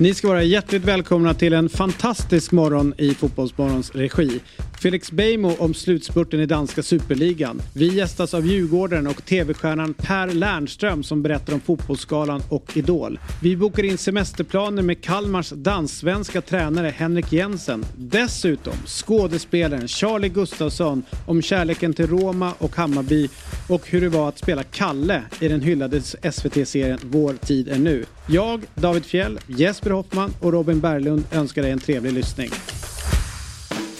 [0.00, 4.40] Ni ska vara hjärtligt välkomna till en fantastisk morgon i Fotbollsmorgons regi.
[4.80, 7.62] Felix Beijmo om slutspurten i danska superligan.
[7.74, 13.18] Vi gästas av Djurgården och tv-stjärnan Per Lernström som berättar om Fotbollsskalan och Idol.
[13.42, 17.84] Vi bokar in semesterplaner med Kalmars danssvenska tränare Henrik Jensen.
[17.96, 23.28] Dessutom skådespelaren Charlie Gustafsson om kärleken till Roma och Hammarby
[23.68, 26.00] och hur det var att spela Kalle i den hyllade
[26.32, 28.04] SVT-serien Vår tid är nu.
[28.26, 32.50] Jag, David Fjell, Jesper Hoffman och Robin Berglund önskar dig en trevlig lyssning.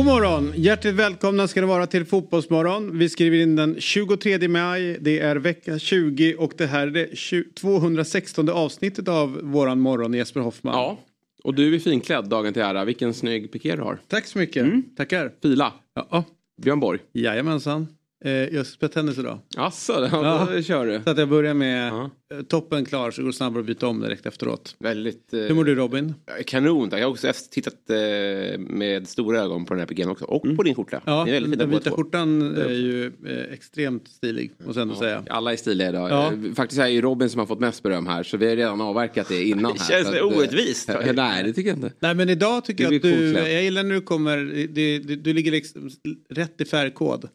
[0.00, 0.52] God morgon!
[0.56, 2.98] Hjärtligt välkomna ska det vara till Fotbollsmorgon.
[2.98, 4.98] Vi skriver in den 23 maj.
[5.00, 10.40] Det är vecka 20 och det här är det 216 avsnittet av våran morgon Jesper
[10.40, 10.74] Hoffman.
[10.74, 10.98] Ja,
[11.44, 12.84] och du är finklädd dagen till ära.
[12.84, 13.98] Vilken snygg piké du har.
[14.08, 14.62] Tack så mycket.
[14.62, 14.82] Mm.
[14.96, 15.32] Tackar.
[15.42, 15.72] Fila.
[15.94, 16.24] Ja.
[16.62, 17.00] Björn Borg.
[17.12, 17.86] Jajamensan.
[18.24, 19.38] Eh, jag ska spela tennis idag.
[19.56, 21.00] Asså, ja, då kör du.
[21.04, 21.92] Så att jag börjar med.
[21.92, 24.76] Eh, toppen klar så går det snabbare att byta om direkt efteråt.
[24.78, 25.34] Väldigt.
[25.34, 26.14] Eh, Hur mår du Robin?
[26.46, 26.88] Kanon.
[26.92, 30.24] Jag har också tittat eh, med stora ögon på den här piken också.
[30.24, 30.56] Och mm.
[30.56, 31.02] på din skjorta.
[31.06, 35.24] Ja, den vita skjortan är ju eh, extremt stilig måste jag ändå ja, säga.
[35.30, 36.10] Alla är stiliga idag.
[36.10, 36.32] Ja.
[36.32, 38.56] Eh, faktiskt är det ju Robin som har fått mest beröm här så vi har
[38.56, 39.72] redan avverkat det innan.
[39.78, 40.90] det känns här, orättvist.
[40.90, 41.92] Att, nej det tycker jag inte.
[42.00, 44.36] Nej men idag tycker jag att du, jag gillar när du kommer,
[44.68, 45.90] du, du, du ligger liksom
[46.30, 47.28] rätt i färgkod.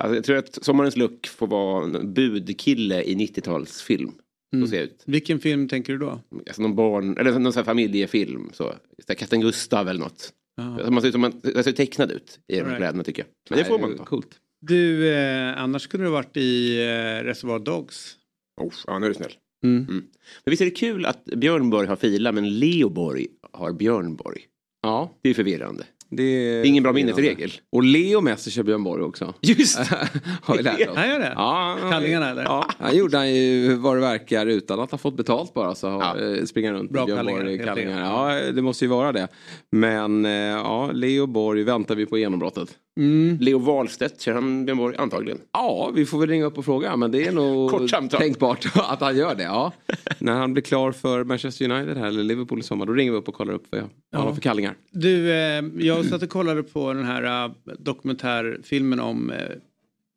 [0.00, 4.12] Alltså, jag tror att sommarens look får vara en budkille i 90-talsfilm.
[4.54, 4.88] Mm.
[5.06, 6.20] Vilken film tänker du då?
[6.46, 8.50] Alltså någon barn, eller någon sån här familjefilm.
[8.52, 8.74] Så.
[9.16, 10.32] Kapten Gustav eller något.
[10.60, 12.76] Alltså, man ser ut som man ser tecknad ut i de right.
[12.76, 13.28] kläderna tycker jag.
[13.50, 14.04] Men det får man ta.
[14.04, 14.38] Coolt.
[14.60, 18.16] Du, eh, annars skulle du varit i eh, Reservoir Dogs.
[18.60, 19.32] Oh, ja, nu är du snäll.
[19.64, 19.82] Mm.
[19.82, 20.04] Mm.
[20.44, 24.16] Men visst är det kul att Björn Borg har Fila men Leo Borg har Björn
[24.16, 24.40] Borg?
[24.82, 25.18] Ja.
[25.22, 25.84] Det är förvirrande.
[26.12, 27.52] Det är ingen bra minnesregel.
[27.72, 29.34] Och Leo Messi kör Björn Borg också.
[29.40, 29.78] Just
[30.42, 30.96] Har vi lärt oss.
[30.96, 31.32] Han gör det?
[31.36, 31.78] Ja.
[31.90, 32.42] Kallingarna eller?
[32.42, 35.74] Ja, han gjorde han ju vad det verkar utan att ha fått betalt bara.
[35.74, 36.18] Så ja.
[36.20, 38.04] Eh, springer runt Bra Björn Borg kallingar.
[38.04, 39.28] Ja, det måste ju vara det.
[39.72, 42.68] Men eh, ja, Leo Borg väntar vi på genombrottet.
[42.96, 43.38] Mm.
[43.40, 44.96] Leo Wahlstedt, kör han Björn Borg?
[44.98, 45.40] Antagligen.
[45.52, 46.96] Ja, vi får väl ringa upp och fråga.
[46.96, 49.42] Men det är nog tänkbart att han gör det.
[49.42, 49.72] Ja.
[50.18, 53.18] När han blir klar för Manchester United här, eller Liverpool i sommar, då ringer vi
[53.18, 53.80] upp och kollar upp vad
[54.12, 54.74] han har för kallingar.
[54.90, 59.36] Du, eh, jag satt och kollade på den här uh, dokumentärfilmen om uh,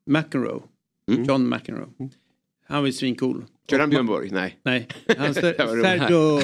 [0.05, 0.61] McEnroe.
[1.11, 1.23] Mm.
[1.23, 1.87] John McEnroe.
[2.67, 3.45] Han var ju svincool.
[3.69, 4.29] Kör han Björn Borg?
[4.31, 4.59] Nej.
[4.63, 4.87] Nej.
[5.17, 6.39] Han, Sergio,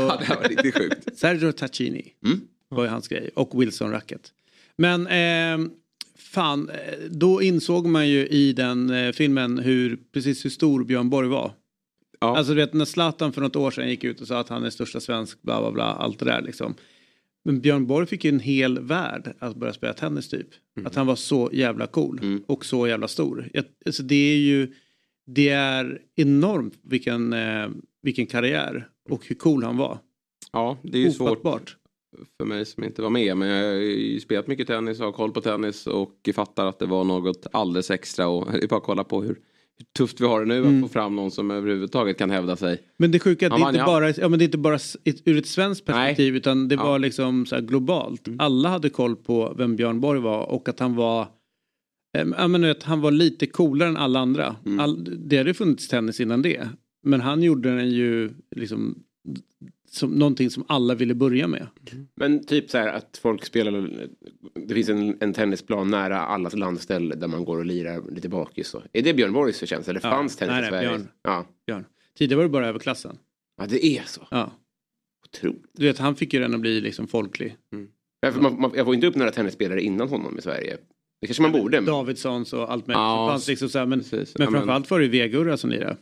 [1.15, 2.41] Sergio Tacchini mm.
[2.69, 3.29] var ju hans grej.
[3.35, 4.33] Och Wilson Racket.
[4.77, 5.71] Men eh,
[6.29, 11.09] fan, eh, då insåg man ju i den eh, filmen hur, precis hur stor Björn
[11.09, 11.51] Borg var.
[12.19, 12.37] Ja.
[12.37, 14.63] Alltså du vet när Zlatan för något år sedan gick ut och sa att han
[14.63, 16.75] är största svensk, bla bla bla, allt det där liksom.
[17.45, 20.47] Men Björn Borg fick ju en hel värld att börja spela tennis typ.
[20.77, 20.87] Mm.
[20.87, 22.43] Att han var så jävla cool mm.
[22.47, 23.49] och så jävla stor.
[23.85, 24.73] Alltså det är ju,
[25.25, 27.67] det är enormt vilken, eh,
[28.01, 29.99] vilken karriär och hur cool han var.
[30.51, 31.69] Ja, det är ju Ofattbart.
[31.69, 31.77] svårt
[32.37, 33.37] för mig som inte var med.
[33.37, 36.79] Men jag har ju spelat mycket tennis och har koll på tennis och fattar att
[36.79, 38.27] det var något alldeles extra.
[38.27, 39.27] Och det är bara att kolla på hur,
[39.77, 40.75] hur tufft vi har det nu mm.
[40.83, 42.81] att få fram någon som överhuvudtaget kan hävda sig.
[42.97, 44.79] Men det sjuka är att det, inte bara, ja, men det är inte bara
[45.25, 46.37] ur ett svenskt perspektiv Nej.
[46.37, 46.83] utan det ja.
[46.83, 48.27] var liksom så globalt.
[48.27, 48.39] Mm.
[48.39, 51.27] Alla hade koll på vem Björn Borg var och att han var
[52.11, 54.55] Ja, men vet, han var lite coolare än alla andra.
[54.65, 54.79] Mm.
[54.79, 56.69] All, det hade funnits tennis innan det.
[57.03, 59.03] Men han gjorde den ju liksom
[59.91, 61.67] som någonting som alla ville börja med.
[62.15, 63.89] Men typ så här att folk spelar,
[64.67, 68.75] det finns en, en tennisplan nära allas landställe där man går och lirar lite bakis.
[68.93, 70.11] Är det Björn Borgs förtjänst eller ja.
[70.11, 70.89] fanns tennis nej, nej, i Sverige?
[70.89, 71.07] Björn.
[71.23, 71.45] Ja.
[71.65, 71.85] Björn.
[72.17, 73.17] Tidigare var det bara överklassen.
[73.57, 74.27] Ja det är så?
[74.31, 74.51] Ja.
[75.27, 75.71] Otroligt.
[75.73, 77.55] Du vet han fick ju den att bli liksom folklig.
[77.73, 77.87] Mm.
[78.21, 80.77] Ja, man, man, jag får inte upp några tennisspelare innan honom i Sverige.
[81.21, 81.77] Det kanske man borde.
[81.81, 81.85] Men...
[81.85, 82.99] Davidssons och allt möjligt.
[82.99, 84.03] Ja, fanns liksom så här, men,
[84.37, 85.97] men framförallt var det ju Vegurra som lirade.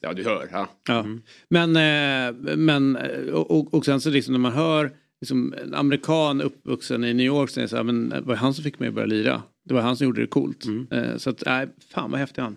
[0.00, 0.48] Ja, du hör.
[0.52, 0.68] Ja.
[0.88, 0.98] ja.
[1.00, 1.22] Mm.
[1.48, 2.96] Men, eh, men
[3.32, 7.50] och, och sen så liksom när man hör liksom, en amerikan uppvuxen i New York
[7.50, 9.42] säger så här, men det var han som fick mig att börja lira.
[9.64, 10.64] Det var han som gjorde det coolt.
[10.64, 10.86] Mm.
[10.90, 12.56] Eh, så att, nej, fan vad häftig han.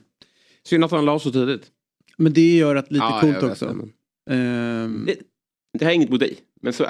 [0.64, 1.68] Synd att han la så tidigt.
[2.18, 3.66] Men det gör att lite ja, coolt också.
[3.66, 5.06] Um...
[5.06, 5.16] det,
[5.80, 6.38] det här är inget mot dig.
[6.62, 6.86] Men så,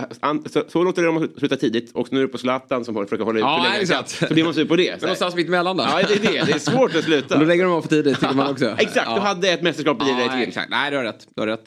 [0.45, 2.95] så, så låter det om man slutar tidigt och nu är det på Zlatan som
[2.95, 3.81] försöker hålla ut ja, för länge.
[3.81, 4.09] Exakt.
[4.09, 4.91] Så blir man sur på det.
[4.91, 5.83] Men någonstans mitt emellan då?
[5.83, 7.33] Ja det är det, det är svårt att sluta.
[7.33, 8.65] Och då lägger de av för tidigt tycker man också.
[8.65, 9.15] exakt, ja.
[9.15, 10.47] du hade ett mästerskap i ja, dig till.
[10.47, 10.69] Exakt.
[10.69, 11.63] Nej du har rätt, du har rätt.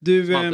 [0.00, 0.52] Du, eh,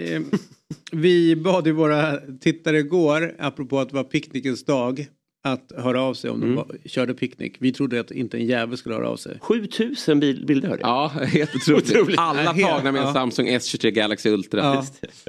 [0.00, 0.20] Eh,
[0.92, 5.06] vi bad ju våra tittare igår, apropå att det var picknickens dag,
[5.42, 6.48] att höra av sig om mm.
[6.48, 7.56] de var, körde picknick.
[7.58, 9.38] Vi trodde att inte en jävel skulle höra av sig.
[9.40, 10.90] 7000 bil bilder hörde jag.
[10.90, 11.90] Ja, helt otroligt.
[11.90, 12.18] otroligt.
[12.18, 13.12] Alla tagna med en ja.
[13.12, 14.60] Samsung S23 Galaxy Ultra.
[14.60, 14.86] Ja.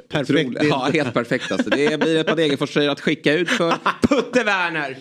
[0.08, 0.50] Perfekt.
[0.62, 1.70] Ja, helt perfekt alltså.
[1.70, 3.74] Det blir ett par Degerfors att skicka ut för
[4.08, 4.98] Putte Werner.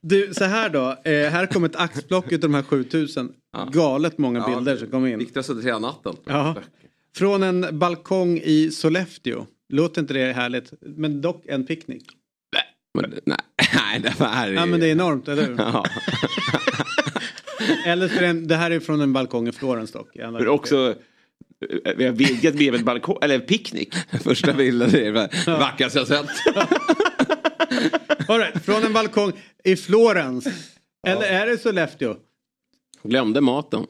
[0.00, 0.96] Du, så här då.
[1.04, 3.32] Eh, här kom ett axplock av de här 7000.
[3.52, 3.68] Ja.
[3.72, 5.18] Galet många bilder som kom in.
[5.18, 6.16] Viktigt suttit hela natten.
[6.24, 6.56] Ja.
[7.16, 9.46] Från en balkong i Sollefteå.
[9.68, 10.72] Låter inte det härligt?
[10.80, 12.04] Men dock en picknick.
[12.94, 13.38] Men, nej,
[13.74, 15.54] nej, det här är Ja men det är enormt, eller hur?
[15.58, 15.84] Ja.
[17.86, 20.08] eller så det, det här är från en balkong i Florens dock.
[20.14, 20.94] Men också,
[21.84, 23.94] eh, vi har vidgat begreppet balkong, eller picknick.
[24.24, 26.26] Första bilden är det vackraste jag sett.
[28.28, 29.32] right, från en balkong
[29.64, 30.46] i Florens.
[31.06, 32.16] Eller är det Sollefteå?
[33.02, 33.86] Glömde maten.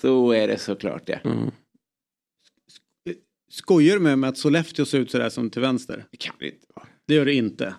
[0.00, 1.20] Så är det såklart det.
[1.24, 1.30] Ja.
[1.30, 1.50] Mm.
[3.50, 6.04] Skojar du med mig att Sollefteå ser ut sådär som till vänster?
[6.10, 6.66] Det kan det inte.
[7.08, 7.74] Det gör det inte.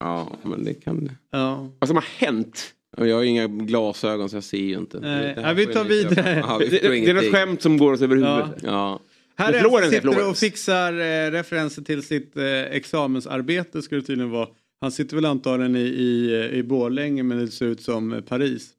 [0.00, 1.14] Ja, men det kan det.
[1.30, 1.68] Ja.
[1.78, 2.74] Vad som har hänt?
[2.96, 5.00] Jag har inga glasögon så jag ser ju inte.
[5.00, 6.44] Nej, ja, vi tar vidare.
[6.46, 8.62] Ja, vi det, det, är något skämt som går oss över huvudet.
[8.62, 8.68] Ja.
[8.68, 9.00] ja.
[9.36, 14.30] Här är en sitter och fixar eh, referenser till sitt eh, examensarbete ska det tydligen
[14.30, 14.48] vara.
[14.80, 18.20] Han sitter väl antagligen i, i, eh, i Borlänge men det ser ut som eh,
[18.20, 18.70] Paris.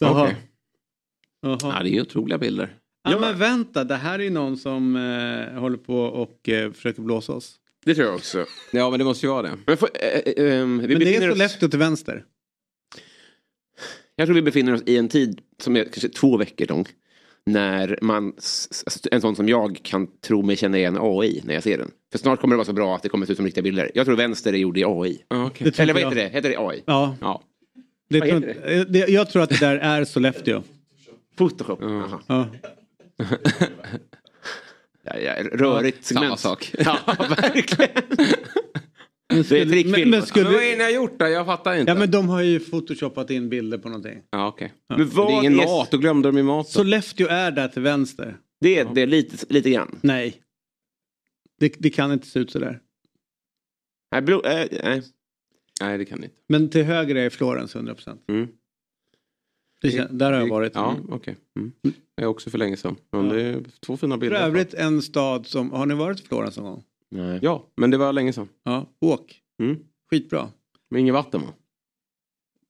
[0.00, 0.22] Jaha.
[0.22, 0.36] Okay.
[1.40, 2.76] Ja, det är ju otroliga bilder.
[3.04, 7.02] Ja, men vänta, det här är ju någon som eh, håller på och eh, försöker
[7.02, 7.58] blåsa oss.
[7.84, 8.46] Det tror jag också.
[8.72, 9.58] Ja, men det måste ju vara det.
[9.66, 11.70] Men, för, eh, eh, ehm, vi men det är Sollefteå oss...
[11.70, 12.24] till vänster.
[14.16, 16.86] Jag tror vi befinner oss i en tid som är kanske två veckor lång.
[17.46, 18.32] När man,
[19.10, 21.90] en sån som jag kan tro mig känna igen AI när jag ser den.
[22.12, 23.90] För snart kommer det vara så bra att det kommer se ut som riktiga bilder.
[23.94, 25.24] Jag tror vänster är gjord i AI.
[25.28, 25.72] Ah, okay.
[25.78, 26.28] Eller vad heter det?
[26.28, 26.82] Heter det AI?
[26.86, 27.16] Ja.
[27.20, 27.42] ja.
[28.08, 28.84] Det tror, det?
[28.84, 30.62] Det, jag tror att det där är Sollefteå.
[31.36, 31.78] Photoshop?
[32.26, 32.48] Ja.
[35.02, 36.26] Ja, ja, rörigt segment.
[36.26, 36.74] Samma sak.
[36.78, 36.98] Ja,
[37.28, 38.02] verkligen.
[39.28, 40.44] Men skulle, men, men, skulle...
[40.44, 41.28] men vad är det ni har gjort då?
[41.28, 41.92] Jag fattar inte.
[41.92, 44.22] Ja men de har ju photoshopat in bilder på någonting.
[44.30, 44.64] Ja okej.
[44.64, 44.78] Okay.
[44.88, 44.96] Ja.
[44.96, 45.64] Men vad det är ingen är...
[45.64, 46.72] mat, då glömde de ju maten.
[46.72, 48.36] Sollefteå är där till vänster.
[48.60, 49.98] Det är det lite, lite grann?
[50.02, 50.42] Nej.
[51.60, 52.80] Det, det kan inte se ut sådär.
[54.12, 55.02] Nej, bro, äh, nej.
[55.80, 56.36] nej det kan det inte.
[56.48, 58.18] Men till höger är Florens 100%.
[58.28, 58.48] Mm.
[59.82, 60.74] Det, där har jag varit.
[60.74, 61.14] Ja, okej.
[61.14, 61.34] Okay.
[61.58, 61.72] Mm.
[62.14, 62.96] Jag är också för länge sedan.
[63.10, 63.32] Men ja.
[63.32, 64.36] det är två fina bilder.
[64.36, 66.84] För övrigt en stad som, har ni varit i Florens någon gång?
[67.10, 67.38] Nej.
[67.42, 68.48] Ja, men det var länge sedan.
[68.64, 69.40] Ja, åk.
[69.62, 69.78] Mm.
[70.10, 70.48] Skitbra.
[70.90, 71.48] Men inget vatten va?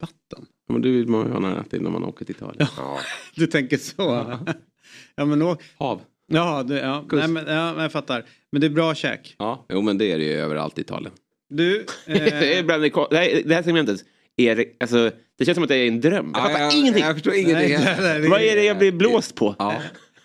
[0.01, 0.47] Vatten?
[0.67, 2.69] Ja, men du vill man ju ha nära till när man åker till Italien.
[2.77, 2.99] Ja,
[3.35, 4.03] du tänker så.
[5.15, 5.63] ja, men åk.
[5.77, 6.01] Hav.
[6.27, 7.05] Ja, det, ja.
[7.13, 8.25] Nej, men, ja, jag fattar.
[8.51, 9.35] Men det är bra käk.
[9.39, 11.13] Ja, jo men det är det ju överallt i Italien.
[11.49, 11.87] Du.
[12.07, 12.15] Eh...
[12.15, 14.05] det, här, det här segmentet
[14.37, 16.31] är det, alltså, det känns som att det är en dröm.
[16.35, 17.05] Jag fattar ja, jag, ingenting.
[17.05, 17.69] Jag förstår ingenting.
[17.69, 19.57] Nej, nej, nej, Vad är det jag blir blåst på?
[19.59, 19.83] Ja.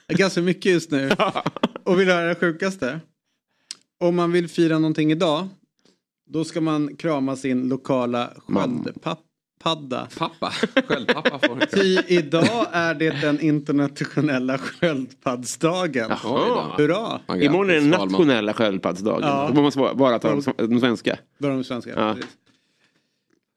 [0.07, 1.12] Ganska mycket just nu.
[1.83, 3.00] Och vill höra det sjukaste?
[4.00, 5.48] Om man vill fira någonting idag.
[6.30, 10.07] Då ska man krama sin lokala sköldpadda.
[10.18, 10.51] Pappa?
[10.88, 16.12] Sköldpappa får Ty idag är det den internationella sköldpaddsdagen.
[16.12, 17.19] Hurra!
[17.42, 19.30] Imorgon är den nationella sköldpaddsdagen.
[19.30, 19.51] Ja.
[19.56, 21.18] Då måste bara ta de svenska.
[21.39, 22.15] Bara de svenska, ja.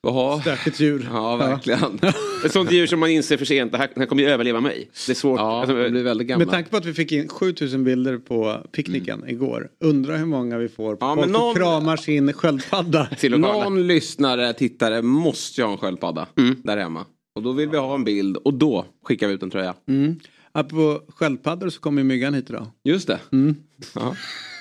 [0.03, 0.41] Jaha.
[0.41, 1.09] Stökigt djur.
[1.13, 2.01] Ja, verkligen.
[2.45, 4.61] Ett sånt djur som man inser för sent, det här, det här kommer ju överleva
[4.61, 4.91] mig.
[5.07, 5.39] Det är svårt.
[5.41, 6.45] Ja, alltså, det blir väldigt gamla.
[6.45, 9.29] Med tanke på att vi fick in 7000 bilder på picknicken mm.
[9.29, 9.69] igår.
[9.85, 11.55] Undrar hur många vi får på ja, folk någon...
[11.55, 13.09] kramar sin sköldpadda.
[13.39, 16.57] någon lyssnare, tittare måste ju ha en sköldpadda mm.
[16.65, 17.07] där hemma.
[17.35, 19.75] Och då vill vi ha en bild och då skickar vi ut en tröja.
[19.89, 20.21] Mm.
[20.53, 22.67] Apropå sköldpaddor så kommer myggan hit idag.
[22.85, 23.21] Just det.
[23.33, 23.57] Mm.
[23.95, 24.17] Ja.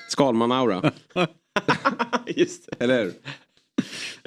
[0.10, 0.92] Skalman-aura.
[2.28, 2.84] Just det.
[2.84, 3.14] Eller hur?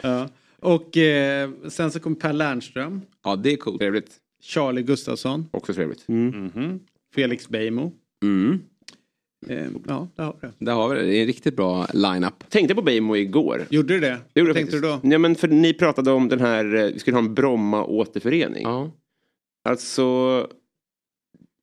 [0.02, 0.28] Ja.
[0.62, 3.00] Och eh, sen så kom Per Lernström.
[3.25, 3.78] Ja det är coolt.
[3.78, 4.16] Trevligt.
[4.42, 5.49] Charlie Gustafsson.
[5.50, 6.09] Också trevligt.
[6.09, 6.35] Mm.
[6.35, 6.78] Mm -hmm.
[7.14, 7.92] Felix Beijmo.
[8.23, 8.61] Mm.
[9.49, 10.52] Eh, ja, där har vi det.
[10.59, 11.07] Där har vi det.
[11.07, 12.50] Det är en riktigt bra line-up.
[12.50, 13.66] Tänkte på Beijmo igår.
[13.71, 14.19] Gjorde du det?
[14.33, 15.00] det Vad tänkte du då?
[15.02, 18.62] Nej men för ni pratade om den här, eh, vi skulle ha en Bromma återförening.
[18.62, 18.90] Ja.
[19.69, 20.49] Alltså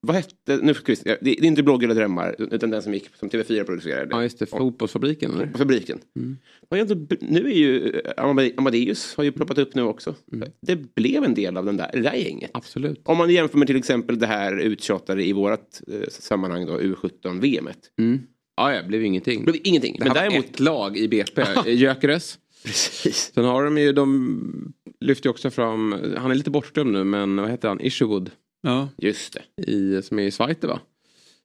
[0.01, 3.29] vad hette, nu vi, det, det är inte eller drömmar utan den som gick som
[3.29, 4.07] TV4 producerade.
[4.11, 5.31] Ja just det, Fotbollsfabriken.
[5.31, 5.45] Eller?
[5.45, 5.99] Fotbollsfabriken.
[6.15, 6.37] Mm.
[7.19, 8.01] Nu är ju
[8.57, 10.15] Amadeus har ju ploppat upp nu också.
[10.33, 10.49] Mm.
[10.61, 12.51] Det blev en del av den där, det där gänget.
[12.53, 13.01] Absolut.
[13.03, 17.79] Om man jämför med till exempel det här uttjatade i vårat eh, sammanhang då, U17-VMet.
[17.99, 18.19] Mm.
[18.55, 19.43] Ja, ja, blev ingenting.
[19.43, 19.95] Blev ingenting.
[19.99, 20.45] Det Men däremot...
[20.45, 22.39] ett lag i BP, Gyökeres.
[22.63, 23.31] Precis.
[23.33, 27.35] Sen har de ju, de lyfter ju också fram, han är lite bortglömd nu men
[27.35, 28.31] vad heter han, Isherwood.
[28.61, 28.89] Ja.
[28.97, 29.71] Just det.
[29.71, 30.79] I, som är i Schweiz va?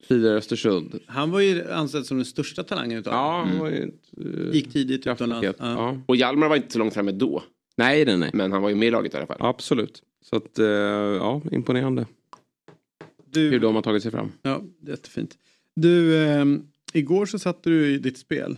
[0.08, 0.98] Tidigare Östersund.
[1.06, 4.54] Han var ju ansedd som den största talangen utav Ja, han var ju ett, uh,
[4.54, 5.44] Gick tidigt utomlands.
[5.44, 5.52] Ja.
[5.58, 5.98] ja.
[6.06, 7.42] Och Hjalmar var inte så långt framme då.
[7.76, 8.30] Nej, nej, nej.
[8.34, 9.36] Men han var ju med i laget i alla fall.
[9.40, 10.02] Absolut.
[10.22, 12.06] Så att, uh, ja, imponerande.
[13.30, 14.32] Du, hur de har tagit sig fram.
[14.42, 15.38] Ja, jättefint.
[15.76, 16.44] Du, eh,
[16.92, 18.56] igår så satte du i ditt spel.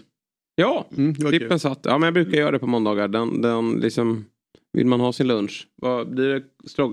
[0.55, 1.81] Ja, mm, trippen satt.
[1.83, 3.09] Ja, men jag brukar göra det på måndagar.
[3.09, 4.25] Den, den liksom,
[4.73, 5.69] vill man ha sin lunch?
[5.77, 6.43] Vad blir det?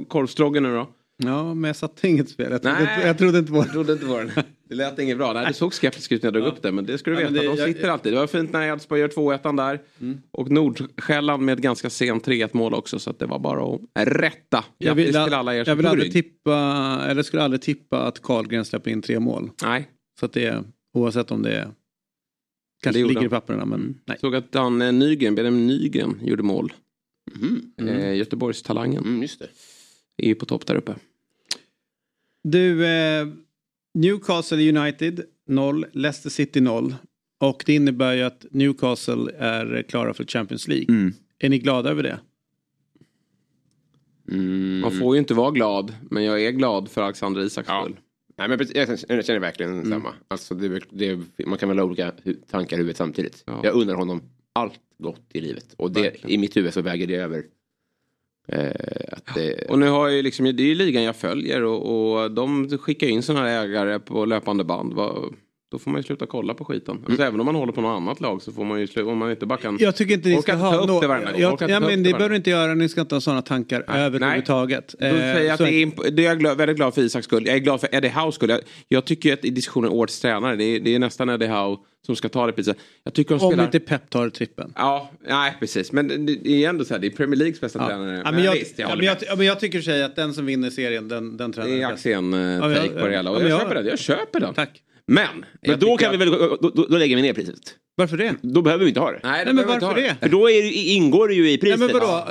[0.07, 0.87] Korvstroggen nu då?
[1.17, 2.51] Ja, men jag satte inget spel.
[2.51, 3.69] Jag trodde, Nej, inte, jag trodde inte på det.
[3.69, 4.31] Trodde inte på den.
[4.69, 5.33] Det lät inget bra.
[5.33, 6.51] Nej, det såg skeptiskt ut när jag drog ja.
[6.51, 6.71] upp det.
[6.71, 8.13] Men det ska du veta, ja, det, de sitter jag, alltid.
[8.13, 9.81] Det var fint när Elfsborg gör 2-1 där.
[10.01, 10.21] Mm.
[10.31, 12.99] Och Nordsjälland med ett ganska sent 3-1 mål också.
[12.99, 14.65] Så det var bara att rätta.
[14.77, 16.55] Jag vill, till alla er Jag vill aldrig tippa,
[17.07, 19.49] eller skulle aldrig tippa att Karlgren släpper in tre mål.
[19.63, 19.87] Nej.
[20.19, 21.67] Så att det är, oavsett om det är
[22.83, 23.95] Kanske det ligger i papperna men mm.
[24.05, 24.17] nej.
[24.21, 26.73] Såg att han eh, Nygren, Benjamin Nygren gjorde mål.
[27.35, 27.89] Mm.
[27.89, 29.03] Eh, Göteborgstalangen.
[29.03, 29.47] Mm, just det.
[30.17, 30.95] Är ju på topp där uppe.
[32.43, 33.27] Du, eh,
[33.93, 36.95] Newcastle United 0, Leicester City 0.
[37.39, 40.85] Och det innebär ju att Newcastle är klara för Champions League.
[40.89, 41.13] Mm.
[41.39, 42.19] Är ni glada över det?
[44.31, 44.79] Mm.
[44.79, 47.81] Man får ju inte vara glad, men jag är glad för Alexander Isaks ja.
[47.81, 47.99] skull.
[48.37, 49.89] Nej, men jag känner verkligen mm.
[49.89, 50.13] samma.
[50.27, 52.11] Alltså, det, det, man kan väl ha olika
[52.49, 53.43] tankar i huvudet samtidigt.
[53.45, 53.59] Ja.
[53.63, 54.21] Jag undrar honom
[54.53, 55.73] allt gott i livet.
[55.77, 57.43] Och det, i mitt huvud så väger det över
[59.35, 59.69] det...
[59.69, 63.07] Och nu har jag liksom, det är ju ligan jag följer och, och de skickar
[63.07, 64.93] in sådana här ägare på löpande band.
[65.73, 66.95] Då får man ju sluta kolla på skiten.
[66.95, 67.05] Mm.
[67.07, 69.17] Alltså, även om man håller på något annat lag så får man ju sluta, om
[69.17, 69.77] man inte bara kan...
[69.79, 70.85] Jag tycker inte ni ska ha...
[70.85, 73.41] No, det jag, ja, men det behöver du inte göra, ni ska inte ha sådana
[73.41, 74.01] tankar Nej.
[74.01, 74.87] överhuvudtaget.
[74.87, 77.47] Då säger jag att det är, det är jag glad, väldigt glad för Isaks skull.
[77.47, 78.49] Jag är glad för Eddie Howes skull.
[78.49, 81.77] Jag, jag tycker att i diskussionen årets tränare, det är, det är nästan Eddie Howe
[82.05, 82.77] som ska ta det priset.
[83.03, 83.65] Jag tycker de Om spelar...
[83.65, 84.73] inte Pep tar trippen.
[84.75, 85.91] Ja, nej precis.
[85.91, 87.87] Men det är ändå så här, det är Premier Leagues bästa ja.
[87.87, 88.21] tränare.
[88.25, 90.33] Ja, men, jag, visst, jag, ja, men, jag, ja, men jag tycker sig att den
[90.33, 93.31] som vinner serien, den, den tränar Det är Axén-take eh, på det hela.
[93.31, 93.85] Och jag, jag köper den.
[93.85, 94.53] Jag köper den.
[94.53, 94.81] Tack.
[95.07, 97.75] Men, men då, kan vi väl, då, då, då lägger vi ner priset.
[97.95, 98.35] Varför det?
[98.41, 99.19] Då behöver vi inte ha det.
[99.23, 100.15] Nej, Nej men varför det?
[100.21, 101.79] För då är, ingår det ju i priset.
[101.79, 102.23] Nej, men vadå?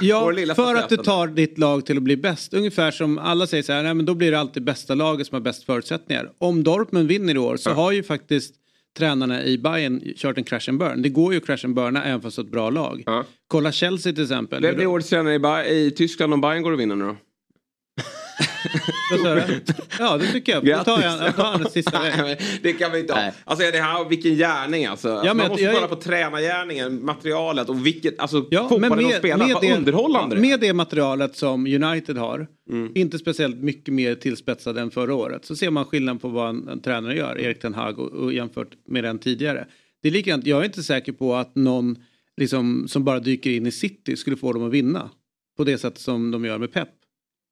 [0.00, 2.54] Ja, ja för att du tar ditt lag till att bli bäst.
[2.54, 5.34] Ungefär som alla säger så här, nej, men då blir det alltid bästa laget som
[5.34, 6.30] har bäst förutsättningar.
[6.38, 7.74] Om Dortmund vinner i år så ja.
[7.74, 8.54] har ju faktiskt
[8.98, 11.02] tränarna i Bayern kört en crash and burn.
[11.02, 13.02] Det går ju att crash and burna även fast ett bra lag.
[13.06, 13.24] Ja.
[13.48, 14.62] Kolla Chelsea till exempel.
[14.62, 17.16] Vem blir årets tränare i, i Tyskland om Bayern går och vinner nu då?
[19.98, 20.64] ja det tycker jag.
[20.64, 23.30] Då tar jag, jag tar den sista Nej, Det kan vi inte ha.
[23.44, 25.10] Alltså det här, vilken gärning alltså.
[25.10, 29.46] alltså ja, man måste kolla på tränargärningen, materialet och vilket, alltså ja, fotbollen de spelar.
[29.46, 32.92] Med det, underhållande Med det materialet som United har, mm.
[32.94, 36.68] inte speciellt mycket mer tillspetsad än förra året, så ser man skillnad på vad en,
[36.68, 39.66] en tränare gör, Erik Ten Hag, och, och jämfört med den tidigare.
[40.02, 41.96] Det är likadant, jag är inte säker på att någon
[42.36, 45.10] liksom, som bara dyker in i City skulle få dem att vinna.
[45.56, 46.88] På det sätt som de gör med Pep.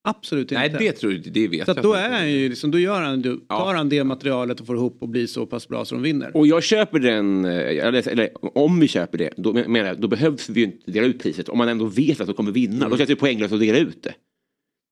[0.04, 0.54] Absolut inte.
[0.54, 1.82] Nej det tror jag det vet så jag.
[1.82, 3.58] Då, är han ju liksom, då gör han, då ja.
[3.58, 6.36] tar han det materialet och får ihop och blir så pass bra så de vinner.
[6.36, 10.08] Och jag köper den, eh, eller, eller om vi köper det, då, menar jag, då
[10.08, 11.48] behövs vi ju inte dela ut priset.
[11.48, 12.90] Om man ändå vet att de kommer vinna, mm.
[12.90, 14.14] då känns det poänglöst att dela ut det.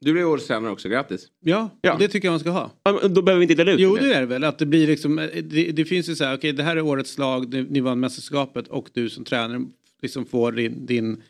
[0.01, 1.27] Du blir årets tränare också, grattis.
[1.41, 2.71] Ja, ja, det tycker jag man ska ha.
[2.83, 4.45] Ja, då behöver vi inte dela ut Jo, det är det väl.
[4.45, 6.77] Att det blir liksom, eh, det, det finns ju så här, okej okay, det här
[6.77, 9.67] är årets lag, ni vann mästerskapet och du som tränare
[10.03, 11.23] liksom får din, din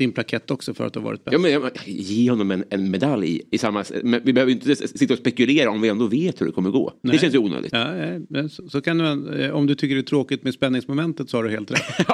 [0.00, 1.32] din plakett också för att du har varit bäst.
[1.32, 3.84] Ja, men, ge honom en, en medalj i, i samma...
[4.02, 6.92] Men vi behöver inte sitta och spekulera om vi ändå vet hur det kommer gå.
[7.02, 7.12] Nej.
[7.12, 7.72] Det känns ju onödigt.
[7.72, 7.94] Ja,
[8.28, 11.36] ja så, så, kan du, eh, om du tycker det är tråkigt med spänningsmomentet så
[11.36, 11.80] har du helt rätt.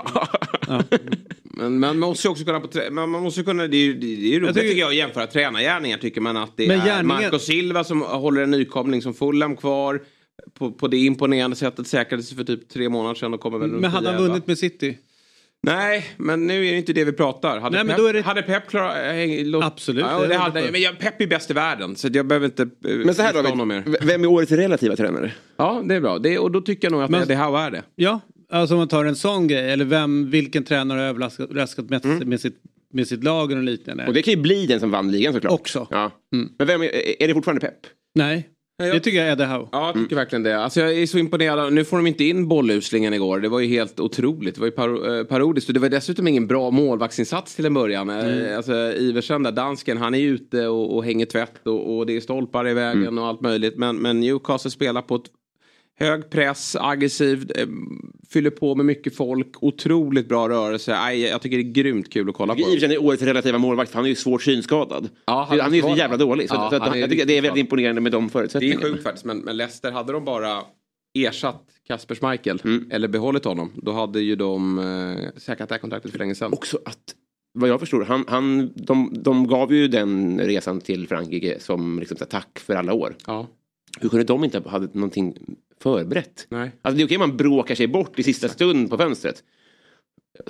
[0.69, 0.83] ja.
[1.43, 2.61] Men man måste ju också kunna...
[2.61, 5.99] På, man måste kunna det är, det är roligt tycker, tycker jag att jämföra tränargärningar.
[5.99, 7.07] Tycker man att det är gärningen...
[7.07, 10.03] Marco Silva som håller en nykomling som Fulham kvar.
[10.55, 13.71] På, på det imponerande sättet säkrade sig för typ tre månader sedan och kommer väl
[13.71, 14.99] Men hade han vunnit med City?
[15.63, 17.61] Nej, men nu är det inte det vi pratar.
[17.61, 18.21] Hade, Nej, Pep, det...
[18.21, 18.97] hade Pep klarat...
[18.97, 20.05] Äh, Absolut.
[20.11, 22.69] Ja, det hade, men jag, Pep är bäst i världen så jag behöver inte äh,
[23.05, 23.85] Men så här då, honom mer.
[24.01, 25.33] vem är årets relativa tränare?
[25.57, 26.19] Ja, det är bra.
[26.19, 27.83] Det, och då tycker jag nog att men, Eddie Howe är det.
[27.97, 28.21] Ja,
[28.51, 29.71] alltså om man tar en sån grej.
[29.71, 32.29] Eller vem, vilken tränare har överraskat mest mm.
[32.29, 32.57] med, sitt,
[32.93, 34.07] med sitt lag och liknande.
[34.07, 35.53] Och det kan ju bli den som vann ligan såklart.
[35.53, 35.87] Också.
[35.91, 36.11] Ja.
[36.33, 36.49] Mm.
[36.59, 37.79] Men vem är, är det fortfarande Pep?
[38.15, 38.49] Nej.
[38.79, 39.69] Ja, det tycker jag är det här.
[39.73, 40.59] Ja, jag tycker verkligen det.
[40.59, 41.73] Alltså, jag är så imponerad.
[41.73, 43.41] Nu får de inte in bolluslingen igår.
[43.41, 44.55] Det var ju helt otroligt.
[44.55, 45.69] Det var ju par eh, parodiskt.
[45.69, 48.11] Och det var dessutom ingen bra målvaktsinsats till en början.
[48.11, 48.57] Eh, mm.
[48.57, 52.21] Alltså, Iversen där, dansken, han är ute och, och hänger tvätt och, och, det är
[52.21, 53.19] stolpar i vägen mm.
[53.19, 53.77] och allt möjligt.
[53.77, 55.31] Men, men Newcastle spelar på ett
[55.99, 57.67] Hög press, aggressiv, eh,
[58.29, 60.97] fyller på med mycket folk, otroligt bra rörelse.
[60.99, 62.61] Aj, jag tycker det är grymt kul att kolla på.
[62.61, 65.09] Iversen är årets relativa målvakt för han är ju svårt synskadad.
[65.27, 66.49] Ja, han, han är ju så jävla dålig.
[66.49, 68.81] Så, ja, att, jag tycker det är väldigt imponerande med de förutsättningarna.
[68.81, 70.63] Det är sjukt faktiskt men, men Leicester, hade de bara
[71.15, 72.89] ersatt Kasper Schmeichel mm.
[72.91, 76.53] eller behållit honom då hade ju de eh, säkrat det här kontraktet för länge sedan.
[76.53, 77.15] Också att
[77.55, 82.17] vad jag förstår, han, han, de, de gav ju den resan till Frankrike som liksom,
[82.31, 83.17] tack för alla år.
[83.27, 83.47] Ja.
[84.01, 85.37] Hur kunde de inte ha någonting
[85.87, 86.47] förberett?
[86.49, 86.71] Nej.
[86.83, 89.43] Alltså det är okej man bråkar sig bort i sista stund på fönstret.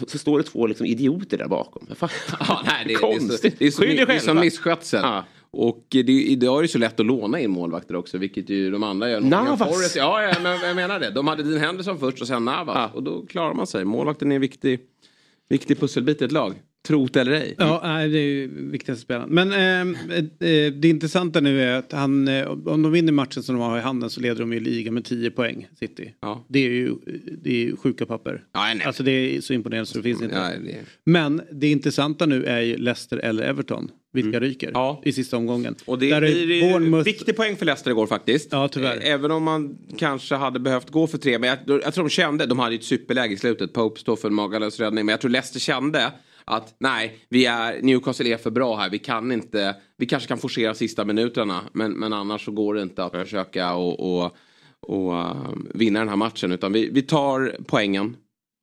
[0.07, 1.87] Så står det två liksom idioter där bakom.
[1.90, 5.00] ja, nej, det, är, det, är så, det, är så, det är som misskötsel.
[5.02, 5.25] Ja.
[5.50, 8.83] Och det, idag är det så lätt att låna in målvakter också, vilket ju de
[8.83, 9.21] andra gör.
[9.21, 9.97] Navas!
[9.97, 11.11] Ja, ja men jag menar det.
[11.11, 12.76] De hade Dean Henderson först och sen Navas.
[12.76, 12.90] Ah.
[12.95, 13.85] Och då klarar man sig.
[13.85, 14.81] Målvakten är en viktig,
[15.49, 16.55] viktig pusselbit i ett lag.
[16.87, 17.55] Trot eller ej.
[17.59, 19.28] Ja, det är ju viktigaste spelaren.
[19.31, 23.55] Men eh, eh, det intressanta nu är att han, eh, om de vinner matchen som
[23.55, 26.14] de har i handen så leder de ju ligan med 10 poäng, City.
[26.21, 26.45] Ja.
[26.49, 26.95] Det är ju
[27.43, 28.45] det är ju sjuka papper.
[28.52, 28.87] Ja, nej.
[28.87, 30.35] Alltså det är så imponerande så det finns inte.
[30.35, 30.78] Ja, det...
[31.05, 33.90] Men det intressanta nu är ju Leicester eller Everton.
[34.12, 34.40] Vilka mm.
[34.40, 35.02] ryker ja.
[35.05, 35.75] i sista omgången.
[35.85, 37.05] Och det, Där är det Bournemouth...
[37.05, 38.49] viktig poäng för Leicester igår faktiskt.
[38.52, 39.00] Ja, tyvärr.
[39.02, 41.38] Även om man kanske hade behövt gå för tre.
[41.38, 43.73] Men jag, jag tror de kände, de hade ju ett superläge i slutet.
[43.73, 45.07] Pope står för en magalös räddning.
[45.07, 46.12] Men jag tror Leicester kände
[46.50, 48.91] att nej, vi är, Newcastle är för bra här.
[48.91, 51.61] Vi kan inte, vi kanske kan forcera sista minuterna.
[51.73, 54.37] Men, men annars så går det inte att försöka och, och,
[54.81, 56.53] och uh, vinna den här matchen.
[56.53, 58.17] Utan vi, vi tar poängen.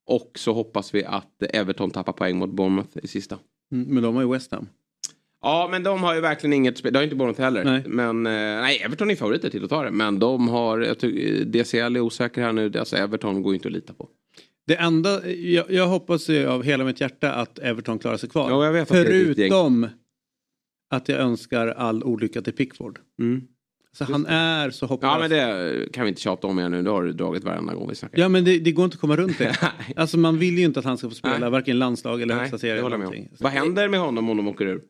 [0.06, 3.38] Och så hoppas vi att Everton tappar poäng mot Bournemouth i sista.
[3.72, 4.68] Mm, men de har ju West Ham.
[5.42, 6.92] Ja men de har ju verkligen inget spel.
[6.92, 7.64] Det har inte Bournemouth heller.
[7.64, 7.82] Nej.
[7.86, 9.90] Men eh, nej, Everton är favoriter till att ta det.
[9.90, 12.72] Men de har, jag tycker, DCL är osäker här nu.
[12.78, 14.08] Alltså Everton går inte att lita på.
[14.66, 18.50] Det enda, jag, jag hoppas ju av hela mitt hjärta att Everton klarar sig kvar.
[18.50, 19.88] Ja, jag vet Förutom
[20.90, 22.98] att jag önskar all olycka till Pickford.
[23.20, 23.42] Mm.
[23.92, 25.10] Så han är så hopplös.
[25.12, 26.82] Ja men det kan vi inte tjata om igen nu.
[26.82, 28.18] Det har du dragit varenda gång vi snackar.
[28.18, 29.58] Ja men det, det går inte att komma runt det.
[29.96, 31.50] alltså man vill ju inte att han ska få spela Nej.
[31.50, 33.28] varken landslag eller högsta serien.
[33.40, 34.82] Vad händer med honom om de åker ur?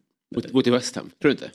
[0.53, 1.51] Gå till West Ham, tror du inte?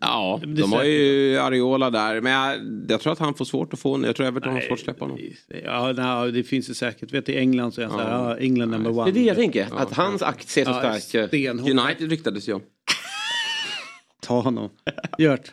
[0.00, 2.20] Ja, de har ju Ariola där.
[2.20, 4.04] Men jag, jag, tror att han får svårt att få honom.
[4.04, 5.18] Jag tror Everton har svårt att släppa honom.
[5.64, 7.12] Ja, nej, det finns ju säkert.
[7.12, 8.04] Vet, I England så är han ja.
[8.04, 9.04] så här, ja, England number one.
[9.04, 9.68] Det är det jag tänker.
[9.70, 9.78] Ja.
[9.78, 11.70] Att hans aktie är så ja, stark.
[11.70, 12.62] United ryktades ju om.
[14.20, 14.70] Ta honom.
[15.18, 15.52] Gjort.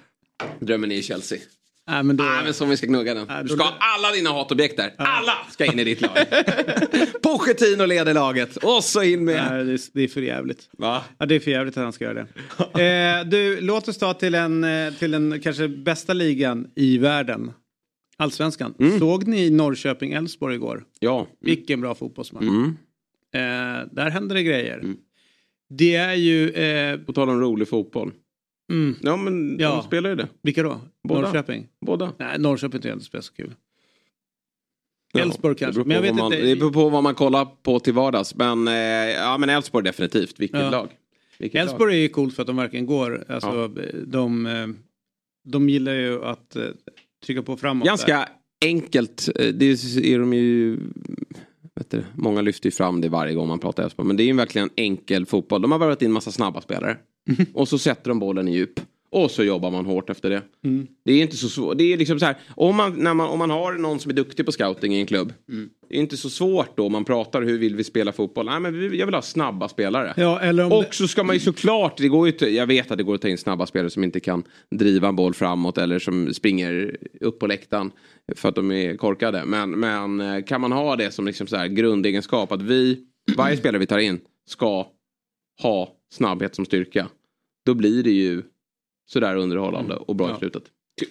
[0.60, 1.40] Drömmen är i Chelsea.
[1.88, 2.24] Nej men, då...
[2.24, 3.28] Nej, men som vi ska gnugga den.
[3.44, 4.94] Du ska ha alla dina hatobjekt där.
[4.98, 6.12] Alla ska in i ditt lag.
[7.22, 8.58] Pochettino leder laget.
[8.58, 9.52] Och så in med...
[9.52, 10.70] Nej, det, är, det är för jävligt.
[10.78, 11.04] Va?
[11.18, 12.28] Ja, det är för jävligt att han ska göra
[12.74, 13.20] det.
[13.20, 17.52] eh, du, låt oss ta till en, eh, till en kanske bästa ligan i världen.
[18.18, 18.74] Allsvenskan.
[18.80, 19.00] Mm.
[19.00, 20.84] Såg ni Norrköping-Elfsborg igår?
[21.00, 21.20] Ja.
[21.20, 21.30] Mm.
[21.42, 22.44] Vilken bra fotbollsmatch.
[22.44, 22.78] Mm.
[23.34, 24.78] Eh, där händer det grejer.
[24.78, 24.98] Mm.
[25.70, 26.50] Det är ju...
[26.50, 26.98] Eh...
[26.98, 28.12] På tal om rolig fotboll.
[28.72, 28.96] Mm.
[29.02, 29.70] Ja men ja.
[29.70, 30.28] de spelar ju det.
[30.42, 30.82] Vilka då?
[31.04, 31.22] Båda.
[31.22, 31.68] Norrköping?
[31.82, 32.14] Båda.
[32.18, 33.54] Nej, Norrköping tycker jag inte spelar så kul.
[35.20, 35.84] Elfsborg kanske.
[35.84, 36.46] Men jag vet man, inte.
[36.46, 38.36] Det beror på vad man kollar på till vardags.
[38.36, 40.40] Men, eh, ja, men Elfsborg definitivt.
[40.40, 40.70] Vilket ja.
[40.70, 40.90] lag.
[41.40, 43.26] Elfsborg är ju coolt för att de verkligen går.
[43.30, 44.02] Alltså, ja.
[44.06, 44.68] de, eh,
[45.44, 46.64] de gillar ju att eh,
[47.26, 47.86] trycka på framåt.
[47.86, 48.28] Ganska där.
[48.70, 49.30] enkelt.
[49.36, 50.80] Det är de ju...
[51.76, 54.08] Vet du, många lyfter ju fram det varje gång man pratar Elfsborg.
[54.08, 55.62] Men det är ju verkligen enkel fotboll.
[55.62, 56.98] De har värvat in massa snabba spelare.
[57.30, 57.46] Mm.
[57.54, 58.80] Och så sätter de bollen i djup.
[59.16, 60.42] Och så jobbar man hårt efter det.
[60.64, 60.88] Mm.
[61.06, 61.78] Det är inte så svårt.
[61.78, 64.16] Det är liksom så här, om man, när man, om man har någon som är
[64.16, 65.34] duktig på scouting i en klubb.
[65.50, 65.70] Mm.
[65.90, 68.46] Det är inte så svårt då man pratar hur vill vi spela fotboll.
[68.46, 70.14] Nej men jag vill ha snabba spelare.
[70.18, 73.04] Ja, eller och så ska man ju såklart, det går ju jag vet att det
[73.04, 76.34] går att ta in snabba spelare som inte kan driva en boll framåt eller som
[76.34, 77.92] springer upp på läktaren.
[78.36, 79.46] För att de är korkade.
[79.46, 83.00] Men, men eh, kan man ha det som liksom så här grundegenskap att vi,
[83.38, 84.88] varje spelare vi tar in ska
[85.62, 87.10] ha snabbhet som styrka.
[87.66, 88.44] Då blir det ju
[89.06, 90.04] sådär underhållande mm.
[90.04, 90.36] och bra ja.
[90.36, 90.64] i slutet.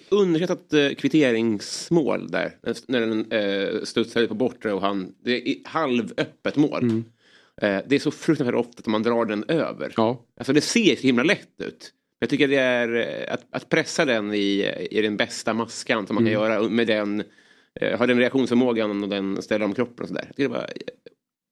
[0.09, 2.57] Underskattat eh, kvitteringsmål där.
[2.87, 5.15] När den eh, studsade på bortre och han...
[5.23, 6.83] Det är halvöppet mål.
[6.83, 7.03] Mm.
[7.61, 9.93] Eh, det är så fruktansvärt ofta att man drar den över.
[9.97, 10.25] Ja.
[10.37, 11.93] Alltså det ser så himla lätt ut.
[12.19, 16.15] Jag tycker det är eh, att, att pressa den i, i den bästa maskan som
[16.15, 16.33] man mm.
[16.33, 17.23] kan göra med den
[17.81, 20.23] eh, har den reaktionsförmågan och den ställer om kroppen och sådär.
[20.27, 20.69] Jag tycker det var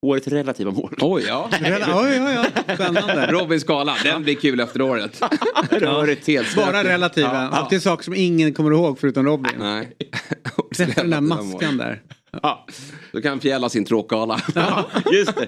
[0.03, 0.95] Årets relativa mål.
[1.01, 1.49] Oj, ja.
[1.61, 2.45] oj, oj, ja.
[2.75, 3.31] Spännande.
[3.31, 5.21] Robins skala, den blir kul efter året.
[5.69, 7.33] Röret helt Bara relativa.
[7.33, 7.49] Ja, ja.
[7.49, 9.51] Alltid saker som ingen kommer ihåg förutom Robin.
[9.57, 9.91] Nej.
[10.77, 12.01] Träffa den där maskan där.
[12.41, 12.65] Ja.
[13.11, 14.41] Då kan fjälla sin tråkgala.
[14.55, 15.47] Ja, just det.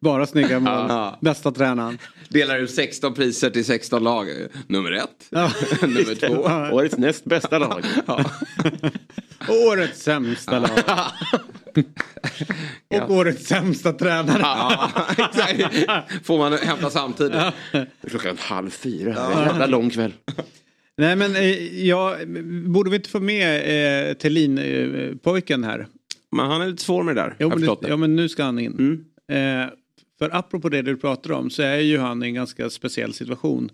[0.00, 0.86] Bara snygga mål.
[0.88, 1.18] Ja.
[1.20, 1.98] Bästa tränaren.
[2.28, 4.28] Delar ut 16 priser till 16 lag.
[4.66, 5.26] Nummer ett.
[5.30, 5.50] Ja,
[5.82, 6.74] Nummer två.
[6.76, 7.84] Årets näst bästa lag.
[8.06, 8.24] Ja.
[9.48, 10.70] Årets sämsta lag.
[13.02, 14.40] Och årets sämsta tränare.
[14.40, 14.90] Ja,
[16.24, 17.42] Får man hämta samtidigt.
[18.08, 19.14] Klockan halv fyra.
[19.16, 19.32] Ja.
[19.32, 20.12] En jävla lång kväll.
[20.96, 22.16] Nej men eh, ja,
[22.66, 25.86] borde vi inte få med eh, Thelin-pojken eh, här?
[26.30, 27.36] Men han är lite svår med det där.
[27.38, 29.04] Jo, men, nu, ja men nu ska han in.
[29.28, 29.62] Mm.
[29.64, 29.70] Eh,
[30.18, 33.70] för apropå det du pratar om så är ju han i en ganska speciell situation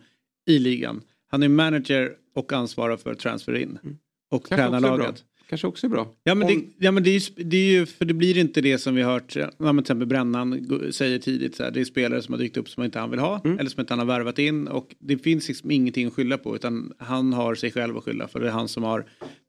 [0.46, 1.02] i ligan.
[1.30, 3.78] Han är manager och ansvarar för transfer in.
[3.82, 3.98] Mm.
[4.30, 6.08] Och tränar laget kanske också är bra.
[6.24, 6.54] Ja men, Om...
[6.54, 9.02] det, ja, men det, är, det är ju, för det blir inte det som vi
[9.02, 12.38] hört, ja, men till exempel Brännan säger tidigt, så här, det är spelare som har
[12.38, 13.58] dykt upp som inte han vill ha mm.
[13.58, 16.56] eller som inte han har värvat in och det finns liksom ingenting att skylla på
[16.56, 19.00] utan han har sig själv att skylla för det är han som har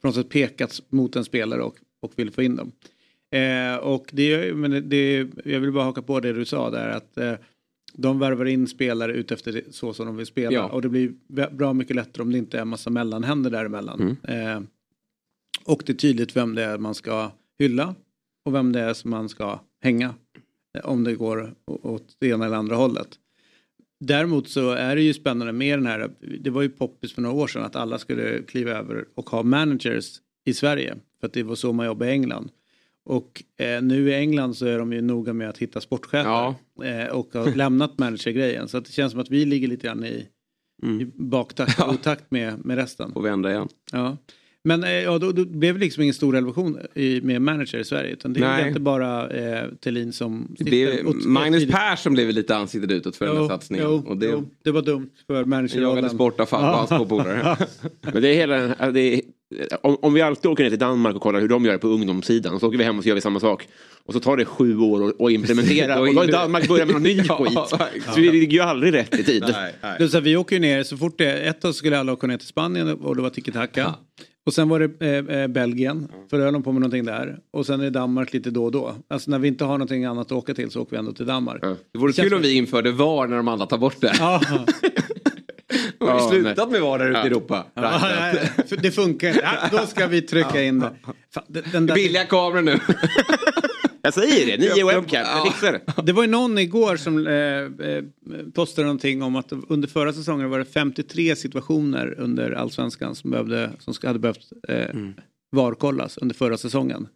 [0.02, 2.72] på något sätt pekats mot en spelare och, och vill få in dem.
[3.32, 7.18] Eh, och det, men det, jag vill bara haka på det du sa där att
[7.18, 7.34] eh,
[7.94, 10.52] de värvar in spelare utefter så som de vill spela.
[10.52, 10.70] Ja.
[10.70, 11.14] Och det blir
[11.52, 14.18] bra mycket lättare om det inte är en massa mellanhänder däremellan.
[14.24, 14.58] Mm.
[14.58, 14.64] Eh,
[15.66, 17.96] och det är tydligt vem det är man ska hylla
[18.46, 20.14] och vem det är som man ska hänga.
[20.78, 23.08] Eh, om det går åt det ena eller andra hållet.
[24.00, 27.36] Däremot så är det ju spännande med den här, det var ju poppis för några
[27.36, 30.96] år sedan att alla skulle kliva över och ha managers i Sverige.
[31.20, 32.52] För att det var så man jobbade i England.
[33.04, 36.30] Och eh, nu i England så är de ju noga med att hitta sportchefer.
[36.30, 36.56] Ja.
[36.84, 38.68] Eh, och har lämnat managergrejen.
[38.68, 40.28] Så att det känns som att vi ligger lite grann i,
[40.84, 41.02] mm.
[41.02, 41.94] i baktakt, ja.
[41.94, 43.12] otakt med, med resten.
[43.12, 43.68] Och vända igen.
[43.92, 44.18] Ja.
[44.64, 47.84] Men eh, ja, då, då blev det liksom ingen stor revolution i, med manager i
[47.84, 48.12] Sverige.
[48.14, 50.56] Utan det är inte bara eh, Thelin som...
[50.60, 53.86] Det Magnus Persson blev lite ansiktet utåt för jo, den här satsningen.
[53.90, 55.82] Jo, och det, jo, det var dumt för manager.
[55.82, 57.58] Jagades bort av hans två polare.
[58.14, 58.92] Men det är hela...
[58.92, 59.22] Det är,
[59.82, 61.88] om, om, vi alltid åker ner till Danmark och kollar hur de gör det på
[61.88, 62.60] ungdomssidan.
[62.60, 63.68] Så åker vi hem och så gör vi samma sak.
[64.06, 66.00] Och så tar det sju år att implementera.
[66.00, 67.60] och då har Danmark börjat med någon ny skit.
[68.14, 69.44] Så vi ligger ju aldrig rätt i tid.
[69.52, 70.10] Nej, nej.
[70.10, 71.32] Så vi åker ju ner så fort det...
[71.32, 73.96] Ett tag skulle alla åka ner till Spanien och det var tiki-taka.
[74.46, 77.40] Och sen var det eh, eh, Belgien, för då höll de på med någonting där.
[77.54, 78.96] Och sen är det Danmark lite då och då.
[79.08, 81.26] Alltså när vi inte har någonting annat att åka till så åker vi ändå till
[81.26, 81.60] Danmark.
[81.62, 81.76] Ja.
[81.94, 84.16] Det vore kul om vi införde VAR när de andra tar bort det.
[84.20, 84.42] Ja.
[86.00, 87.66] Vi har slutat med VAR där ute i Europa.
[87.74, 88.02] Ja,
[88.82, 91.62] det funkar ja, Då ska vi trycka in det.
[91.72, 91.96] Den där...
[91.96, 92.80] Billiga kameror nu.
[94.04, 95.26] Jag säger det, nio webcam,
[95.66, 96.02] ja.
[96.02, 97.34] Det var ju någon igår som eh,
[97.88, 98.04] eh,
[98.54, 103.72] postade någonting om att under förra säsongen var det 53 situationer under allsvenskan som, behövde,
[103.80, 105.14] som hade behövt eh, mm.
[105.52, 107.08] varkollas under förra säsongen.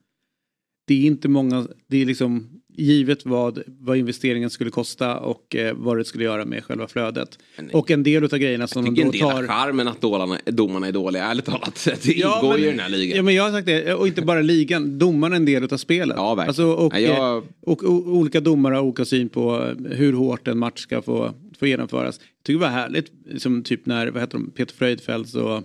[0.88, 5.76] Det är inte många, det är liksom givet vad, vad investeringen skulle kosta och eh,
[5.76, 7.40] vad det skulle göra med själva flödet.
[7.58, 9.04] Men, och en del av grejerna som de då tar...
[9.04, 11.88] Jag tycker en del av charmen att domarna, domarna är dåliga, ärligt talat.
[12.04, 13.18] Det ja, ingår men, ju i den här ligan.
[13.18, 15.78] Ja men jag har sagt det, och inte bara ligan, domarna är en del av
[15.78, 16.18] spelet.
[16.18, 16.50] Ja verkligen.
[16.50, 17.38] Alltså, och, jag...
[17.38, 21.34] och, och, och, olika domare har olika syn på hur hårt en match ska få,
[21.60, 22.20] få genomföras.
[22.20, 25.64] Jag tycker det var härligt, som typ när, vad heter de, Peter Fröjdfeldt och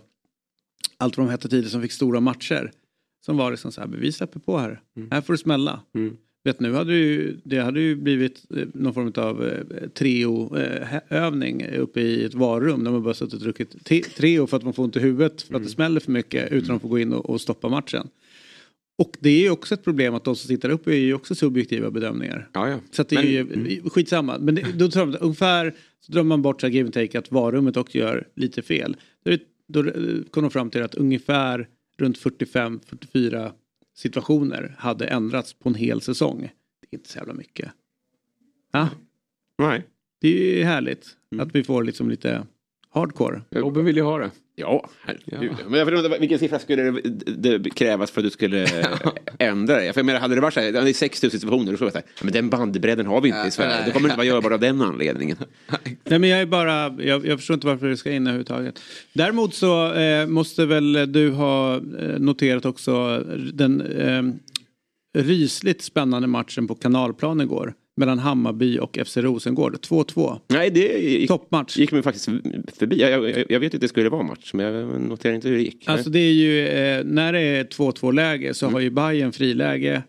[0.96, 2.72] allt vad de hette tidigare som fick stora matcher.
[3.26, 5.08] Som var liksom så här, vi släpper på här, mm.
[5.10, 5.80] här får det smälla.
[5.94, 6.16] Mm.
[6.44, 11.82] Vet nu hade ju, det hade ju blivit eh, någon form av eh, treo-övning eh,
[11.82, 13.84] uppe i ett varrum där man bara suttit och druckit
[14.16, 15.68] treo för att man får ont i huvudet för att det mm.
[15.68, 18.08] smäller för mycket utan att få gå in och, och stoppa matchen.
[18.98, 21.34] Och det är ju också ett problem att de som sitter uppe är ju också
[21.34, 22.48] subjektiva bedömningar.
[22.52, 22.80] Ja, ja.
[22.90, 23.90] Så det är ju mm.
[23.90, 24.38] skitsamma.
[24.38, 27.18] Men det, då tror jag, ungefär så drar man bort så här give and take
[27.18, 28.96] att varummet också gör lite fel.
[29.24, 29.92] Då, då
[30.30, 33.52] kom de fram till att ungefär runt 45-44
[34.00, 36.40] situationer hade ändrats på en hel säsong.
[36.80, 37.72] Det är inte så jävla mycket.
[38.72, 38.88] Ja.
[39.58, 39.86] Nej.
[40.20, 41.46] Det är ju härligt mm.
[41.46, 42.46] att vi får liksom lite
[42.90, 43.42] hardcore.
[43.50, 44.30] Robin vill ju ha det.
[44.60, 45.56] Ja, herregud.
[45.58, 45.68] Ja.
[45.68, 46.90] Men jag vet inte, vilken siffra skulle
[47.26, 48.66] det, det krävas för att du skulle
[49.38, 49.92] ändra det?
[49.92, 51.92] För jag menar, hade det varit så här, det är 6000 situationer, då skulle jag
[51.92, 53.84] säga, men den bandbredden har vi inte i Sverige.
[53.84, 55.36] Det kommer inte vara görbart av den anledningen.
[56.04, 58.80] Nej, men jag är bara, jag, jag, förstår inte varför det ska in överhuvudtaget.
[59.12, 61.80] Däremot så eh, måste väl du ha eh,
[62.18, 64.22] noterat också den eh,
[65.22, 69.74] rysligt spännande matchen på kanalplan igår mellan Hammarby och FC Rosengård.
[69.74, 70.40] 2-2.
[70.48, 71.76] Nej, det gick, Toppmatch.
[71.76, 72.24] gick mig faktiskt
[72.78, 73.00] förbi.
[73.00, 75.62] Jag, jag, jag, vet att det skulle vara match, men jag noterar inte hur det
[75.62, 75.88] gick.
[75.88, 78.74] Alltså det är ju, eh, när det är 2-2 läge så mm.
[78.74, 80.02] har ju Bayern friläge.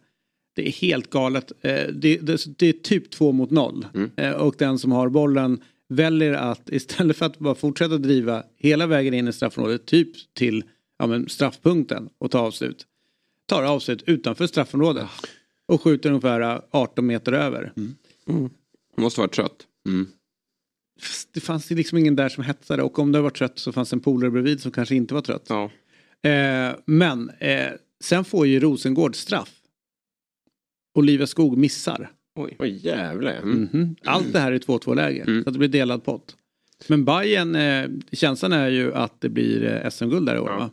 [0.56, 1.52] Det är helt galet.
[1.62, 3.86] Eh, det, det, det, är typ 2 mot 0.
[3.94, 4.12] Mm.
[4.16, 8.88] Eh, och den som har bollen väljer att istället för att bara fortsätta driva hela
[8.88, 10.64] vägen in i straffområdet, typ till
[11.00, 12.86] ja, men straffpunkten och ta avslut.
[13.48, 15.08] Tar avslut utanför straffområdet.
[15.72, 17.74] Och skjuter ungefär 18 meter över.
[17.78, 17.96] Mm.
[18.28, 18.50] Mm.
[18.98, 19.68] Måste vara trött.
[19.88, 20.08] Mm.
[21.34, 23.94] Det fanns ju liksom ingen där som hetsade och om det var trött så fanns
[23.94, 25.46] en polare bredvid som kanske inte var trött.
[25.50, 25.72] Ja.
[26.30, 27.68] Eh, men eh,
[28.04, 29.54] sen får ju Rosengård straff.
[30.96, 32.12] Olivia Skog missar.
[32.36, 33.38] Oj, Oj jävlar.
[33.38, 33.68] Mm.
[33.74, 33.96] -hmm.
[34.04, 35.24] Allt det här är 2-2 läge.
[35.28, 35.44] Mm.
[35.44, 36.36] Så att det blir delad pott.
[36.88, 40.58] Men Bayern, eh, känslan är ju att det blir eh, SM-guld där i år ja.
[40.58, 40.70] va?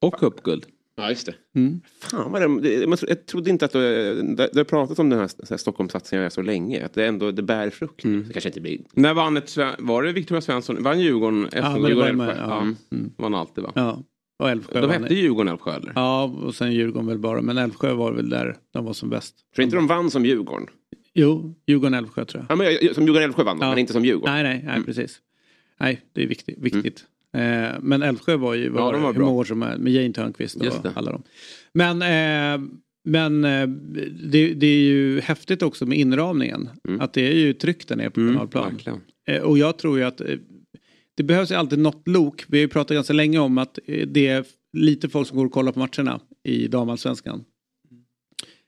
[0.00, 0.66] Och cupguld.
[0.96, 1.34] Ja, just det.
[1.54, 1.80] Mm.
[2.00, 4.14] Fan vad det, jag trodde inte att du,
[4.52, 6.84] du har pratat om den här, här Stockholmssatsningen så länge.
[6.84, 8.04] Att det ändå det bär frukt.
[8.04, 8.24] Mm.
[8.26, 8.80] Det kanske inte blir...
[8.92, 10.82] När vann ett, var det Victoria Svensson?
[10.82, 11.48] Vann Djurgården?
[11.52, 12.60] Ja, men Djurgården var, ja.
[12.60, 13.10] Mm.
[13.16, 13.72] Vann alltid va?
[13.74, 14.02] Ja.
[14.38, 15.92] Och Älvsjö de hette Djurgården Älvsjö eller?
[15.94, 17.42] Ja, och sen Djurgården väl bara.
[17.42, 19.34] Men Älvsjö var väl där de var som bäst.
[19.54, 20.66] Tror inte de vann som Djurgården?
[21.14, 22.58] Jo, Djurgården-Älvsjö tror jag.
[22.58, 23.68] Ja, men, som Djurgården-Älvsjö vann ja.
[23.68, 24.34] men inte som Djurgården?
[24.34, 24.84] Nej, nej, nej mm.
[24.84, 25.20] precis.
[25.80, 26.58] Nej, det är viktigt.
[26.58, 27.04] viktigt.
[27.36, 30.12] Eh, men Älvsjö var ju var, ja, var hur många år som helst med Jane
[30.12, 31.22] Törnqvist och alla dem.
[31.72, 32.68] Men, eh,
[33.04, 33.68] men eh,
[34.30, 36.68] det, det, är ju häftigt också med inramningen.
[36.88, 37.00] Mm.
[37.00, 39.00] Att det är ju tryck där nere på mm, kanalplan.
[39.28, 40.20] Eh, och jag tror ju att
[41.14, 42.44] det behövs ju alltid något lok.
[42.48, 45.52] Vi har ju pratat ganska länge om att det är lite folk som går och
[45.52, 47.44] kollar på matcherna i damallsvenskan.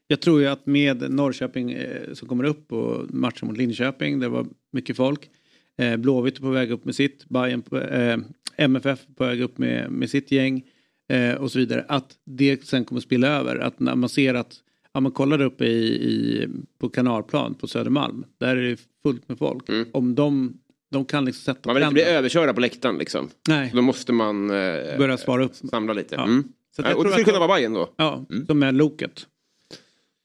[0.06, 4.28] Jag tror ju att med Norrköping eh, som kommer upp och matchen mot Linköping, det
[4.28, 5.30] var mycket folk.
[5.78, 8.18] Eh, Blåvitt är på väg upp med sitt, Bayern eh,
[8.58, 10.62] MFF på väg upp med, med sitt gäng
[11.08, 11.84] eh, och så vidare.
[11.88, 13.56] Att det sen kommer spilla över.
[13.56, 18.24] Att när man ser att Ja, man kollar uppe i, i, på kanalplan på Södermalm.
[18.38, 19.68] Där är det fullt med folk.
[19.68, 19.88] Mm.
[19.92, 20.54] Om de,
[20.90, 23.28] de kan liksom sätta Man vill inte bli överkörda på läktaren liksom.
[23.48, 23.70] Nej.
[23.74, 25.54] då måste man eh, börja svara upp.
[25.54, 26.14] Samla lite.
[26.14, 26.24] Ja.
[26.24, 26.44] Mm.
[26.76, 27.88] Så ja, och det skulle kunna vara Bajen då?
[27.96, 28.46] Ja, mm.
[28.46, 29.26] som är loket.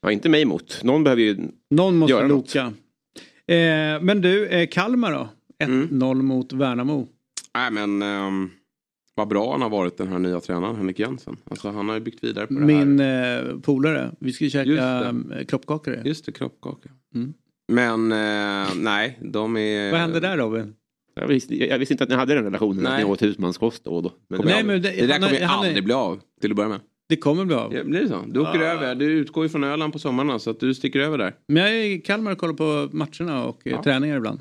[0.02, 0.80] Ja, inte mig emot.
[0.82, 1.36] Någon behöver ju
[1.70, 2.72] Någon måste göra loka.
[3.46, 5.28] Eh, men du, eh, Kalmar då?
[5.64, 6.26] 1-0 mm.
[6.26, 7.08] mot Värnamo.
[7.54, 8.02] Nej men...
[8.02, 8.50] Um...
[9.16, 11.36] Vad bra han har varit den här nya tränaren Henrik Jensen.
[11.50, 13.42] Alltså han har ju byggt vidare på det Min här.
[13.42, 16.02] Min eh, polare, vi ska ju käka eh, kroppkakor.
[16.04, 16.88] Just det, kroppkaka.
[17.14, 17.34] Mm.
[17.68, 19.90] Men eh, nej, de är...
[19.90, 20.74] Vad hände där Robin?
[21.14, 22.92] Jag visste, jag visste inte att ni hade den relationen, nej.
[22.92, 24.12] att ni åt husmanskost då och då.
[24.28, 25.82] Men det, nej, men det, det där kommer ju aldrig är...
[25.82, 26.80] bli av, till att börja med.
[27.08, 27.74] Det kommer bli av.
[27.74, 28.24] Ja, blir det så?
[28.26, 28.64] Du åker ah.
[28.64, 31.34] över, du utgår ju från Öland på sommarna så att du sticker över där.
[31.48, 33.82] Men jag är i Kalmar och kollar på matcherna och ja.
[33.82, 34.40] träningar ibland.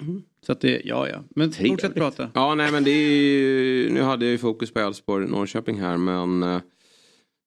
[0.00, 0.22] Mm.
[0.46, 1.24] Så att det, ja ja.
[1.30, 1.72] Men Trevligt.
[1.72, 2.30] fortsätt prata.
[2.34, 5.96] Ja nej men det är ju, nu hade jag ju fokus på Elfsborg Norrköping här
[5.96, 6.60] men uh,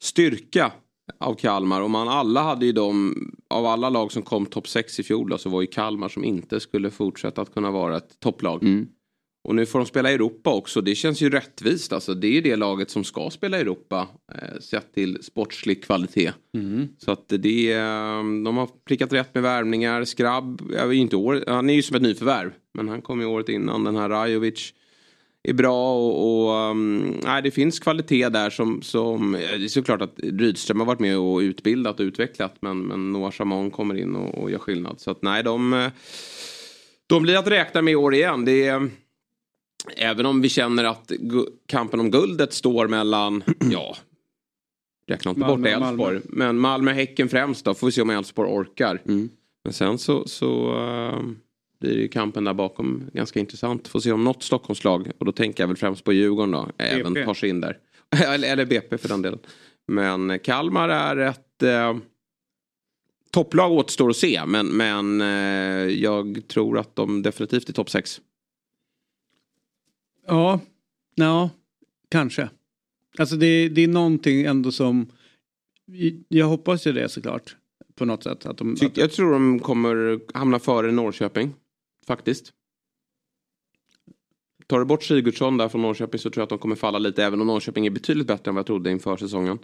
[0.01, 0.71] styrka
[1.19, 3.15] av Kalmar och man alla hade ju de
[3.49, 6.23] av alla lag som kom topp 6 i fjol då, så var ju Kalmar som
[6.23, 8.63] inte skulle fortsätta att kunna vara ett topplag.
[8.63, 8.87] Mm.
[9.43, 10.81] Och nu får de spela i Europa också.
[10.81, 11.93] Det känns ju rättvist.
[11.93, 16.31] Alltså, det är det laget som ska spela i Europa eh, sett till sportslig kvalitet.
[16.57, 16.87] Mm.
[16.97, 20.03] Så att det, eh, de har prickat rätt med värvningar.
[20.03, 22.51] Skrabb, jag inte år, han är ju som ett nyförvärv.
[22.73, 23.83] Men han kom ju året innan.
[23.83, 24.73] Den här Rajovic
[25.43, 30.01] är bra och, och um, nej, det finns kvalitet där som, som det är såklart
[30.01, 34.15] att Rydström har varit med och utbildat och utvecklat men, men Noah Chamon kommer in
[34.15, 34.99] och, och gör skillnad.
[34.99, 35.91] Så att nej, de, eh,
[37.07, 38.45] de blir att räkna med i år igen.
[38.45, 38.89] Det är,
[39.97, 41.11] även om vi känner att
[41.65, 43.95] kampen om guldet står mellan, ja,
[45.07, 46.21] räkna inte bort Elfsborg.
[46.23, 49.01] Men Malmö-Häcken främst då, får vi se om Elfsborg orkar.
[49.05, 49.29] Mm.
[49.63, 51.21] Men sen så, så uh,
[51.79, 53.87] blir ju kampen där bakom ganska intressant.
[53.87, 57.25] Får se om något Stockholmslag, och då tänker jag väl främst på Djurgården då, även
[57.25, 57.77] tar sig in där.
[58.25, 59.39] eller, eller BP för den delen.
[59.87, 61.97] Men Kalmar är ett uh,
[63.31, 64.45] topplag återstår att se.
[64.45, 68.21] Men, men uh, jag tror att de definitivt är topp 6.
[70.27, 70.59] Ja,
[71.15, 71.49] ja,
[72.09, 72.49] kanske.
[73.17, 75.07] Alltså det, det är någonting ändå som...
[76.27, 77.55] Jag hoppas ju det såklart.
[77.95, 78.45] På något sätt.
[78.45, 78.97] Att de, att...
[78.97, 81.53] Jag tror de kommer hamna före Norrköping.
[82.07, 82.53] Faktiskt.
[84.67, 87.23] Tar du bort Sigurdsson där från Norrköping så tror jag att de kommer falla lite.
[87.23, 89.59] Även om Norrköping är betydligt bättre än vad jag trodde inför säsongen.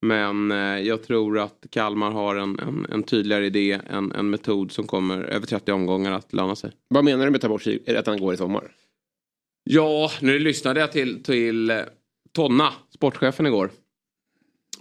[0.00, 4.72] Men eh, jag tror att Kalmar har en, en, en tydligare idé, en, en metod
[4.72, 6.72] som kommer över 30 omgångar att löna sig.
[6.88, 7.96] Vad menar du med att ta bort Sigurdsson?
[7.96, 8.70] Att han går i sommar?
[9.64, 11.76] Ja, nu lyssnade jag till, till eh,
[12.32, 13.70] Tonna, sportchefen igår.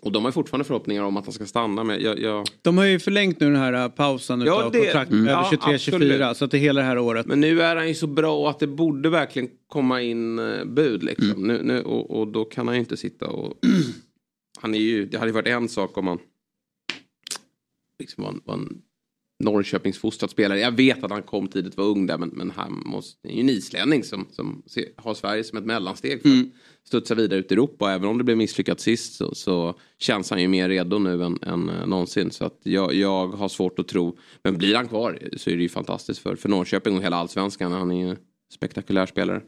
[0.01, 2.01] Och de har fortfarande förhoppningar om att han ska stanna med.
[2.01, 2.47] Jag, jag...
[2.61, 4.79] De har ju förlängt nu den här uh, pausen ja, utav det...
[4.79, 5.27] kontrakt mm.
[5.27, 7.25] över 23-24 ja, så att det är hela det här året.
[7.25, 11.03] Men nu är han ju så bra att det borde verkligen komma in uh, bud
[11.03, 11.31] liksom.
[11.31, 11.47] Mm.
[11.47, 13.53] Nu, nu, och, och, då kan han ju inte sitta och...
[14.61, 16.19] han är ju, det hade ju varit en sak om han
[17.99, 18.81] liksom var en, var en
[19.41, 20.59] Norrköpingsfostrad spelare.
[20.59, 23.39] Jag vet att han kom tidigt, var ung där men, men han måste, är ju
[23.39, 24.63] en islänning som, som
[24.95, 26.41] har Sverige som ett mellansteg för mm.
[26.41, 27.91] att studsa vidare ut i Europa.
[27.91, 31.39] Även om det blev misslyckat sist så, så känns han ju mer redo nu än,
[31.41, 32.31] än eh, någonsin.
[32.31, 34.17] Så att jag, jag har svårt att tro.
[34.43, 37.71] Men blir han kvar så är det ju fantastiskt för, för Norrköping och hela allsvenskan.
[37.71, 38.17] Han är ju en
[38.53, 39.41] spektakulär spelare.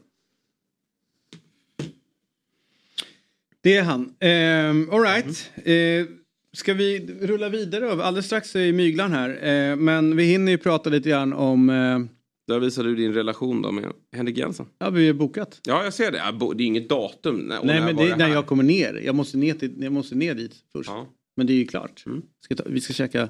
[3.60, 4.14] Det är han.
[4.20, 5.50] Eh, Alright.
[5.54, 6.02] Mm.
[6.02, 6.23] Eh,
[6.54, 8.04] Ska vi rulla vidare?
[8.04, 9.30] Alldeles strax är Myglan här.
[9.30, 11.70] Eh, men vi hinner ju prata lite grann om...
[11.70, 11.98] Eh...
[12.46, 13.84] Där visar du din relation då med
[14.16, 14.66] Henrik Jensen.
[14.78, 15.60] Ja, vi har bokat.
[15.64, 16.22] Ja, jag ser det.
[16.56, 17.52] Det är inget datum.
[17.64, 19.02] Nej, men det, det när jag kommer ner.
[19.04, 20.90] Jag måste ner, till, jag måste ner dit först.
[20.90, 21.06] Ja.
[21.36, 22.02] Men det är ju klart.
[22.06, 22.22] Mm.
[22.44, 23.22] Ska ta, vi ska käka...
[23.22, 23.28] Eh,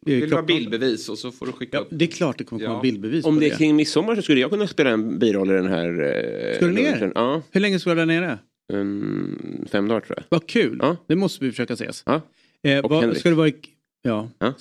[0.00, 1.88] Vill du ha bildbevis och så får du skicka ja, upp.
[1.90, 2.68] Det är klart det kommer ja.
[2.68, 3.24] komma bildbevis.
[3.24, 5.88] Om det är kring midsommar så skulle jag kunna spela en biroll i den här...
[5.88, 7.12] Eh, ska du ner?
[7.14, 7.42] Ja.
[7.50, 8.38] Hur länge ska du vara där nere?
[8.72, 10.24] Um, fem dagar tror jag.
[10.28, 10.78] Vad kul.
[10.82, 10.96] Ja.
[11.06, 12.02] Det måste vi försöka ses.
[12.06, 12.22] Ja.
[12.64, 13.50] Eh, vad, ska det vara...
[14.02, 14.28] Ja.
[14.38, 14.54] ja.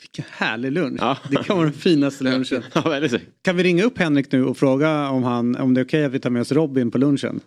[0.00, 1.00] Vilken härlig lunch.
[1.00, 1.18] Ja.
[1.30, 2.62] Det kan vara den finaste lunchen.
[2.74, 3.00] Ja,
[3.42, 6.06] kan vi ringa upp Henrik nu och fråga om, han, om det är okej okay
[6.06, 7.40] att vi tar med oss Robin på lunchen?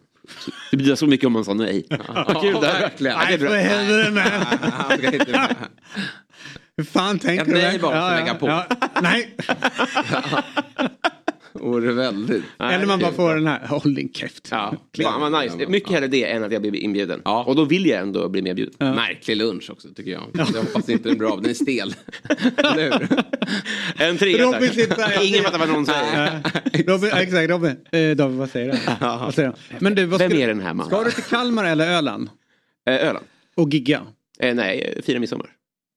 [0.72, 1.86] Det betyder så mycket om man sa nej.
[1.90, 3.18] Ja, kul, det verkligen.
[3.18, 5.56] Nej, för helvete.
[6.78, 7.52] Hur fan tänker du?
[7.52, 8.64] Ett nej bara att lägga på.
[9.02, 9.36] Nej.
[11.62, 12.44] Vore väldigt.
[12.60, 14.48] Eller man bara får den här, håll din käft.
[14.52, 14.76] Ja.
[15.04, 15.68] Fan vad nice.
[15.68, 17.22] Mycket hellre det än att jag blir inbjuden.
[17.26, 17.44] Ja.
[17.44, 18.74] Och då vill jag ändå bli medbjuden.
[18.78, 18.96] Ja.
[18.96, 20.24] Märklig lunch också tycker jag.
[20.34, 21.96] Jag hoppas inte den är bra, den är stel.
[23.98, 24.52] en trea
[24.88, 25.24] tack.
[25.24, 26.42] Ingen fattar vad någon säger.
[26.88, 27.76] Robin, exakt, Robin.
[27.92, 29.20] Eh, David, vad säger han?
[29.20, 29.80] Vad säger han?
[29.80, 30.92] Men du, vad Vem är den här mannen?
[30.92, 32.30] Ska du till Kalmar eller Öland?
[32.88, 33.26] Eh, Öland.
[33.56, 34.02] Och gigga?
[34.40, 35.50] Eh, nej, fira midsommar.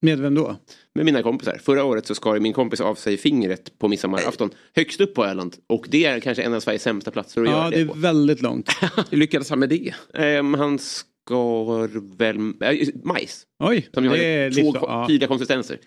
[0.02, 0.56] Med vem då?
[0.94, 1.58] Med mina kompisar.
[1.62, 4.50] Förra året så skar min kompis av sig fingret på midsommarafton.
[4.74, 5.56] Högst upp på Öland.
[5.66, 7.92] Och det är kanske en av Sveriges sämsta platser att ja, göra det, det på.
[7.94, 8.70] är väldigt långt.
[9.10, 9.94] Hur lyckades han med det?
[10.38, 13.46] Um, han skar väl äh, majs.
[13.64, 15.06] Oj, Som det har är två livs- ja.
[15.08, 15.78] tydliga konsistenser.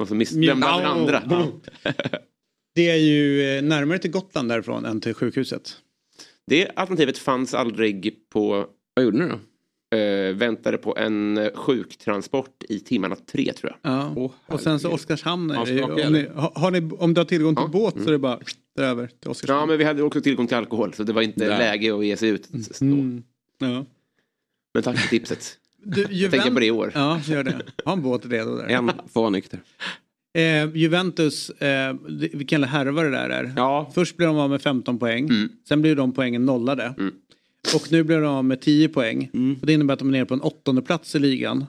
[0.00, 1.22] Och så missbedömde han den andra.
[1.30, 1.92] Ja.
[2.74, 5.76] Det är ju eh, närmare till Gotland därifrån än till sjukhuset.
[6.46, 8.66] Det alternativet fanns aldrig på...
[8.94, 9.38] Vad gjorde ni då?
[9.94, 13.92] Uh, väntade på en eh, sjuktransport i timmarna tre tror jag.
[13.92, 14.12] Ja.
[14.16, 14.90] Åh, och sen så.
[14.90, 15.50] Oskarshamn.
[15.50, 17.70] Är det om, ni, har, ni, om du har tillgång till Ja.
[17.78, 18.38] båt så är det bara
[18.78, 19.60] över till Oskarshamn.
[19.60, 21.58] Ja men vi hade också tillgång till alkohol så det var inte Nej.
[21.58, 22.48] läge att ge sig ut.
[22.80, 22.86] då.
[22.86, 23.22] Mm.
[23.58, 23.84] Ja.
[24.74, 25.58] Men tack för tipset.
[25.82, 26.92] Du, Jag tänker på det i år.
[26.94, 27.62] Ja, gör det.
[27.84, 28.64] Ha en båt redo där.
[28.68, 29.60] En får vara nykter.
[30.38, 33.52] Eh, Juventus, eh, det- vilken härva det där är.
[33.56, 33.90] Ja.
[33.94, 35.24] Först blev de av med 15 poäng.
[35.28, 35.48] Mm.
[35.68, 36.94] Sen blev de poängen nollade.
[36.98, 37.14] Mm.
[37.74, 39.30] Och nu blev de av med 10 poäng.
[39.34, 39.56] Mm.
[39.60, 41.66] Och det innebär att de är nere på en åttonde plats i ligan.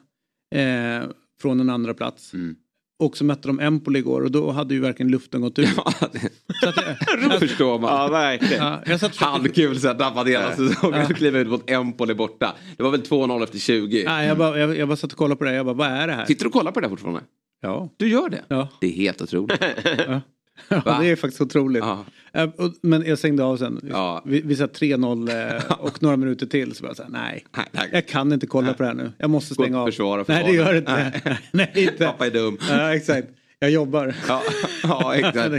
[0.56, 1.10] Eh,
[1.42, 2.34] från en andra plats.
[2.34, 2.56] Mm.
[3.00, 5.70] Och så mötte de Empoli igår och då hade ju verkligen luften gått ur.
[5.78, 6.20] Ja, det
[6.62, 6.76] Så att,
[7.22, 7.94] jag, förstår man.
[7.94, 8.64] Ja verkligen.
[8.64, 12.56] ja, jag satt Halvkul så jag tappat hela säsongen och kliva ut mot Empoli borta.
[12.78, 14.04] Det var väl 2-0 efter 20.
[14.06, 15.54] Nej, jag, bara, jag, jag bara satt och kollade på det.
[15.54, 16.26] Jag bara, vad är det här?
[16.26, 17.22] Sitter du och kollar på det fortfarande?
[17.62, 17.90] Ja.
[17.98, 18.44] Du gör det?
[18.48, 18.70] Ja.
[18.82, 19.58] Det är helt otroligt.
[20.08, 20.22] ja,
[21.02, 21.84] det är faktiskt otroligt.
[21.84, 22.06] Ja.
[22.34, 23.82] Eh, och- Men jag stängde av sen.
[23.90, 24.22] Ja.
[24.26, 26.76] Vi, vi satt 3-0 eh, och några minuter till.
[26.76, 27.90] Så bara så här, nej, Nej, nej.
[27.92, 29.12] jag kan inte kolla på det här nu.
[29.18, 29.86] Jag måste stänga av.
[29.88, 31.38] försvara nej, det gör det inte.
[31.52, 32.06] nej, inte.
[32.06, 32.58] Pappa är dum.
[32.70, 33.28] Ja, exakt.
[33.60, 34.16] Jag jobbar.
[34.28, 34.42] Ja,
[34.84, 35.50] ja exakt.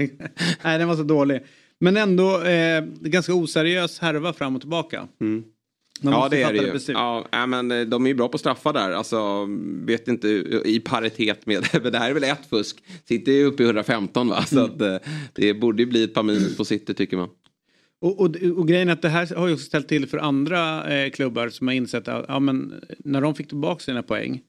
[0.64, 1.40] nej, den var så dålig.
[1.80, 5.08] Men ändå eh, ganska oseriös härva fram och tillbaka.
[6.02, 6.72] Man Ja det är det ju.
[6.72, 6.96] beslut.
[6.96, 8.90] Ja, nej, men eh, de är ju bra på att straffa där.
[8.90, 9.46] Alltså,
[9.84, 10.28] vet inte
[10.64, 12.82] i paritet med, men det här är väl ett fusk.
[13.04, 14.42] Sitter ju uppe i 115 va.
[14.42, 14.96] Så att, eh,
[15.32, 17.28] det borde ju bli ett par minus på City tycker man.
[18.00, 20.94] Och, och, och grejen är att det här har ju också ställt till för andra
[20.94, 24.40] eh, klubbar som har insett att ja, men, när de fick tillbaka sina poäng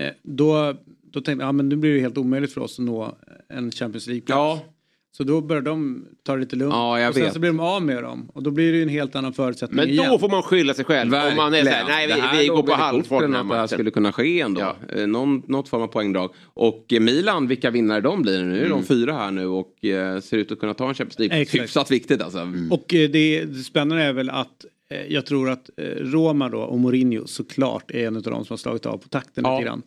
[0.00, 2.84] eh, då, då tänkte jag ja, men nu blir det helt omöjligt för oss att
[2.84, 3.18] nå
[3.48, 4.28] en Champions League-plats.
[4.38, 4.73] Ja,
[5.16, 6.72] Så då började de ta det lite lugnt.
[6.74, 7.32] Ja, jag och sen vet.
[7.32, 9.76] så blir de av med dem och då blir det ju en helt annan förutsättning
[9.76, 10.10] Men igen.
[10.10, 11.14] då får man skylla sig själv.
[11.14, 13.62] Om man är såhär, nej vi, vi går på halvfart den här att det här
[13.62, 13.68] matchen.
[13.76, 14.60] skulle kunna ske ändå.
[14.60, 14.76] Ja.
[14.96, 16.30] Eh, Någon, något form av poängdrag.
[16.54, 18.52] Och eh, Milan, vilka vinnare de blir nu.
[18.52, 21.18] Nu är de fyra här nu och eh, ser ut att kunna ta en Champions
[21.18, 21.40] League.
[21.40, 21.62] Exakt.
[21.62, 22.38] Hyfsat viktigt alltså.
[22.70, 24.64] Och eh, det, det spännande är väl att
[25.08, 28.86] jag tror att Roma då och Mourinho såklart är en av de som har slagit
[28.86, 29.58] av på takten Ja.
[29.58, 29.82] lite grann.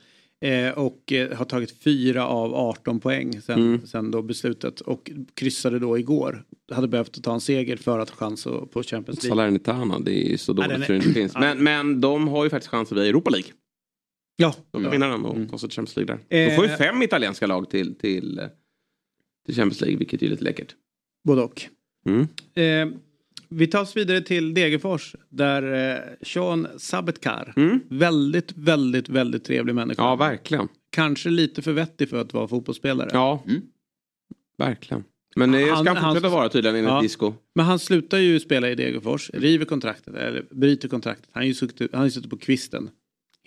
[0.45, 3.87] Eh, och eh, har tagit fyra av 18 poäng sen, Mm.
[3.87, 6.43] sen då beslutet och kryssade då igår.
[6.71, 9.29] Hade behövt ta en seger för att ha chans på Champions League.
[9.37, 11.33] Salernitana, det är så dåligt är- så det inte finns.
[11.33, 13.49] Men, men de har ju faktiskt chans att bli Europa League.
[14.35, 16.49] Ja, De vinna den och ta sig till Champions League där.
[16.49, 16.77] Då får ju Eh.
[16.77, 18.45] fem italienska lag till, till, eh,
[19.45, 20.75] till Champions League, vilket är lite läckert.
[21.27, 21.61] både och.
[22.05, 22.21] Mm.
[22.53, 22.97] Eh,
[23.49, 27.79] vi tar oss vidare till Degerfors där eh, Sean Sabetkar, Mm.
[27.89, 30.01] väldigt, väldigt, väldigt trevlig människa.
[30.03, 30.67] Ja, verkligen.
[30.89, 33.09] Kanske lite för vettig för att vara fotbollsspelare.
[33.13, 33.61] Ja, Mm.
[34.57, 35.03] verkligen.
[35.35, 37.01] Men det Han- ska han fortsätta han- vara tydligen enligt Ja.
[37.01, 37.33] Disco.
[37.55, 41.29] Men han slutar ju spela i Degerfors, river kontraktet, eller bryter kontraktet.
[41.31, 42.89] Han har ju suttit, han ju suttit på kvisten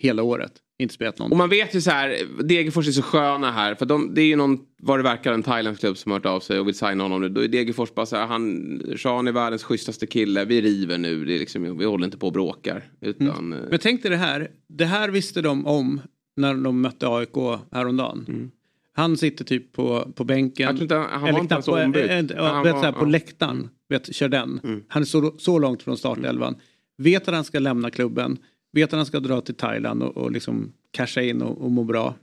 [0.01, 0.51] hela året.
[0.79, 1.37] Inte spelat Och någonting.
[1.37, 3.75] man vet ju så här, Degerfors är så sköna här.
[3.75, 6.25] För de, det är ju någon, vad det verkar, en thailändsk klubb som har hört
[6.25, 7.29] av sig och vill signa honom nu.
[7.29, 10.45] Då är Degerfors bara så här, han, Sean är världens schysstaste kille.
[10.45, 12.83] Vi river nu, det är liksom, vi håller inte på och bråkar.
[13.01, 16.01] Utan, eh, Men tänk dig det här, det här visste de om
[16.35, 17.35] när de mötte AIK
[17.71, 18.51] häromdagen.
[18.93, 20.63] Han sitter typ på, på bänken.
[20.65, 22.91] Jag tror inte- han var inte ens eh, eh, ja, Han vet, var- så här,
[22.91, 23.09] på ja.
[23.09, 23.69] läktaren.
[23.89, 24.59] Vet, kör den.
[24.87, 26.55] Han är så, så långt från startelvan.
[26.97, 28.37] Vet att han ska lämna klubben.
[28.71, 31.83] Vet att han ska dra till Thailand och, och liksom casha in och, och må
[31.83, 32.15] bra.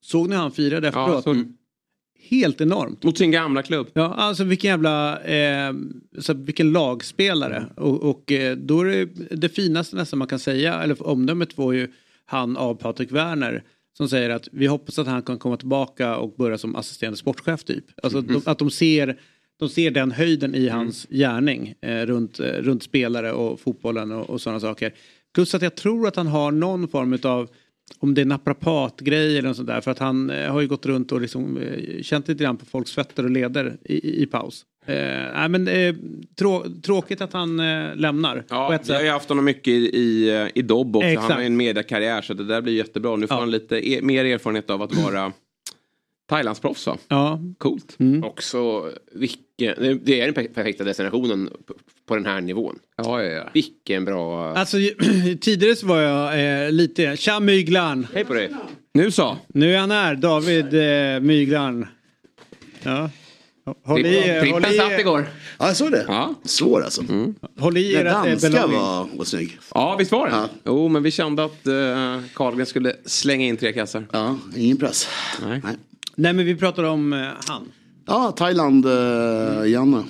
[0.00, 1.24] Såg ni hur han firade ja, efteråt?
[1.24, 1.44] så,
[2.28, 3.02] Helt enormt.
[3.02, 3.90] mot sin gamla klubb.
[3.92, 5.74] Ja, alltså vilken jävla, eh,
[6.18, 7.66] så vilken lagspelare.
[7.76, 11.72] Och, och eh, då är det det finaste nästan man kan säga, eller omdömet var
[11.72, 11.88] ju
[12.24, 13.64] han av Patrik Werner
[13.96, 17.64] som säger att vi hoppas att han kan komma tillbaka och börja som assisterande sportchef
[17.64, 17.84] typ.
[18.02, 19.18] Alltså att de, att de ser
[19.58, 24.30] de ser den höjden i hans gärning eh, runt, eh, runt spelare och fotbollen och,
[24.30, 24.92] och sådana saker.
[25.34, 27.48] Plus att jag tror att han har någon form av
[27.98, 29.80] om det är naprapatgrej eller något sånt där.
[29.80, 32.66] För att han eh, har ju gått runt och liksom, eh, känt lite grann på
[32.66, 34.64] folks fötter och leder i, i, i paus.
[34.86, 34.94] Eh,
[35.34, 35.94] nej, men, eh,
[36.38, 38.44] trå, tråkigt att han eh, lämnar.
[38.48, 41.06] Ja, vi har ju haft honom mycket i, i, i Dobb också.
[41.06, 41.32] Han Exakt.
[41.34, 43.16] har ju en mediekarriär så det där blir jättebra.
[43.16, 43.40] Nu får Ja.
[43.40, 45.32] han lite e- mer erfarenhet av att vara
[46.32, 46.98] Thailandsproffs va?
[47.08, 47.96] Ja, Coolt.
[48.22, 51.50] Också vilken, det är den per- perfekta destinationen
[52.06, 52.78] på, den här nivån.
[52.96, 53.50] Ja, ja, ja.
[53.54, 54.54] Vilken bra...
[54.54, 54.76] alltså
[55.40, 58.06] tidigare så var jag eh, lite, tja Myglan.
[58.14, 58.50] Hej på dig.
[58.94, 59.36] Nu så.
[59.48, 61.86] Nu är han här, David eh, Myglan.
[62.82, 63.10] Ja.
[63.84, 65.28] Håll i, Trippen håll i, satt igår.
[65.58, 66.04] Ja, jag såg det.
[66.08, 66.34] Ja.
[66.44, 67.02] Svår alltså.
[67.02, 67.34] Mm.
[67.58, 69.58] Håll i er att danska var, var snygg.
[69.74, 70.38] Ja, visst var den?
[70.38, 70.48] Ja.
[70.66, 74.06] Jo, men vi kände att uh, skulle slänga in tre kassar.
[74.12, 75.08] Ja, ingen press.
[75.42, 75.60] Nej.
[75.64, 75.76] Nej.
[76.16, 77.72] Nej, men vi pratar om uh, han.
[78.06, 80.04] Ja, Thailand, uh, Janne.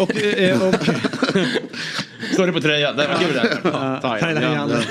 [0.00, 0.74] Och, uh, och...
[2.32, 2.96] Står det på tröjan?
[2.96, 3.58] Där var det.
[3.64, 4.84] Ja, Thailand, Janne.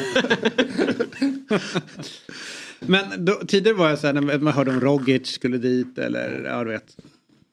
[2.79, 6.43] Men då, tidigare var jag så här när man hörde om Rogic skulle dit eller
[6.45, 6.97] ja du vet.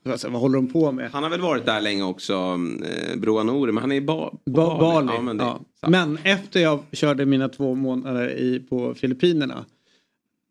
[0.08, 1.10] Alltså, vad håller de på med?
[1.12, 4.30] Han har väl varit där länge också, eh, Broa Nouri, men han är i ba
[4.46, 5.12] ba Bali.
[5.14, 5.60] Ja, men, ja.
[5.88, 9.64] men, efter jag körde mina två månader i, på Filippinerna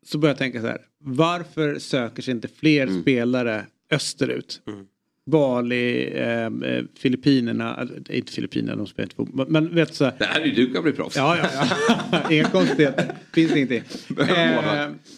[0.04, 0.82] så började jag tänka så här.
[1.00, 3.02] Varför söker sig inte fler mm.
[3.02, 4.62] spelare österut?
[4.68, 4.86] Mm.
[5.26, 9.46] Bali, ehm, eh, Filippinerna, inte Filippinerna, de spelar inte fotboll.
[9.50, 11.16] Men vet så här, Det här är ju du kan bli proffs.
[11.16, 11.68] Ja, ja,
[12.12, 12.20] ja.
[12.30, 13.16] Inga konstigheter.
[13.34, 13.84] Finns ingenting.
[14.20, 14.52] Eh,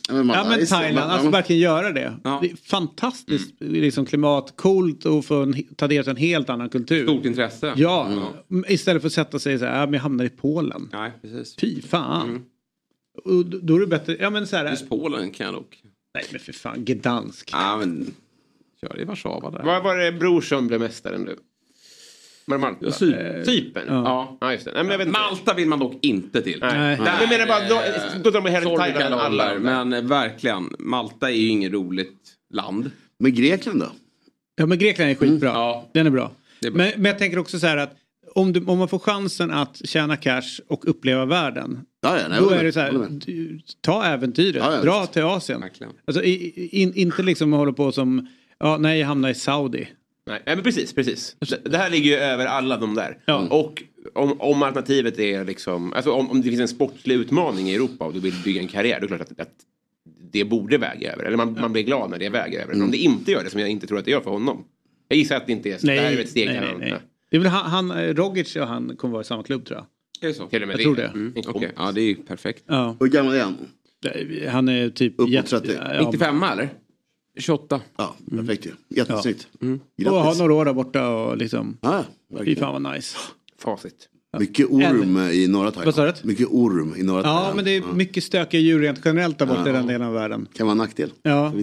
[0.08, 2.14] ja men Thailand, alltså verkligen göra det.
[2.24, 2.40] Ja.
[2.42, 3.74] det är fantastiskt mm.
[3.74, 7.04] liksom, klimat, coolt att få ta del av en helt annan kultur.
[7.04, 7.74] Stort intresse.
[7.76, 8.08] Ja,
[8.52, 8.66] mm.
[8.68, 10.90] istället för att sätta sig så här, ja, men jag hamnar i Polen.
[10.94, 11.56] Nej, precis.
[11.60, 12.30] Fy fan.
[12.30, 12.42] Mm.
[13.24, 14.70] Och då är det bättre, ja men så här.
[14.70, 15.82] Just Polen kan jag dock.
[16.14, 17.50] Nej men för fan, Gdansk.
[17.54, 18.14] Ja men
[18.82, 19.64] Kör i Warszawa där.
[19.64, 21.36] Vad var det Brorsson blev mästare nu?
[22.46, 22.92] Var det Malta?
[23.46, 23.84] Cypern?
[23.88, 24.38] Ja.
[24.42, 24.52] ja.
[24.52, 24.72] just det.
[24.74, 26.60] Nej, men jag Malta vill man dock inte till.
[26.60, 26.78] Nej.
[26.78, 27.00] Nej.
[27.04, 27.14] Nej.
[27.22, 27.82] Jag menar bara, då,
[28.24, 29.60] då drar man hellre Thailand än alla.
[29.60, 32.18] Men verkligen, Malta är ju inget roligt
[32.54, 32.92] land.
[33.20, 33.92] Men Grekland då?
[34.56, 35.50] Ja men Grekland är skitbra.
[35.50, 35.62] Mm.
[35.62, 35.90] Ja.
[35.94, 36.32] Den är bra.
[36.62, 36.78] är bra.
[36.78, 37.96] Men, men jag tänker också så här att
[38.36, 41.86] om, du, om man får chansen att tjäna cash och uppleva världen.
[42.06, 43.10] Ja, ja, nej, då är det så här,
[43.82, 45.64] ta äventyret, ja, dra till Asien.
[46.06, 48.28] Alltså, in, inte liksom hålla på som
[48.60, 49.88] Ja, nej, jag hamnar i Saudi.
[50.28, 51.36] Nej, men precis, precis.
[51.64, 53.18] Det här ligger ju över alla de där.
[53.26, 53.48] Ja.
[53.50, 53.84] Och
[54.14, 58.06] om, om alternativet är liksom, alltså om, om det finns en sportlig utmaning i Europa
[58.06, 59.54] och du vill bygga en karriär, då är det klart att, att
[60.32, 61.24] det borde väga över.
[61.24, 62.74] Eller man, man blir glad när det väger över.
[62.74, 64.64] Men om det inte gör det, som jag inte tror att det gör för honom.
[65.08, 65.88] Jag gissar att det inte är så.
[65.88, 66.48] Nej, det här är ett steg.
[66.48, 67.00] Nej, nej, nej.
[67.30, 69.86] Det är väl han, han, Rogic och han kommer vara i samma klubb tror jag.
[70.26, 70.48] Är det så?
[70.48, 70.84] Till och med jag det.
[70.84, 71.08] tror det.
[71.08, 71.34] Mm.
[71.48, 71.70] Okay.
[71.76, 72.64] Ja, det är ju perfekt.
[72.68, 72.96] Ja.
[73.00, 73.58] Hur gammal är han?
[74.50, 75.14] Han är typ...
[75.18, 75.72] Uppåt 30?
[75.80, 76.70] Ja, 95 eller?
[77.40, 77.82] 28.
[77.98, 78.72] Ja, perfekt ju.
[78.90, 79.48] Jättesnyggt.
[79.60, 79.66] Ja.
[79.66, 79.80] Mm.
[80.06, 81.78] Och ha några år där borta och liksom.
[81.82, 82.04] Ja,
[82.44, 83.18] Fy fan vad nice.
[83.60, 84.10] Facit.
[84.40, 86.14] Mycket orm i norra Thailand.
[86.24, 87.48] Mycket orm i norra Thailand.
[87.48, 89.70] Ja, men det är mycket stökiga djur rent generellt där borta ja.
[89.70, 90.48] i den delen av världen.
[90.54, 91.12] Kan vara en nackdel.
[91.22, 91.54] Ja.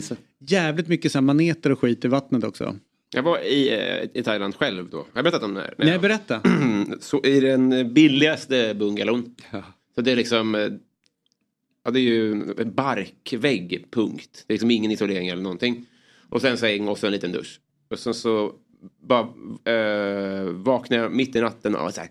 [0.40, 2.76] Jävligt mycket så här maneter och skit i vattnet också.
[3.14, 4.96] Jag var i, eh, i Thailand själv då.
[4.96, 5.74] Har jag berättat om det här?
[5.78, 6.40] Nej, berätta.
[7.00, 9.34] så I den billigaste bungalon.
[9.50, 9.62] Ja.
[9.94, 10.68] Så det är liksom eh,
[11.84, 14.44] Ja, det är ju en barkvägg, punkt.
[14.46, 15.86] Det är liksom ingen isolering eller någonting.
[16.28, 17.60] Och sen säng och så en liten dusch.
[17.90, 18.52] Och sen så
[19.00, 19.20] bara
[19.74, 22.10] äh, vaknar jag mitt i natten och så här.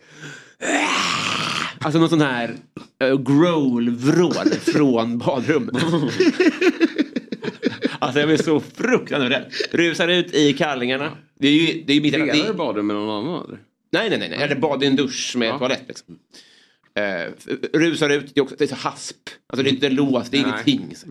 [1.79, 2.55] Alltså någon sån här
[2.99, 5.75] äh, growl-vrål från badrummet.
[8.01, 9.45] alltså jag blir så fruktansvärt rädd.
[9.71, 11.17] Rusar ut i kallingarna.
[11.39, 12.13] Det är ju, det är ju mitt...
[12.13, 13.57] Delar du badrum med någon annan?
[13.91, 14.29] Nej, nej, nej.
[14.29, 14.41] nej.
[14.41, 15.57] Eller bad i en dusch med ja.
[15.57, 15.83] toalett.
[15.87, 16.19] Liksom.
[16.95, 17.31] Eh,
[17.73, 19.15] rusar ut, det är, också, det är så hasp.
[19.47, 20.51] Alltså det är inte låst, det är Nej.
[20.65, 20.95] ingenting.
[20.95, 21.07] Så.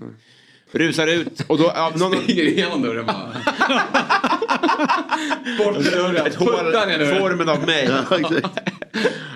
[0.73, 1.71] Rusar ut och då...
[1.71, 2.23] Av någon...
[2.23, 3.33] Springer igenom dörren bara.
[5.59, 6.27] Bort med dörren.
[6.27, 7.91] Ett hål, formen av mig.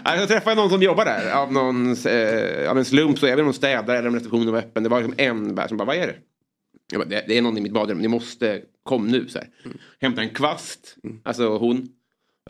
[0.05, 3.19] Ja, jag träffade någon som jobbar där av, någon, eh, av en slump.
[3.19, 4.83] Så jag vet inte om de städade eller om receptionen var öppen.
[4.83, 6.15] Det var liksom en där som bara, vad är det?
[6.95, 9.29] Jag bara, det, det är någon i mitt badrum, ni måste, kom nu.
[9.29, 9.49] Så här.
[9.65, 9.79] Mm.
[10.01, 11.21] Hämta en kvast, mm.
[11.25, 11.89] alltså hon.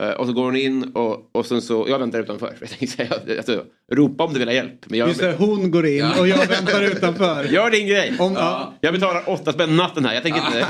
[0.01, 2.57] Uh, och så går hon in och, och sen så, jag väntar utanför.
[2.61, 4.87] Jag tänkte säga, alltså, ropa om du vill ha hjälp.
[4.87, 6.21] Men jag, Just det, hon går in ja.
[6.21, 7.45] och jag väntar utanför.
[7.51, 8.15] Gör din grej.
[8.19, 8.75] Om, ja.
[8.81, 10.67] Jag betalar åtta spänn natten här, jag tänker inte.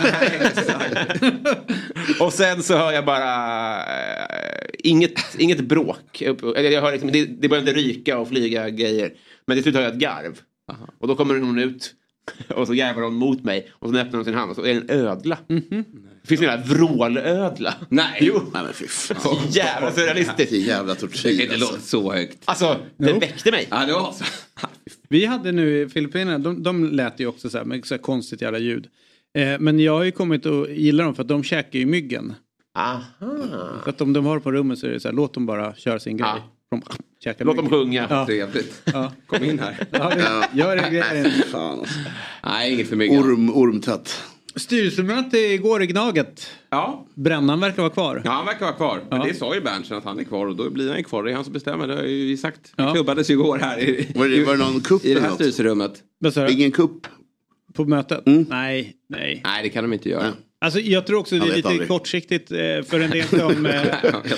[2.25, 6.23] och sen så hör jag bara uh, inget, inget bråk.
[6.23, 9.13] Jag hör liksom, det, det börjar inte ryka och flyga grejer.
[9.47, 10.41] Men till slut hör jag ett garv.
[10.73, 10.89] Aha.
[10.99, 11.95] Och då kommer hon ut.
[12.49, 14.75] Och så jävlar hon mot mig och så öppnar hon sin hand och så är
[14.75, 15.39] det en ödla.
[15.49, 15.85] Mm -hmm.
[16.23, 17.75] Det finns en vrålödla.
[17.89, 18.19] Nej.
[18.21, 18.43] Jo.
[18.53, 19.17] Nej men fy fan.
[19.21, 20.53] Så jävla surrealistiskt.
[20.53, 21.37] jävla tortyr.
[21.37, 22.39] Det inte låta så högt.
[22.45, 23.21] Alltså, det no.
[23.21, 23.69] väckte mig.
[23.71, 24.25] Ja, det var så.
[25.09, 28.03] Vi hade nu i Filippinerna, de, de lät ju också så här med så här
[28.03, 28.87] konstigt jävla ljud.
[29.35, 32.35] Eh, men jag har ju kommit att gilla dem för att de käkar ju myggen.
[32.79, 33.81] Aha.
[33.85, 35.75] Så att om de har på rummet så är det så här, låt dem bara
[35.75, 36.29] köra sin grej.
[36.37, 36.54] Ja.
[36.71, 36.83] De
[37.39, 38.07] Låt dem sjunga.
[38.11, 38.27] Ja.
[38.27, 38.83] Trevligt.
[38.85, 39.13] Ja.
[39.27, 39.87] Kom in här.
[39.91, 41.31] Ja, gör det grejen.
[41.53, 41.99] Fan alltså.
[42.45, 43.19] Nej, inget för myggen.
[43.19, 44.23] Orm, ormtätt.
[44.57, 46.51] Styrelsemöte igår i Gnaget.
[46.71, 47.07] Ja.
[47.15, 48.23] Brännan verkar vara kvar.
[48.25, 49.01] Ja, han verkar vara kvar.
[49.11, 51.25] Men det sa ju Berntsen att han är kvar och då blir han ju kvar.
[51.25, 51.87] Det är han som bestämmer.
[51.87, 52.73] Det har ju sagt.
[52.77, 52.85] Ja.
[52.85, 55.31] Det klubbades ju igår här i, var det, var det någon kupp i det här
[55.31, 56.03] styrelserummet.
[56.51, 57.07] Ingen kupp?
[57.75, 58.27] På mötet?
[58.27, 58.47] Mm.
[58.49, 59.41] Nej, nej.
[59.45, 60.33] Nej, det kan de inte göra.
[60.65, 61.89] Alltså, jag tror också det är lite aldrig.
[61.89, 63.85] kortsiktigt eh, för en del som, eh,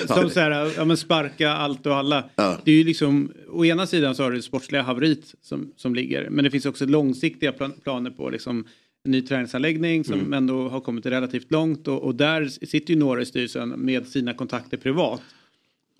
[0.06, 2.30] som så här, ja, men sparka allt och alla.
[2.36, 2.58] Ja.
[2.64, 5.94] Det är ju liksom, å ena sidan så har du det sportsliga haveriet som, som
[5.94, 8.64] ligger men det finns också långsiktiga plan, planer på liksom,
[9.04, 10.32] ny träningsanläggning som mm.
[10.32, 14.34] ändå har kommit relativt långt och, och, där sitter ju några i styrelsen med sina
[14.34, 15.22] kontakter privat.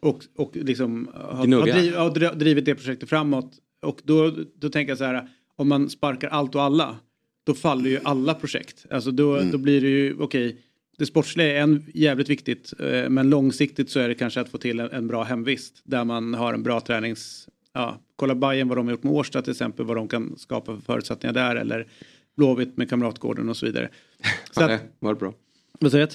[0.01, 3.53] Och, och liksom har, har, driv, har drivit det projektet framåt.
[3.83, 6.97] Och då, då tänker jag så här, om man sparkar allt och alla,
[7.47, 8.86] då faller ju alla projekt.
[8.90, 9.51] Alltså då, mm.
[9.51, 10.61] då blir det ju, okej, okay,
[10.99, 14.59] det sportsliga är en jävligt viktigt, eh, men långsiktigt så är det kanske att få
[14.59, 17.49] till en, en bra hemvist där man har en bra tränings...
[17.72, 20.74] Ja, kolla Bayern vad de har gjort med Årsta till exempel, vad de kan skapa
[20.74, 21.86] för förutsättningar där eller
[22.36, 23.88] Blåvitt med Kamratgården och så vidare.
[24.51, 25.34] Så ja, det var det bra.
[25.80, 26.12] Vad säger du?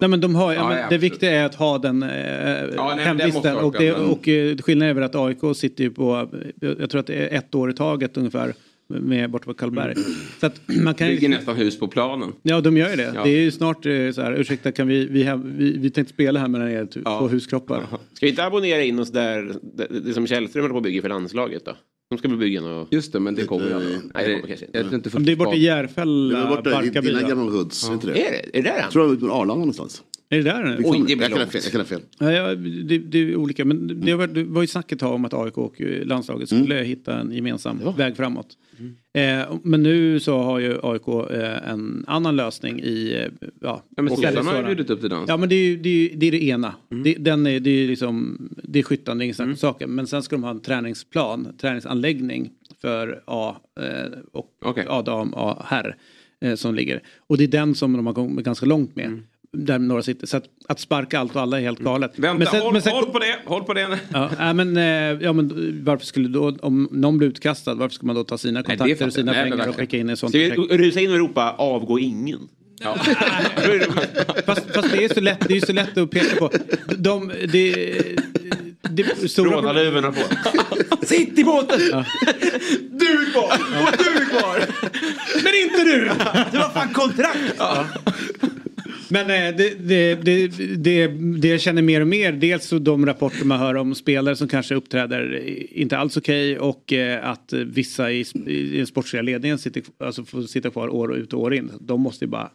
[0.00, 3.04] Nej men de har, ja, men det viktiga är att ha den eh, ja, nej,
[3.04, 6.28] hemvisten och, det, och eh, skillnaden är väl att AIK sitter ju på,
[6.60, 8.54] jag tror att det är ett år i taget ungefär
[8.88, 9.92] med borta på Karlberg.
[9.92, 10.04] Mm.
[10.40, 12.32] Så att man kan Bygger nästan hus på planen.
[12.42, 13.12] Ja de gör ju det.
[13.14, 13.24] Ja.
[13.24, 16.40] Det är ju snart eh, så här, ursäkta kan vi, vi, vi, vi tänkte spela
[16.40, 17.26] här med er två ja.
[17.26, 17.86] huskroppar.
[18.12, 21.02] Ska vi inte abonnera in oss där, det, det som Källström håller på att bygga
[21.02, 21.76] för landslaget då?
[22.10, 22.92] De ska väl bygga något...
[22.92, 23.96] Just det, men det kommer ju aldrig.
[24.14, 25.10] Nej, det kommer kanske inte.
[25.10, 27.08] Det, det är borta i Järfälla, Barkarby.
[27.08, 28.26] Dina gamla hoods, inte det?
[28.26, 28.78] Är det, är det där?
[28.80, 30.02] Jag tror det var Arlanda någonstans.
[30.30, 30.80] Är det där?
[30.84, 32.00] Oj, det blir jag, kan fel, jag kan ha fel.
[32.18, 33.64] Ja, det, det, är olika.
[33.64, 36.86] Men det var, det var ju snacket om att AIK och landslaget skulle mm.
[36.86, 37.90] hitta en gemensam ja.
[37.90, 38.56] väg framåt.
[38.78, 38.96] Mm.
[39.12, 43.14] Eh, men nu så har ju AIK eh, en annan lösning i...
[43.14, 45.28] Eh, ja, ja men sossarna har ju bjudit upp till dans.
[45.28, 46.74] Ja men det är det, det, är det ena.
[46.90, 47.02] Mm.
[47.02, 49.56] Det, den är, det är liksom, det är skyttan, det är ingen mm.
[49.56, 49.90] saken.
[49.90, 52.50] Men sen ska de ha en träningsplan, träningsanläggning
[52.80, 54.84] för A eh, och okay.
[54.88, 55.96] A-dam, A-herr
[56.40, 57.02] eh, som ligger.
[57.18, 59.06] Och det är den som de har kommit ganska långt med.
[59.06, 59.22] Mm
[59.52, 60.26] där några sitter.
[60.26, 62.12] Så att, att, sparka allt och alla är helt galet.
[62.16, 63.98] Vänta, men sen, håll, men sen, håll, på det, håll på det.
[64.12, 68.06] Ja, äh, men, äh, ja, men varför skulle då, om någon blir utkastad, varför ska
[68.06, 70.30] man då ta sina kontakter Nej, och sina Nej, pengar och skicka in i sånt
[70.30, 72.48] Ska vi rusa in och ropa avgå ingen?
[72.80, 72.94] Ja.
[74.46, 76.50] fast, fast, det är så lätt, det är så lätt att peka på.
[76.96, 77.72] De, det,
[78.82, 79.02] det,
[79.38, 80.22] Rånarluvorna på.
[81.06, 81.80] Sitt i båten!
[81.92, 82.04] Ja.
[82.90, 83.52] Du är kvar!
[83.82, 84.64] Och du är kvar!
[85.42, 86.10] Men inte du!
[86.52, 87.54] Du har fan kontrakt!
[87.58, 87.86] Ja.
[89.10, 90.46] Men det, det, det,
[90.76, 91.06] det,
[91.40, 94.48] det jag känner mer och mer, dels så de rapporter man hör om spelare som
[94.48, 95.42] kanske uppträder
[95.78, 100.42] inte alls okej okay, och att vissa i, i den sportsliga ledningen sitter, alltså får
[100.42, 101.70] sitta kvar år ut och år in.
[101.80, 102.50] De måste ju bara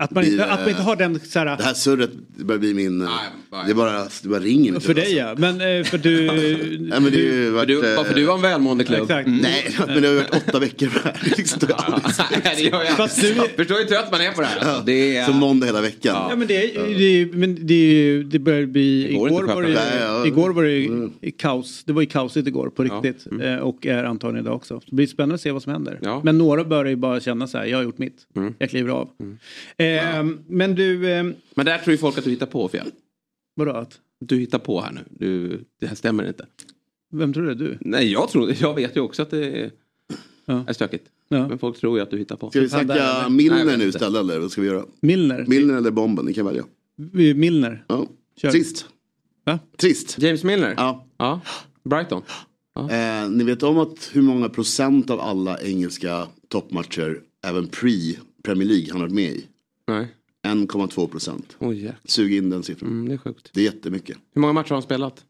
[0.00, 1.56] att man, inte, att man inte har den så här...
[1.56, 2.98] Det här surret börjar bli min...
[2.98, 3.08] Nej,
[3.66, 4.80] det, bara, det bara ringer.
[4.80, 6.26] För dig ja, men eh, för du...
[6.80, 9.02] Nej, men det varit, du, för du har en välmående klubb.
[9.02, 9.26] Exakt.
[9.26, 9.40] Mm.
[9.40, 11.34] Nej, men det har varit åtta veckor på det här.
[11.36, 11.58] Liksom,
[13.20, 13.34] du...
[13.56, 14.60] Förstår hur trött man är på det här.
[14.60, 14.82] Alltså.
[14.86, 15.24] Det är...
[15.24, 16.26] Som måndag hela veckan.
[16.30, 16.66] Ja, men det,
[16.98, 19.10] det, men det, det börjar bli...
[19.10, 20.26] Igår, igår var det, Nej, ja.
[20.26, 21.12] igår var det mm.
[21.38, 21.84] kaos.
[21.84, 23.26] Det var ju kaosigt igår på riktigt.
[23.30, 23.36] Ja.
[23.36, 23.58] Mm.
[23.58, 24.80] Eh, och är antagligen idag också.
[24.86, 25.98] Det blir spännande att se vad som händer.
[26.02, 26.20] Ja.
[26.24, 28.16] Men några börjar ju bara känna så här, jag har gjort mitt.
[28.36, 28.54] Mm.
[28.58, 29.08] Jag kliver av.
[29.98, 31.10] Eh, men du...
[31.10, 31.24] Eh...
[31.54, 32.90] Men där tror ju folk att du hittar på fel.
[33.54, 33.98] Vadå att?
[34.18, 35.00] Du hittar på här nu.
[35.10, 36.46] Du, det här stämmer inte.
[37.12, 37.54] Vem tror du?
[37.54, 37.78] Du?
[37.80, 39.70] Nej jag tror Jag vet ju också att det är,
[40.44, 40.64] ja.
[40.68, 41.04] är stökigt.
[41.28, 41.48] Ja.
[41.48, 42.50] Men folk tror ju att du hittar på.
[42.50, 44.84] Ska vi snacka Milner nu istället eller vad ska vi göra?
[45.00, 45.44] Milner?
[45.48, 46.64] Milner eller bomben, ni kan välja.
[47.34, 47.84] Milner.
[47.88, 48.06] Ja.
[48.40, 48.86] Trist.
[49.44, 49.58] Va?
[49.76, 50.18] Trist.
[50.18, 50.74] James Milner?
[50.76, 51.06] Ja.
[51.16, 51.40] ja.
[51.84, 52.22] Brighton?
[52.74, 52.90] Ja.
[52.90, 58.86] Eh, ni vet om att hur många procent av alla engelska toppmatcher, även pre-Premier League,
[58.90, 59.46] han har varit med i?
[59.90, 60.08] Nej.
[60.46, 61.56] 1,2 procent.
[61.58, 61.74] Oh,
[62.04, 62.90] Sug in den siffran.
[62.90, 63.50] Mm, det är sjukt.
[63.52, 64.16] Det är jättemycket.
[64.34, 65.24] Hur många matcher har han spelat?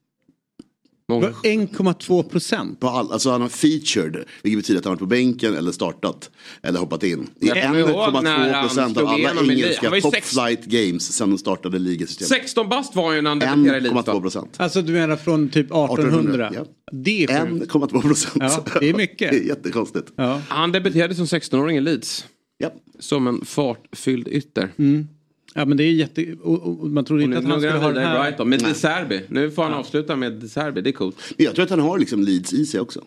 [1.18, 2.84] 1,2 procent?
[2.84, 6.30] alltså han har featured, vilket betyder att han har varit på bänken eller startat.
[6.62, 7.30] Eller hoppat in.
[7.40, 10.30] Det är 1,2 procent av alla engelska top sex...
[10.30, 12.28] flight games sen de startade ligasystemet.
[12.28, 14.56] 16 bast var ju när han debuterade i 1,2 procent.
[14.56, 16.48] Alltså du menar från typ 1800?
[16.48, 16.64] 1800 ja.
[16.92, 18.34] Det är 1,2 procent.
[18.40, 19.30] Ja, det är mycket.
[19.30, 20.12] det är jättekonstigt.
[20.16, 20.40] Ja.
[20.48, 22.26] Han debuterade som 16-åring i Leeds.
[22.60, 22.72] Yep.
[22.98, 24.68] Som en fartfylld ytter.
[24.76, 25.08] Mm.
[25.54, 26.34] Ja men det är jätte...
[26.42, 28.22] Och, och man trodde inte att han skulle ha det här...
[28.22, 28.48] Brighton.
[28.48, 29.22] Med De Serbi.
[29.28, 30.80] Nu får han avsluta med De Serbi.
[30.80, 31.16] Det är coolt.
[31.36, 33.04] Jag tror att han har liksom Leeds i sig också.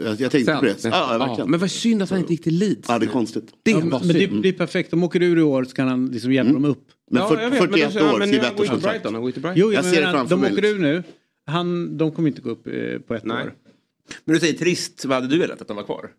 [0.00, 0.84] Jag, jag tänkte Sen, på det.
[0.84, 2.88] Ja, ja, men vad synd att han inte gick till Leeds.
[2.88, 3.48] Ja det är konstigt.
[3.62, 4.90] Det ja, men det, det, är perfekt.
[4.90, 6.62] De åker ur i år så kan han liksom hjälpa mm.
[6.62, 6.84] dem upp.
[7.10, 9.06] Men för, ja, vet, 41 men år, skriv ettårskontrakt.
[9.06, 10.50] Jo, jag, jag ser det framför mig.
[10.50, 11.02] De åker ur nu.
[11.46, 13.44] Han, de kommer inte gå upp eh, på ett Nej.
[13.44, 13.54] år.
[14.24, 15.04] Men du säger trist.
[15.04, 16.10] Vad hade du velat att de var kvar?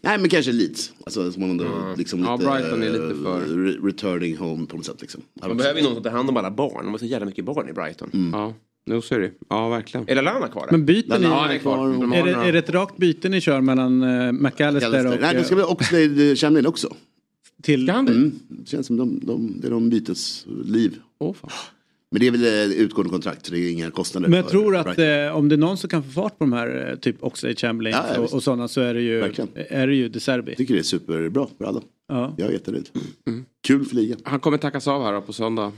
[0.00, 0.92] Nej men kanske Leeds.
[1.04, 1.98] Alltså som man ändå mm.
[1.98, 3.40] liksom ja, lite, Brighton är lite för...
[3.64, 5.22] Re returning home på något sätt liksom.
[5.40, 6.84] Man behöver ju någon som tar hand om alla barn.
[6.84, 8.10] De har så jävla mycket barn i Brighton.
[8.12, 8.40] Mm.
[8.40, 8.54] Ja.
[8.86, 9.32] Nu så är det.
[9.48, 10.08] Ja, verkligen.
[10.08, 10.68] Är Lallana kvar?
[10.70, 11.24] Men byter ni?
[11.24, 12.14] Ja, är kvar.
[12.14, 15.20] Är, det, är det ett rakt byte ni kör mellan uh, McAllister och...
[15.20, 16.94] Nej, det ska väl Oxlade Chamberlain också.
[17.62, 17.86] Till?
[17.86, 18.12] Ska han det?
[18.12, 18.32] Mm.
[18.48, 20.98] Det känns som de, de, det är de bytesliv.
[21.18, 21.50] Oh, fan.
[22.10, 24.28] Men det är väl utgående kontrakt, det är inga kostnader.
[24.28, 26.52] Men jag tror att eh, om det är någon som kan få fart på de
[26.52, 29.20] här eh, typ Oxlade Chamberlain ja, och, och sådana så är det ju,
[29.54, 30.50] är det ju De Serbi.
[30.50, 31.82] Jag tycker det är superbra för alla.
[32.08, 32.34] Ja.
[32.38, 32.88] Jag är jättenöjd.
[33.26, 33.44] Mm.
[33.66, 34.18] Kul för ligan.
[34.24, 35.72] Han kommer tackas av här på söndag.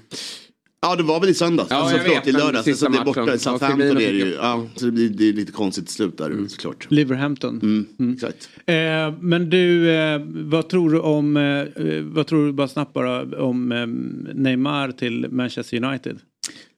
[0.85, 2.78] Ja det var väl i söndags, ja, alltså, förlåt, i lördags.
[2.78, 4.33] Så det är borta i Southampton är det ju.
[4.33, 6.49] Ja, så det blir det är lite konstigt slut där mm.
[6.49, 6.87] såklart.
[6.91, 7.61] Liverhampton.
[7.62, 8.12] Mm, mm.
[8.12, 8.51] Exakt.
[8.66, 8.74] Eh,
[9.20, 13.72] men du, eh, vad tror du om, eh, vad tror du bara snabbt bara om
[13.72, 13.87] eh,
[14.35, 16.18] Neymar till Manchester United?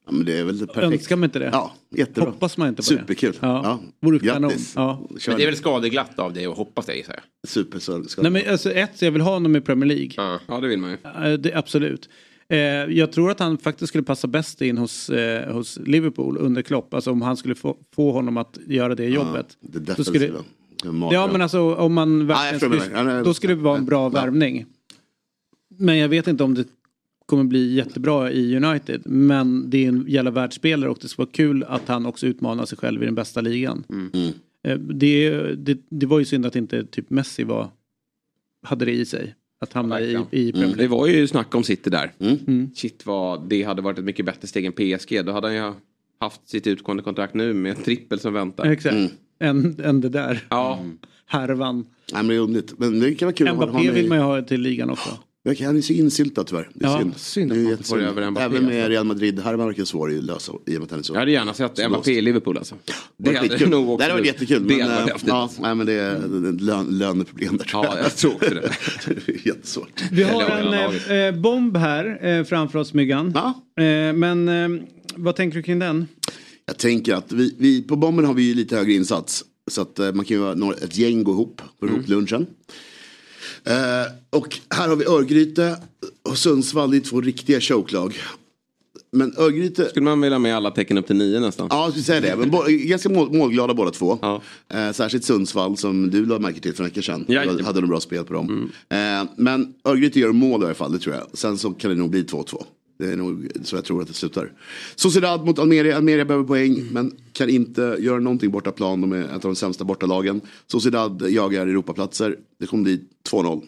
[0.07, 0.79] Ja, men det är väl perfekt.
[0.79, 1.51] Önskar man inte det?
[1.53, 2.31] Ja, jättebra.
[2.31, 3.31] Hoppas man inte på Superkul.
[3.31, 3.37] det?
[3.37, 3.61] Superkul.
[3.65, 3.81] Ja.
[4.01, 4.73] Vore Grattis.
[4.77, 5.09] Ja.
[5.27, 7.51] Men det är väl skadeglatt av dig att hoppas det gissar jag.
[7.51, 8.23] Superskadeglatt.
[8.23, 10.11] Nej men alltså ett, jag vill ha honom i Premier League.
[10.17, 11.37] Ja, ja det vill man ju.
[11.37, 12.09] Det, absolut.
[12.49, 16.63] Eh, jag tror att han faktiskt skulle passa bäst in hos, eh, hos Liverpool under
[16.63, 16.95] Klopp.
[16.95, 19.59] Alltså om han skulle få, få honom att göra det jobbet.
[19.61, 20.31] Ja, det skulle,
[21.13, 24.67] ja men alltså om man verkligen skulle, då skulle det vara en bra värvning.
[25.79, 26.65] Men jag vet inte om det
[27.27, 29.03] kommer bli jättebra i United.
[29.05, 32.67] Men det är en jävla världsspelare och det skulle vara kul att han också utmanar
[32.67, 33.85] sig själv i den bästa ligan.
[33.89, 34.11] Mm.
[34.15, 34.33] mm.
[34.65, 37.69] Eh, det, det, det var ju synd att inte typ Messi var,
[38.63, 39.35] hade det i sig.
[39.65, 40.79] Att hamna i, i Premier mm.
[40.79, 42.13] Det var ju snack om City där.
[42.19, 42.39] Mm.
[42.47, 42.71] mm.
[42.75, 45.25] Shit vad det hade varit ett mycket bättre steg än PSG.
[45.25, 45.73] Då hade han ju
[46.21, 48.65] haft sitt utgående kontrakt nu med en trippel som väntar.
[48.65, 48.95] Exakt.
[48.95, 49.11] Mm.
[49.41, 50.47] Än, än det där.
[50.49, 50.85] Ja.
[51.27, 51.77] Härvan.
[52.13, 52.79] Nej, men det är underligt.
[52.79, 53.55] Men det kan vara kul.
[53.55, 55.11] Mbappé vill man ju ha till ligan också.
[55.45, 56.69] Han är så insyltad tyvärr.
[56.75, 57.17] Det är ja, synd.
[57.17, 58.45] synd att man får över Mbappé.
[58.45, 60.99] Även med Real Madrid, här var det svår att lösa i och med att han
[60.99, 61.15] är så.
[61.15, 62.75] Jag hade gärna sett Mbappé i Liverpool alltså.
[63.17, 63.97] Det, det hade nog också.
[63.97, 64.69] Det hade varit jättekul.
[64.69, 67.95] Det men, hade varit ja, nej, men det är lön, löneproblem där tror jag.
[67.95, 68.61] Ja, jag tror också det.
[69.27, 70.03] det är jättesvårt.
[70.13, 73.33] Vi har en eh, bomb här eh, framför oss Myggan.
[73.35, 73.83] Ja.
[73.85, 74.85] Eh, men eh,
[75.15, 76.07] vad tänker du kring den?
[76.67, 79.45] Jag tänker att vi, vi på bomben har vi ju lite högre insats.
[79.71, 82.03] Så att eh, man kan ju vara ett gäng gå ihop på mm.
[82.07, 82.47] lunchen.
[83.67, 85.77] Eh, och här har vi Örgryte
[86.23, 88.15] och Sundsvall, det är två riktiga showklag.
[89.13, 89.89] Men Örgryte...
[89.89, 91.67] Skulle man vilja med alla tecken upp till nio nästan?
[91.71, 92.37] Ja, jag skulle säga det.
[92.37, 94.19] Men bo, ganska mål, målglada båda två.
[94.23, 94.43] Ja.
[94.69, 97.25] Eh, särskilt Sundsvall som du lade märke till för en vecka sedan.
[97.29, 98.71] Ja, du hade nog bra spel på dem.
[98.89, 99.23] Mm.
[99.23, 101.27] Eh, men Örgryte gör mål i alla fall, det tror jag.
[101.33, 102.65] Sen så kan det nog bli 2-2.
[102.99, 104.53] Det är nog så jag tror att det slutar.
[104.95, 105.97] Sociedad mot Almeria.
[105.97, 109.01] Almeria behöver poäng men kan inte göra någonting borta plan.
[109.01, 110.41] De är ett av de sämsta bortalagen.
[110.67, 112.37] Sociedad jagar Europaplatser.
[112.61, 113.63] Det kommer bli 2-0.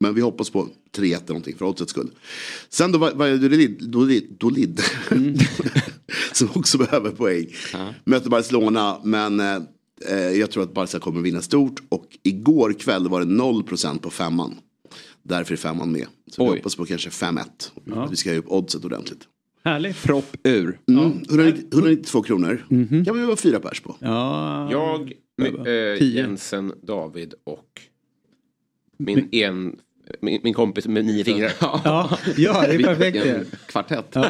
[0.00, 2.10] Men vi hoppas på 3-1 eller någonting för oddsets skull.
[2.68, 3.28] Sen då var
[4.08, 4.82] det Dolid.
[5.10, 5.34] Mm.
[6.32, 7.46] som också behöver poäng.
[7.72, 7.94] Ja.
[8.04, 9.58] Möter Barcelona men eh,
[10.16, 11.82] jag tror att Barca kommer vinna stort.
[11.88, 14.54] Och igår kväll var det 0% på femman.
[15.22, 16.06] Därför är femman med.
[16.26, 16.50] Så Oj.
[16.50, 17.44] vi hoppas på kanske 5-1.
[17.84, 18.06] Ja.
[18.06, 19.28] Vi ska ha upp oddset ordentligt.
[19.64, 20.02] Härligt.
[20.02, 20.78] Propp ur.
[20.88, 21.22] Mm.
[21.28, 22.66] 190, 192 kronor.
[22.70, 23.04] Mm -hmm.
[23.04, 23.96] kan vi vara fyra pers på.
[24.00, 24.70] Ja.
[24.70, 25.12] Jag,
[25.66, 27.80] äh, Jensen, David och
[28.98, 29.76] min, en,
[30.20, 31.52] min, min kompis med nio fingrar.
[31.60, 33.44] Ja, ja det är perfekt det.
[33.66, 34.16] Kvartett.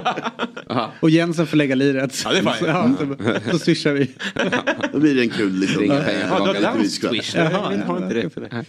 [0.72, 0.93] Ja.
[1.01, 2.22] Och Jensen får lägga liret.
[2.24, 2.68] Ja, det är fine.
[2.68, 4.11] Ja, så, så swishar vi.
[4.93, 5.82] Då blir det en kul liksom.
[5.82, 6.26] Ringa pengar.
[6.28, 7.34] Ja, du har swish.
[7.34, 8.64] Jag vill ha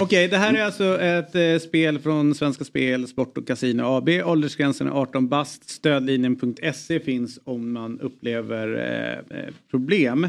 [0.00, 3.82] Okej, okay, det här är alltså ett eh, spel från Svenska Spel, Sport och Casino
[3.82, 4.08] AB.
[4.24, 5.70] Åldersgränsen är 18 bast.
[5.70, 10.28] Stödlinjen.se finns om man upplever eh, eh, problem.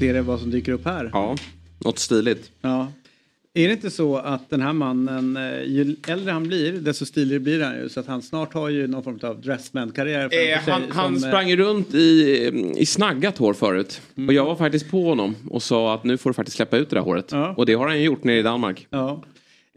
[0.00, 1.10] Det är vad som dyker upp här.
[1.12, 1.36] Ja,
[1.78, 2.50] något stiligt.
[2.60, 2.92] Ja.
[3.54, 7.40] Är det inte så att den här mannen, eh, ju äldre han blir desto stiligare
[7.40, 7.88] blir han ju.
[7.88, 11.30] Så att han snart har ju någon form av dressman-karriär eh, Han, han som, eh,
[11.30, 14.00] sprang ju runt i, i snaggat hår förut.
[14.16, 14.28] Mm.
[14.28, 16.90] Och jag var faktiskt på honom och sa att nu får du faktiskt släppa ut
[16.90, 17.28] det där håret.
[17.32, 17.54] Ja.
[17.56, 18.86] Och det har han gjort nere i Danmark.
[18.90, 19.22] Ja.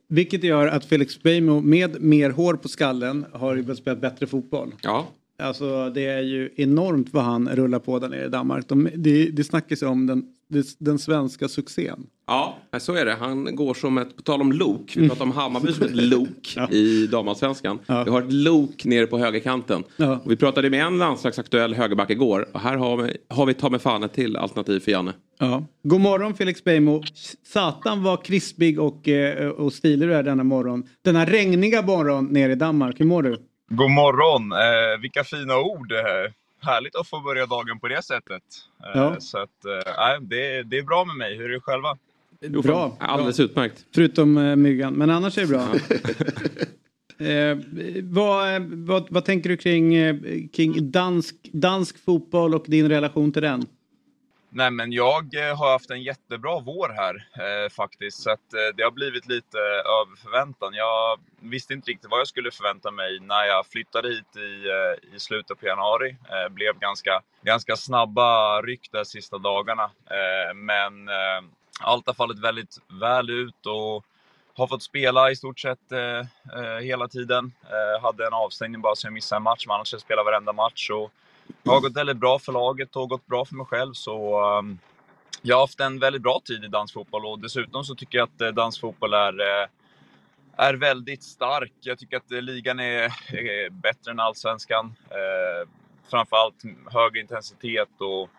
[0.07, 4.71] Vilket gör att Felix Beijmo med mer hår på skallen har ju spelat bättre fotboll.
[4.82, 5.07] Ja.
[5.39, 8.67] Alltså det är ju enormt vad han rullar på där nere i Danmark.
[8.67, 10.25] De, det, det snackas om den,
[10.77, 12.07] den svenska succén.
[12.27, 13.13] Ja, så är det.
[13.13, 16.53] Han går som ett, på tal om lok, vi pratar om Hammarby som ett lok
[16.55, 16.69] ja.
[16.69, 17.79] i damallsvenskan.
[17.86, 18.03] Ja.
[18.03, 19.84] Vi har ett lok nere på högerkanten.
[19.97, 20.19] Ja.
[20.23, 23.69] Och vi pratade med en landslagsaktuell högerback igår och här har vi, har vi ta
[23.69, 25.13] med fan ett till alternativ för Janne.
[25.39, 25.65] Ja.
[25.84, 27.03] God morgon Felix Beijmo.
[27.43, 30.84] Satan var krispig och, eh, och stilig du är denna morgon.
[31.01, 32.99] Denna regniga morgon nere i Danmark.
[32.99, 33.38] Hur mår du?
[33.76, 34.51] God morgon!
[34.51, 35.91] Eh, vilka fina ord!
[35.91, 38.43] Eh, härligt att få börja dagen på det sättet.
[38.84, 39.15] Eh, ja.
[39.19, 41.38] Så att, eh, det, det är bra med mig.
[41.38, 41.97] Hur är det själva?
[42.63, 42.97] Bra.
[42.99, 43.86] Alldeles utmärkt.
[43.95, 45.61] Förutom eh, myggan, men annars är det bra.
[47.28, 47.57] eh,
[48.03, 50.15] vad, vad, vad, tänker du kring, eh,
[50.53, 53.65] kring dansk, dansk fotboll och din relation till den?
[54.56, 58.24] Nej, men jag eh, har haft en jättebra vår här eh, faktiskt.
[58.24, 60.74] Så att, eh, det har blivit lite över förväntan.
[60.74, 65.16] Jag visste inte riktigt vad jag skulle förvänta mig när jag flyttade hit i, eh,
[65.16, 66.16] i slutet på januari.
[66.30, 69.84] Eh, blev ganska, ganska snabba ryck de sista dagarna.
[69.84, 71.43] Eh, men eh,
[71.82, 74.06] allt har fallit väldigt väl ut och
[74.56, 77.54] har fått spela i stort sett eh, hela tiden.
[78.01, 80.54] hade en avstängning bara så jag missade en match, men annars har jag spelat varenda
[80.54, 80.89] match.
[80.89, 81.12] Och,
[81.64, 83.94] det har gått väldigt bra för laget och gått bra för mig själv.
[83.94, 84.80] Så um,
[85.41, 88.41] jag har haft en väldigt bra tid i dansfotboll och dessutom så tycker jag att
[88.41, 89.68] eh, dansfotboll är, eh,
[90.58, 91.74] är väldigt stark.
[91.80, 93.04] Jag tycker att eh, ligan är,
[93.36, 94.96] är bättre än allsvenskan.
[95.10, 95.70] Eh,
[96.10, 98.30] framförallt hög intensitet och,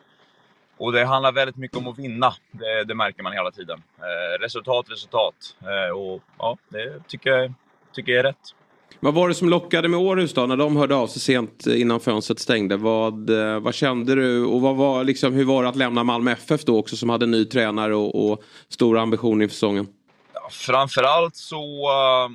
[0.77, 2.35] och det handlar väldigt mycket om att vinna.
[2.51, 3.83] Det, det märker man hela tiden.
[3.99, 5.57] Eh, resultat, resultat.
[5.63, 7.55] Eh, och ja, det tycker jag,
[7.93, 8.55] tycker jag är rätt.
[9.01, 11.81] Vad var det som lockade med Århus då när de hörde av sig sent eh,
[11.81, 12.77] innan fönstret stängde?
[12.77, 16.33] Vad, eh, vad kände du och vad var, liksom, hur var det att lämna Malmö
[16.33, 19.89] FF då också som hade ny tränare och, och stora ambitioner inför säsongen?
[20.33, 22.31] Ja, framförallt så, eh,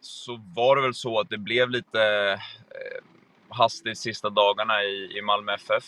[0.00, 1.98] så var det väl så att det blev lite
[3.48, 5.84] hastigt sista dagarna i, i Malmö FF.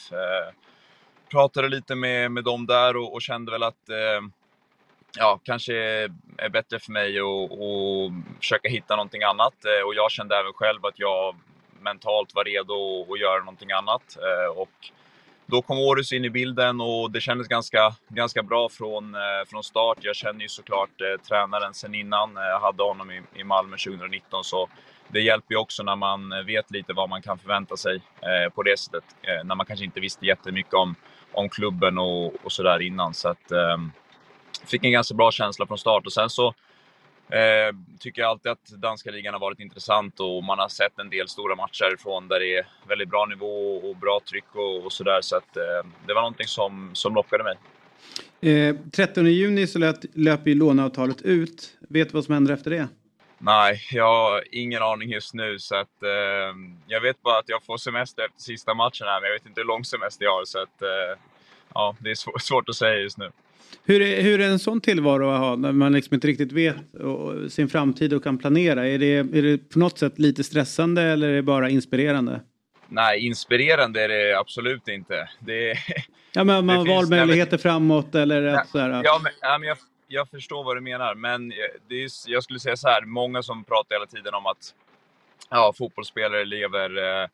[1.31, 4.29] Pratade lite med, med dem där och, och kände väl att eh,
[5.17, 5.75] ja, kanske
[6.39, 9.65] är bättre för mig att försöka hitta någonting annat.
[9.65, 11.37] Eh, och jag kände även själv att jag
[11.81, 14.17] mentalt var redo att göra någonting annat.
[14.17, 14.91] Eh, och
[15.47, 19.63] då kom Århus in i bilden och det kändes ganska, ganska bra från, eh, från
[19.63, 19.99] start.
[20.01, 22.37] Jag känner ju såklart eh, tränaren sen innan.
[22.37, 24.69] Jag hade honom i, i Malmö 2019 så
[25.09, 28.63] det hjälper ju också när man vet lite vad man kan förvänta sig eh, på
[28.63, 29.05] det sättet.
[29.23, 30.95] Eh, när man kanske inte visste jättemycket om,
[31.33, 33.15] om klubben och, och sådär innan.
[33.15, 33.93] Så att, ehm,
[34.65, 36.47] fick en ganska bra känsla från start och sen så
[37.29, 41.11] eh, tycker jag alltid att danska ligan har varit intressant och man har sett en
[41.11, 44.93] del stora matcher ifrån där det är väldigt bra nivå och bra tryck och, och
[44.93, 45.21] sådär.
[45.21, 47.57] Så att eh, det var någonting som, som lockade mig.
[48.41, 51.77] Eh, 13 juni så löp, löper ju låneavtalet ut.
[51.89, 52.89] Vet du vad som händer efter det?
[53.39, 55.59] Nej, jag har ingen aning just nu.
[55.59, 56.55] Så att, eh,
[56.87, 59.61] jag vet bara att jag får semester efter sista matchen här, men jag vet inte
[59.61, 60.45] hur lång semester jag har.
[60.45, 61.19] Så att, eh,
[61.75, 63.31] ja, det är svår, svårt att säga just nu.
[63.85, 66.77] Hur är, hur är en sån tillvaro att ha när man liksom inte riktigt vet
[67.49, 68.87] sin framtid och kan planera?
[68.87, 72.41] Är det, är det på något sätt lite stressande eller är det bara inspirerande?
[72.89, 75.29] Nej, inspirerande är det absolut inte.
[75.41, 75.75] Det,
[76.33, 79.01] ja, men man har valmöjligheter framåt eller nej, sådär.
[79.05, 81.15] Ja, men, ja, men jag, jag, förstår vad du menar.
[81.15, 81.49] Men
[81.89, 84.75] det är, jag skulle säga så här, många som pratar hela tiden om att
[85.51, 87.29] ja, fotbollsspelare lever eh,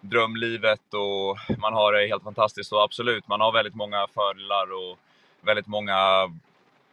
[0.00, 2.72] drömlivet och man har det helt fantastiskt.
[2.72, 4.98] Och absolut, man har väldigt många fördelar och
[5.46, 5.96] väldigt många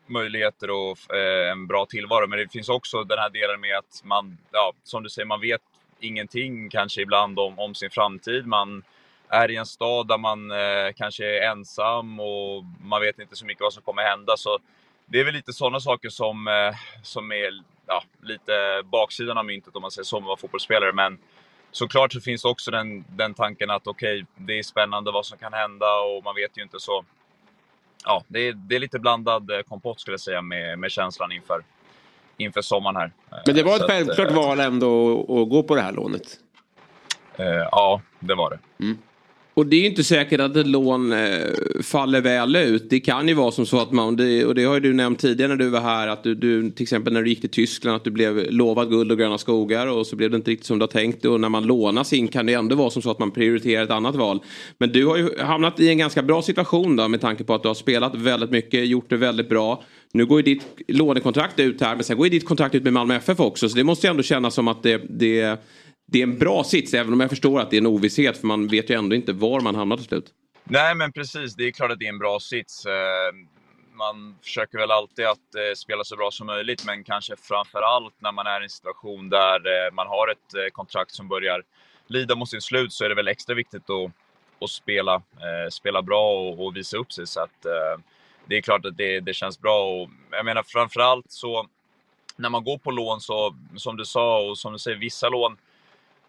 [0.08, 2.28] möjligheter och eh, en bra tillvaro.
[2.28, 5.41] Men det finns också den här delen med att man, ja, som du säger, man
[5.41, 5.62] vet
[5.99, 8.47] ingenting kanske ibland om, om sin framtid.
[8.47, 8.84] Man
[9.30, 13.45] är i en stad där man eh, kanske är ensam och man vet inte så
[13.45, 14.38] mycket vad som kommer hända.
[14.38, 14.60] Så
[15.06, 19.76] det är väl lite sådana saker som, eh, som är ja, lite baksidan av myntet
[19.76, 20.93] om man säger så, med att vara fotbollsspelare.
[20.93, 21.18] Men
[21.72, 25.38] såklart så finns också den, den tanken att okej, okay, det är spännande vad som
[25.38, 27.06] kan hända och man vet ju inte så
[28.06, 31.32] ja, det är, det är lite blandad eh, kompott skulle jag säga med, med känslan
[31.32, 31.64] inför,
[32.38, 33.12] inför sommaren här.
[33.45, 36.39] Men det var ett självklart att, val ändå att gå på det här lånet?
[37.36, 38.84] Eh, ja, det var det.
[38.86, 38.97] Mm.
[39.56, 41.39] Och det är ju inte säkert att ett lån eh,
[41.82, 42.89] faller väl ut.
[42.89, 45.20] Det kan ju vara som så att man, det, och det har ju du nämnt
[45.20, 47.95] tidigare när du var här, att du, du till exempel när du gick till Tyskland,
[47.95, 50.80] att du blev lovad guld och gröna skogar och så blev det inte riktigt som
[50.80, 51.26] du har tänkt.
[51.26, 53.91] Och när man lånas in kan det ändå vara som så att man prioriterar ett
[53.91, 54.39] annat val.
[54.78, 57.62] Men du har ju hamnat i en ganska bra situation då med tanke på att
[57.62, 59.84] du har spelat väldigt mycket, gjort det väldigt bra.
[60.12, 62.93] Nu går ju ditt lånekontrakt ut här, men sen går ju ditt kontrakt ut med
[62.93, 63.70] Malmö FF också.
[63.70, 65.60] Så det måste ju ändå kännas som att det, det
[66.06, 68.47] det är en bra sits, även om jag förstår att det är en ovisshet för
[68.47, 70.34] man vet ju ändå inte var man hamnar till slut.
[70.64, 71.56] Nej, men precis.
[71.56, 72.86] Det är klart att det är en bra sits.
[72.86, 73.34] Eh,
[73.93, 78.14] man försöker väl alltid att eh, spela så bra som möjligt, men kanske framför allt
[78.20, 81.64] när man är i en situation där eh, man har ett kontrakt som börjar
[82.08, 84.12] lida mot sitt slut så är det väl extra viktigt att,
[84.62, 85.22] att spela,
[85.70, 87.28] spela bra och, och visa upp sig.
[87.28, 87.66] Så att,
[88.45, 89.84] det är klart att det, det känns bra.
[89.84, 91.68] Och, jag menar framför allt så
[92.36, 95.58] när man går på lån så, som du sa och som du säger, vissa lån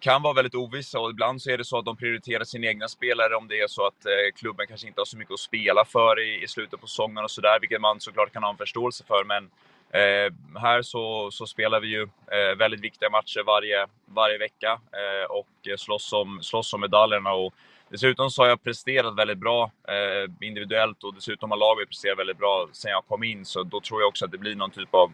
[0.04, 2.88] kan vara väldigt ovissa och ibland så är det så att de prioriterar sina egna
[2.88, 5.84] spelare om det är så att eh, klubben kanske inte har så mycket att spela
[5.84, 9.04] för i, i slutet på säsongen och sådär, vilket man såklart kan ha en förståelse
[9.04, 9.24] för.
[9.24, 9.50] Men
[9.90, 15.30] eh, här så, så spelar vi ju eh, väldigt viktiga matcher varje, varje vecka eh,
[15.30, 17.32] och slåss om, slåss om medaljerna.
[17.32, 17.54] Och
[17.88, 22.38] dessutom så har jag presterat väldigt bra eh, individuellt och dessutom har laget presterat väldigt
[22.38, 24.94] bra sedan jag kom in, så då tror jag också att det blir någon typ
[24.94, 25.12] av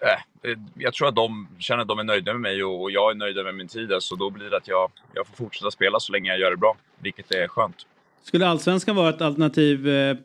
[0.00, 3.14] äh, jag tror att de känner att de är nöjda med mig och, jag är
[3.14, 3.92] nöjd med min tid.
[4.00, 6.56] Så då blir det att jag, jag får fortsätta spela så länge jag gör det
[6.56, 7.86] bra, vilket är skönt.
[8.22, 10.16] Skulle allsvenskan vara ett alternativ eh,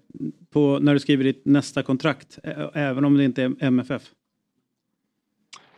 [0.54, 2.40] på när du skriver ditt nästa kontrakt?
[2.74, 4.02] Även om det inte är MFF?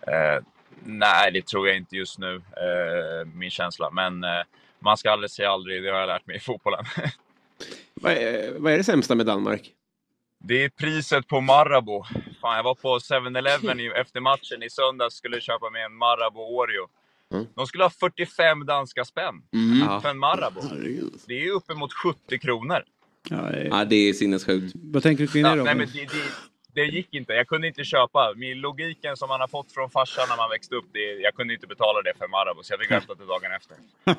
[0.08, 0.44] Eh,
[0.84, 2.36] nej, det tror jag inte just nu.
[2.36, 3.89] Eh, min känsla.
[3.89, 4.30] Men eh,
[4.80, 5.84] man ska aldrig säga aldrig.
[5.84, 6.86] Det har jag lärt mig i fotbollen.
[7.94, 9.72] vad, är, vad är det sämsta med Danmark?
[10.46, 12.04] Det är priset på Marabou.
[12.41, 16.88] Fan, jag var på 7-Eleven efter matchen i söndags skulle köpa mig en Marabou Oreo.
[17.34, 17.46] Mm.
[17.56, 20.02] De skulle ha 45 danska spänn mm.
[20.02, 20.62] för en Marabou.
[21.28, 22.84] Det är uppemot 70 kronor.
[23.30, 24.76] Ja, det är, ja, det är sinnessjukt.
[24.76, 25.64] Vad tänker du kring det då?
[25.64, 26.24] nej, men det, det,
[26.74, 27.34] det, gick inte.
[27.34, 28.34] Jag kunde inte köpa.
[28.36, 31.54] Min logiken som man har fått från farsan när man växte upp, det, jag kunde
[31.54, 32.64] inte betala det för Marabou.
[32.64, 33.78] Så jag fick vänta till dagen efter.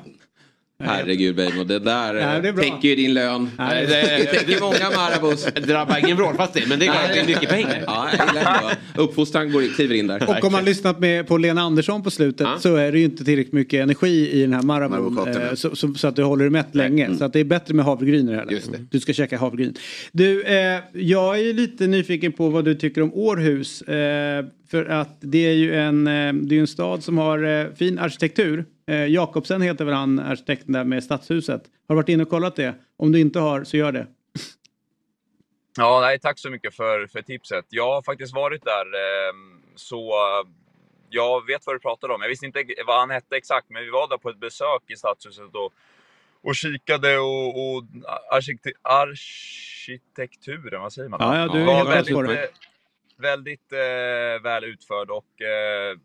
[0.83, 3.49] Herregud Beijmo, det där Nej, det täcker ju din lön.
[3.57, 5.45] Nej, det, det täcker många Marabous.
[5.55, 7.83] Det drabbar ingen vrålfattig, men det är klart det är mycket pengar.
[7.87, 10.29] Ja, Uppfostran går, kliver in där.
[10.29, 12.59] Och om man lyssnat med på Lena Andersson på slutet ja.
[12.59, 15.27] så är det ju inte tillräckligt mycket energi i den här Marabou.
[15.27, 17.05] Eh, så, så, så, att du håller dig mätt länge.
[17.05, 17.17] Mm.
[17.17, 18.51] Så att det är bättre med havregryn i det här.
[18.51, 18.79] Just det.
[18.91, 19.73] Du ska käka havregryn.
[20.11, 23.81] Du, eh, jag är lite nyfiken på vad du tycker om Århus.
[23.81, 27.67] Eh, för att det är ju en, eh, det är en stad som har eh,
[27.75, 28.65] fin arkitektur.
[28.87, 31.61] Eh, Jakobsen heter väl han arkitekten där med stadshuset.
[31.87, 32.75] Har du varit inne och kollat det?
[32.97, 34.07] Om du inte har så gör det.
[35.77, 37.65] Ja, nej, tack så mycket för, för tipset.
[37.69, 40.13] Jag har faktiskt varit där, ehm, så
[41.09, 42.21] jag vet vad du pratar om.
[42.21, 44.95] Jag visste inte vad han hette exakt, men vi var där på ett besök i
[44.95, 45.73] stadshuset och,
[46.41, 47.83] och kikade och, och
[48.31, 51.19] arkitekt, arkitekturen, vad säger man?
[51.21, 52.49] Ja, ja du är rätt på det
[53.17, 55.97] väldigt eh, väl utförd och eh,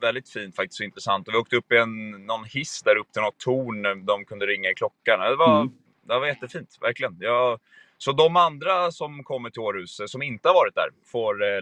[0.00, 1.28] väldigt fint faktiskt och intressant.
[1.28, 4.06] Och vi åkte upp i en, någon hiss där upp till något torn.
[4.06, 5.20] De kunde ringa i klockan.
[5.20, 5.72] Det var, mm.
[6.08, 7.16] det var jättefint, verkligen.
[7.20, 7.60] Jag,
[7.98, 11.60] så de andra som kommer till Århus, som inte har varit där, får eh,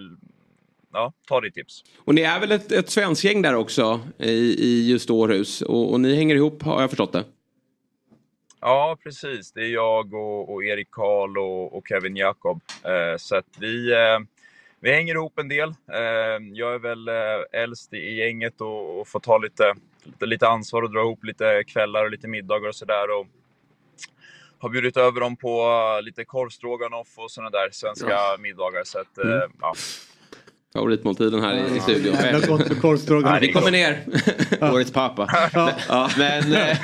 [0.93, 1.85] ja, ta ditt tips.
[1.99, 5.63] Och ni är väl ett, ett svenskt gäng där också i, i just Århus?
[5.63, 7.25] Och, och, ni hänger ihop, har jag förstått det?
[8.61, 9.53] Ja, precis.
[9.53, 12.61] Det är jag och, och Erik Karl och, och Kevin Jakob.
[12.85, 13.93] Eh, så att vi...
[13.93, 14.19] Eh,
[14.85, 15.69] vi hänger ihop en del.
[15.69, 20.83] Eh, jag är väl eh, äldst i gänget och får ta lite, lite, lite ansvar
[20.83, 23.07] och dra ihop lite kvällar och lite middagar och sådär.
[24.59, 25.71] Har bjudit över dem på
[26.03, 28.37] lite korvstroganoff och sådana där svenska ja.
[28.39, 28.83] middagar.
[28.85, 29.51] Så att, mm.
[29.61, 29.75] ja.
[30.79, 32.15] Favoritmåltiden här i, i studion.
[32.15, 33.43] Jävla gott med korvstroganoff.
[33.43, 34.05] vi kommer ner.
[34.61, 35.51] Årets pappa.
[35.89, 36.11] Ja.
[36.19, 36.77] Men eh,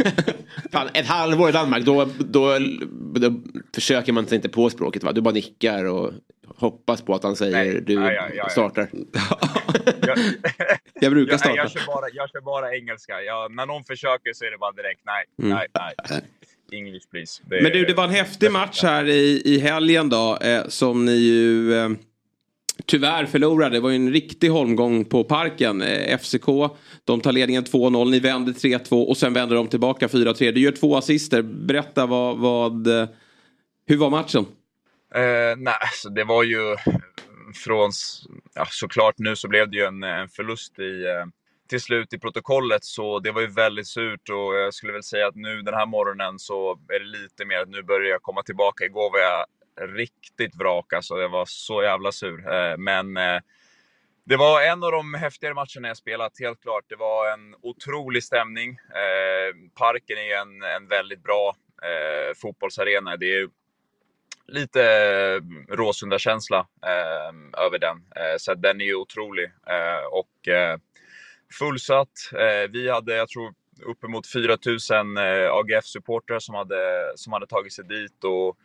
[0.72, 2.58] fan, ett halvår i Danmark, då, då,
[3.14, 3.32] då,
[3.74, 5.02] försöker man sig inte på språket.
[5.02, 5.12] Va?
[5.12, 6.12] Du bara nickar och
[6.56, 8.90] hoppas på att han säger nej, du nej, ja, ja, startar.
[10.00, 10.18] jag,
[11.00, 11.56] jag brukar starta.
[11.56, 13.22] Jag, jag, kör bara, jag kör bara engelska.
[13.22, 15.58] Jag, när någon försöker så är det bara direkt nej, mm.
[15.74, 16.22] nej, nej.
[16.72, 17.42] English please.
[17.44, 20.38] Det, Men du, det var en häftig match här i, i helgen då.
[20.40, 21.88] Eh, som ni ju eh,
[22.90, 23.76] tyvärr förlorade.
[23.76, 25.82] Det var ju en riktig holmgång på parken.
[25.82, 26.46] Eh, FCK,
[27.04, 28.10] de tar ledningen 2-0.
[28.10, 30.52] Ni vänder 3-2 och sen vänder de tillbaka 4-3.
[30.52, 31.42] Du gör två assister.
[31.42, 33.08] Berätta vad, vad eh,
[33.86, 34.46] hur var matchen?
[35.14, 36.76] Eh, nej, så det var ju
[37.64, 37.90] från,
[38.54, 41.26] ja, såklart nu så blev det ju en, en förlust i, eh,
[41.68, 45.26] till slut i protokollet så det var ju väldigt surt och jag skulle väl säga
[45.26, 48.42] att nu den här morgonen så är det lite mer att nu börjar jag komma
[48.42, 48.84] tillbaka.
[48.84, 49.46] Igår var jag
[49.80, 52.52] riktigt vrak alltså, jag var så jävla sur.
[52.54, 53.40] Eh, men eh,
[54.24, 56.84] det var en av de häftigare matcherna jag spelat, helt klart.
[56.88, 58.70] Det var en otrolig stämning.
[58.70, 61.56] Eh, parken är en, en väldigt bra
[62.36, 63.16] fotbollsarena.
[63.16, 63.48] Det är
[64.50, 64.80] lite
[65.68, 67.96] Råsunda-känsla eh, över den.
[68.16, 69.44] Eh, så den är ju otrolig.
[69.44, 70.48] Eh, och
[71.58, 72.08] fullsatt.
[72.70, 73.54] Vi hade, jag tror,
[73.86, 75.18] uppemot 4000
[75.50, 78.24] AGF-supportrar som hade, som hade tagit sig dit.
[78.24, 78.58] Och,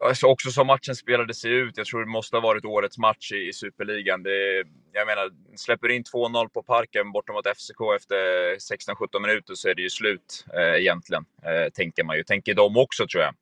[0.00, 3.32] Alltså också som matchen spelade sig ut, jag tror det måste ha varit årets match
[3.32, 4.22] i, i Superligan.
[4.22, 8.16] Det, jag menar, släpper in 2-0 på Parken borta mot FCK efter
[8.54, 12.24] 16-17 minuter så är det ju slut eh, egentligen, eh, tänker man ju.
[12.24, 13.34] Tänker de också tror jag.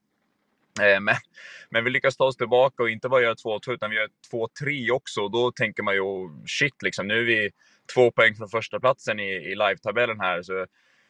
[0.81, 1.15] Eh, men,
[1.71, 4.91] men vi lyckas ta oss tillbaka och inte bara göra 2-2 utan vi gör 2-3
[4.91, 5.21] också.
[5.21, 7.51] Och då tänker man ju oh, shit, liksom, nu är vi
[7.95, 10.43] två poäng från första platsen i, i live-tabellen här.
[10.43, 10.67] Så,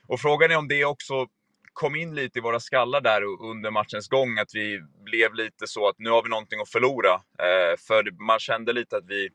[0.07, 1.27] och frågan är om det också
[1.75, 4.39] kom in lite i våra skallar där under matchens gång.
[4.39, 7.13] Att vi blev lite så att nu har vi någonting att förlora.
[7.15, 9.29] Eh, för man kände lite att vi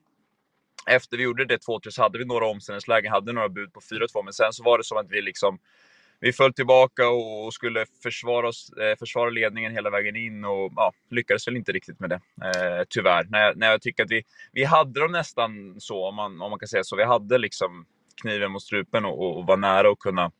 [0.88, 4.24] efter vi gjorde det 2-3 så hade vi några omställningslägen, hade några bud på 4-2.
[4.24, 5.60] Men sen så var det som att vi liksom
[6.22, 10.92] vi föll tillbaka och skulle försvara, oss, eh, försvara ledningen hela vägen in och ja,
[11.10, 12.20] lyckades väl inte riktigt med det.
[12.46, 13.28] Eh, tyvärr.
[13.30, 16.50] När jag, när jag tycker att vi, vi hade dem nästan så, om man, om
[16.50, 16.96] man kan säga så.
[16.96, 17.86] Vi hade liksom
[18.22, 20.32] kniven mot strupen och, och var nära att kunna,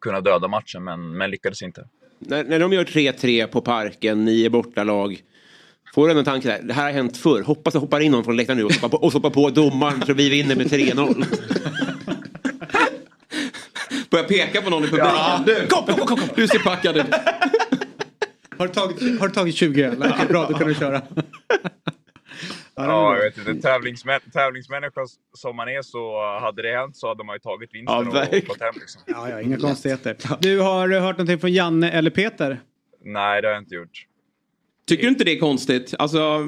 [0.00, 1.84] kunna döda matchen, men, men lyckades inte.
[2.18, 5.22] När, när de gör 3-3 på Parken, ni är bortalag.
[5.94, 7.42] Får du en tanke där, det här har hänt förr.
[7.42, 10.02] Hoppas det hoppar in någon från läktaren nu och stoppar på, och stoppar på domaren
[10.06, 11.24] så vi vinner med 3-0.
[14.10, 15.12] Börja peka på någon i publiken.
[15.14, 15.42] Ja.
[15.46, 16.28] Du, kom, kom, kom, kom.
[16.36, 17.06] du ser packad ut.
[18.58, 19.96] Har du tagit, har du tagit 20 öl?
[20.28, 21.02] Bra, då kan du köra.
[22.84, 23.68] Ja, jag vet inte.
[23.68, 25.00] Tävlingsmän, tävlingsmänniska
[25.34, 28.46] som man är så hade det hänt så hade man ju tagit vinsten ja, och
[28.46, 28.74] gått hem.
[28.74, 29.02] Liksom.
[29.06, 30.16] Ja, ja, inga konstigheter.
[30.40, 32.60] Du, har hört någonting från Janne eller Peter?
[33.04, 34.06] Nej, det har jag inte gjort.
[34.90, 35.94] Tycker du inte det är konstigt?
[35.98, 36.46] Alltså,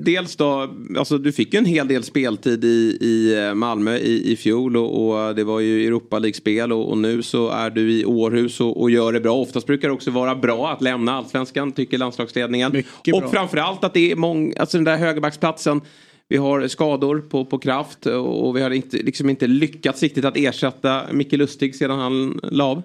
[0.00, 4.32] dels då, alltså, du fick ju en hel del speltid i, i eh, Malmö i,
[4.32, 7.92] i fjol och, och det var ju Europa League-spel och, och, nu så är du
[7.92, 9.32] i Århus och, och, gör det bra.
[9.32, 12.72] Oftast brukar det också vara bra att lämna allsvenskan, tycker landslagsledningen.
[12.72, 13.30] Mycket och bra.
[13.30, 15.80] framförallt att det är många, alltså den där högerbacksplatsen
[16.28, 20.36] vi har skador på, på kraft och vi har inte, liksom inte lyckats riktigt att
[20.36, 22.82] ersätta Micke Lustig sedan han la av.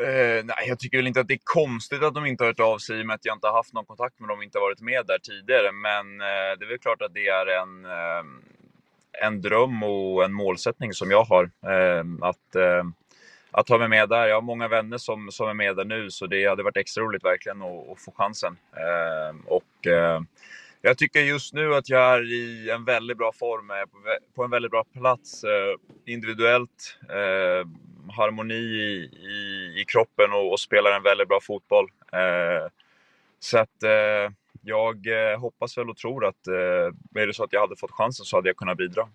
[0.00, 2.60] Uh, nej, jag tycker väl inte att det är konstigt att de inte har hört
[2.60, 4.44] av sig i och med att jag inte har haft någon kontakt med dem och
[4.44, 5.72] inte varit med där tidigare.
[5.72, 8.24] Men uh, det är väl klart att det är en, uh,
[9.22, 11.50] en dröm och en målsättning som jag har.
[12.20, 12.56] att,
[13.50, 14.26] att ha mig med där.
[14.26, 17.04] Jag har många vänner som, som är med där nu så det hade varit extra
[17.04, 18.56] roligt verkligen att, att få chansen.
[19.46, 19.86] och
[20.82, 23.72] jag tycker just nu att jag är i en väldigt bra form,
[24.34, 25.44] på en väldigt bra plats
[26.06, 26.98] individuellt
[28.10, 31.88] harmoni i, i, i kroppen och, och, spelar en väldigt bra fotboll.
[32.12, 32.70] Eh,
[33.38, 34.32] så att eh,
[34.62, 37.90] jag eh, hoppas väl och tror att eh, är det så att jag hade fått
[37.90, 39.08] chansen så hade jag kunnat bidra.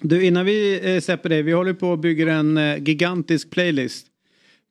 [0.00, 4.06] Du, innan vi eh, släpper dig, vi håller på att bygga en eh, gigantisk playlist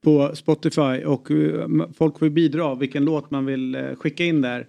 [0.03, 4.67] på Spotify och eh, folk får bidra vilken låt man vill eh, skicka in där.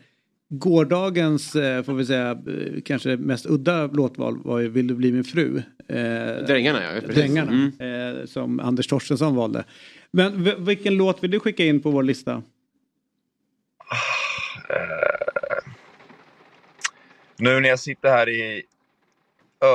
[0.58, 5.12] Gårdagens, eh, får vi säga, eh, kanske mest udda låtval var ju Vill du bli
[5.12, 5.62] min fru?
[5.88, 7.14] Eh, Drängarna ja, precis.
[7.14, 8.26] Drängarna, mm.
[8.26, 9.64] som Anders Torstensson valde.
[10.10, 12.32] Men vilken låt vill du skicka in på vår lista?
[12.34, 12.42] Uh,
[17.36, 18.62] nu när jag sitter här i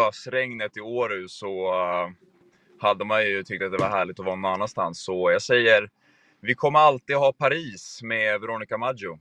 [0.07, 1.73] ösregnet i Århus så
[2.79, 4.99] hade man ju tyckt att det var härligt att vara någon annanstans.
[4.99, 5.89] Så jag säger,
[6.41, 9.19] vi kommer alltid ha Paris med Veronica Maggio.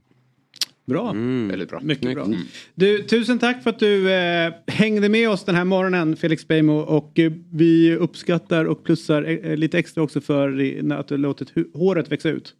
[0.89, 1.09] Bra.
[1.09, 1.47] Mm.
[1.47, 1.79] Väldigt bra.
[1.79, 2.25] Mycket bra.
[2.25, 2.39] Mm.
[2.75, 6.79] Du, tusen tack för att du eh, hängde med oss den här morgonen Felix Beijmo
[6.79, 10.47] och eh, vi uppskattar och plussar eh, lite extra också för
[10.93, 12.55] att du låtit håret växa ut.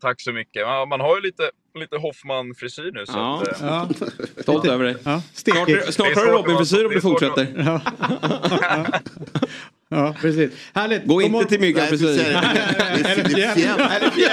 [0.00, 0.66] Tack så mycket.
[0.66, 1.50] Man, man har ju lite,
[1.80, 3.06] lite Hoffman-frisyr nu.
[3.06, 3.42] Så ja.
[3.42, 3.66] Att, eh.
[3.66, 3.88] ja.
[4.42, 4.96] Stolt över dig.
[5.04, 5.22] Ja.
[5.32, 7.46] Snart, snart har du Robin-frisyr om du fortsätter.
[9.88, 10.14] Ja.
[10.20, 10.50] Precis.
[10.74, 11.06] Härligt.
[11.06, 12.06] Gå inte till myggan frisyr.
[12.06, 14.30] Eller fjäll.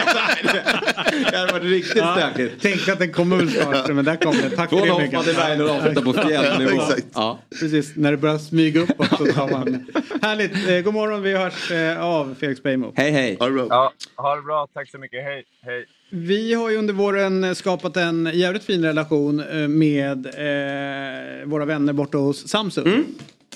[1.32, 2.56] Det hade varit riktigt ja, stökigt.
[2.62, 4.52] Tänk att den kommer väl snart, men där kommer den.
[4.52, 5.24] Tack för det Myggan.
[5.24, 6.82] Från Berglund avsluta på fjällnivå.
[7.14, 9.86] Ja, Precis, när det börjar smyga uppåt så tar man.
[10.22, 10.70] Härligt.
[10.70, 12.94] Eh, god morgon, vi hörs eh, av Felix Beijmo.
[12.96, 13.38] Hej, hej.
[13.40, 13.68] Ha det bra.
[13.70, 14.68] Ja, ha det bra.
[14.74, 15.24] Tack så mycket.
[15.24, 15.86] Hej, hej.
[16.10, 21.94] Vi har ju under våren skapat en jävligt fin relation eh, med eh, våra vänner
[21.94, 22.88] borta hos Samsung.
[22.88, 23.06] Mm.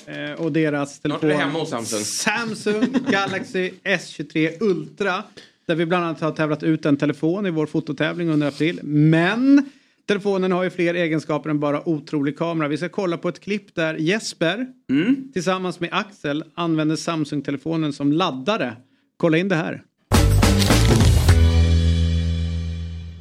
[0.08, 1.30] Eh, och deras telefon.
[1.30, 2.00] hemma hos Samsung.
[2.00, 5.22] Samsung Galaxy S23 Ultra.
[5.66, 8.80] Där vi bland annat har tävlat ut en telefon i vår fototävling under april.
[8.82, 9.70] Men
[10.06, 12.68] telefonen har ju fler egenskaper än bara otrolig kamera.
[12.68, 15.32] Vi ska kolla på ett klipp där Jesper mm.
[15.32, 18.76] tillsammans med Axel använder Samsung-telefonen som laddare.
[19.16, 19.82] Kolla in det här.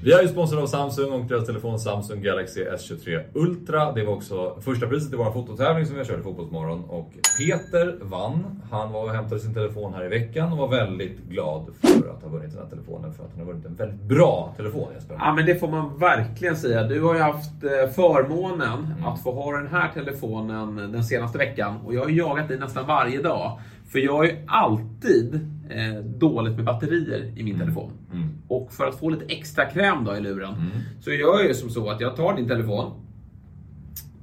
[0.08, 3.92] Vi är ju sponsrade av Samsung och deras telefon Samsung Galaxy S23 Ultra.
[3.92, 6.84] Det var också första priset i vår fototävling som vi i Fotbollsmorgon.
[6.84, 8.62] Och Peter vann.
[8.72, 12.24] Han var och hämtade sin telefon här i veckan och var väldigt glad för att
[12.24, 13.14] ha vunnit den här telefonen.
[13.14, 15.16] För att han har vunnit en väldigt bra telefon Jesper.
[15.20, 16.84] Ja men det får man verkligen säga.
[16.84, 19.06] Du har ju haft eh, förmånen mm.
[19.06, 21.78] att få ha den här telefonen den senaste veckan.
[21.86, 23.60] Och jag har jagat dig nästan varje dag.
[23.88, 25.36] För jag har ju alltid
[25.70, 27.60] eh, dåligt med batterier i min mm.
[27.60, 27.92] telefon.
[28.14, 28.30] Mm.
[28.48, 30.70] Och för att få lite extra kräm då i luren mm.
[31.02, 32.92] så gör jag ju som så att jag tar din telefon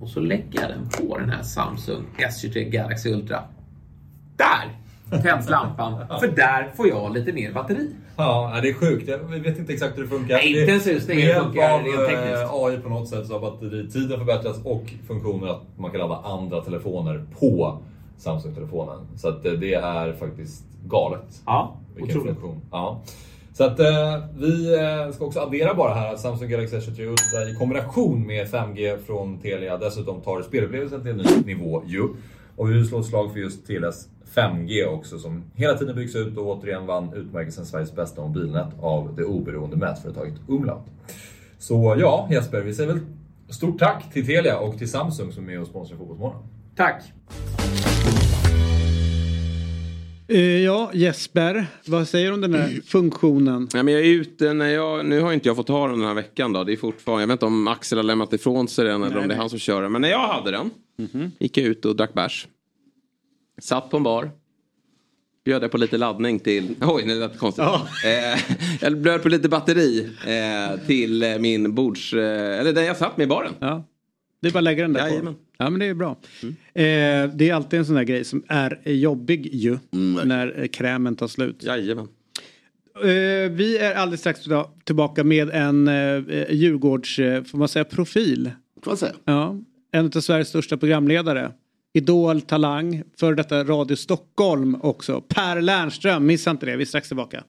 [0.00, 3.42] och så lägger jag den på den här Samsung S23 Galaxy Ultra.
[4.36, 4.84] Där
[5.22, 7.90] tänds lampan, för där får jag lite mer batteri.
[8.16, 9.08] Ja, det är sjukt.
[9.08, 10.34] Jag vet inte exakt hur det funkar.
[10.34, 12.42] Nej, inte ens just det funkar rent tekniskt.
[12.42, 16.16] Eh, AI på något sätt så har batteritiden förbättrats och funktionen att man kan ladda
[16.16, 17.78] andra telefoner på
[18.16, 18.98] Samsung-telefonen.
[19.16, 21.42] Så att det är faktiskt galet.
[21.46, 22.38] Ja, Vilken otroligt.
[22.38, 22.60] funktion.
[22.70, 23.02] Ja.
[23.52, 27.50] Så att eh, vi eh, ska också addera bara här att Samsung Galaxy S23 Ultra
[27.50, 32.08] i kombination med 5G från Telia dessutom tar spelupplevelsen till en ny nivå ju.
[32.56, 36.16] Och vi vill slå ett slag för just Telias 5G också som hela tiden byggs
[36.16, 40.84] ut och återigen vann utmärkelsen Sveriges bästa mobilnät av det oberoende mätföretaget Umlaut.
[41.58, 43.00] Så ja, Jesper, vi säger väl
[43.48, 46.42] stort tack till Telia och till Samsung som är med och sponsrar Fotbollsmorgon.
[46.76, 47.02] Tack!
[50.28, 53.68] Eh, ja, Jesper, vad säger du om den här funktionen?
[53.72, 56.08] Ja, men jag är ute när jag, nu har inte jag fått ha den den
[56.08, 56.64] här veckan då.
[56.64, 59.22] Det är fortfarande, jag vet inte om Axel har lämnat ifrån sig den eller nej,
[59.22, 59.92] om det är han som kör den.
[59.92, 61.30] Men när jag hade den mm -hmm.
[61.38, 62.48] gick jag ut och drack bärs.
[63.60, 64.30] Satt på en bar.
[65.44, 67.64] bjöd jag på lite laddning till, oj nu lät det konstigt.
[67.64, 67.88] Ja.
[68.04, 68.40] Eh,
[68.80, 73.24] jag bjöd på lite batteri eh, till min bords, eh, eller där jag satt med
[73.24, 73.52] i baren.
[73.58, 73.84] Ja.
[74.44, 75.34] Det är bara att lägga den där Jajamän.
[75.34, 75.40] på.
[75.56, 76.16] Ja men det är bra.
[76.42, 76.54] Mm.
[76.74, 79.78] Eh, det är alltid en sån där grej som är jobbig ju.
[79.92, 81.62] Mm, när krämen tar slut.
[81.62, 82.08] Jajamän.
[83.02, 84.40] Eh, vi är alldeles strax
[84.84, 88.50] tillbaka med en eh, Djurgårds, eh, får man säga profil?
[88.82, 89.12] Får man säga.
[89.24, 89.56] Ja.
[89.92, 91.52] En av Sveriges största programledare.
[91.92, 95.20] Idol, Talang, för detta Radio Stockholm också.
[95.20, 97.44] Per Lernström, missa inte det, vi är strax tillbaka.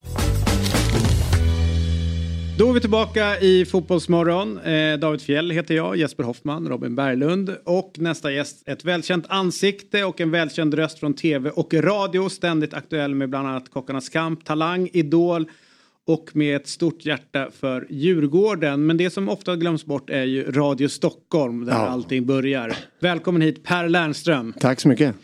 [2.58, 4.60] Då är vi tillbaka i Fotbollsmorgon.
[4.60, 10.03] Eh, David Fjell heter jag, Jesper Hoffman, Robin Berglund och nästa gäst ett välkänt ansikte
[10.03, 12.30] och en välkänd röst från tv och radio.
[12.30, 15.49] Ständigt aktuell med bland annat Kockarnas kamp, Talang, Idol
[16.08, 18.86] och med ett stort hjärta för Djurgården.
[18.86, 21.88] Men det som ofta glöms bort är ju Radio Stockholm där ja.
[21.88, 22.76] allting börjar.
[23.01, 24.53] Välkommen hit Per Lernström.
[24.60, 25.16] Tack så mycket.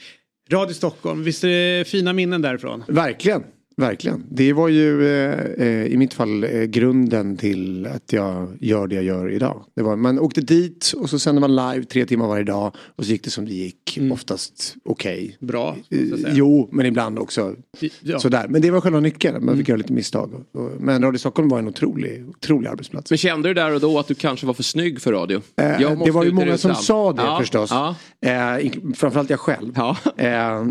[0.51, 2.83] Radio Stockholm, visst är det fina minnen därifrån?
[2.87, 3.43] Verkligen.
[3.81, 4.23] Verkligen.
[4.29, 8.95] Det var ju eh, eh, i mitt fall eh, grunden till att jag gör det
[8.95, 9.63] jag gör idag.
[9.75, 13.05] Det var, man åkte dit och så sände man live tre timmar varje dag och
[13.05, 13.97] så gick det som det gick.
[13.97, 14.11] Mm.
[14.11, 15.23] Oftast okej.
[15.23, 15.47] Okay.
[15.47, 15.75] Bra.
[15.89, 15.99] Eh,
[16.33, 17.55] jo, men ibland också
[18.01, 18.19] ja.
[18.19, 18.47] sådär.
[18.49, 19.45] Men det var själva nyckeln.
[19.45, 19.73] Man fick mm.
[19.73, 20.31] göra lite misstag.
[20.79, 23.11] Men Radio Stockholm var en otrolig, otrolig arbetsplats.
[23.11, 25.41] Men kände du där och då att du kanske var för snygg för radio?
[25.55, 27.39] Eh, det var ju många som sa det ja.
[27.39, 27.71] förstås.
[27.71, 27.95] Ja.
[28.21, 29.73] Eh, framförallt jag själv.
[29.75, 29.97] Ja.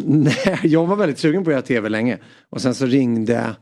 [0.62, 2.18] Jag var väldigt sugen på att göra tv länge.
[2.51, 3.57] Och sen så ringde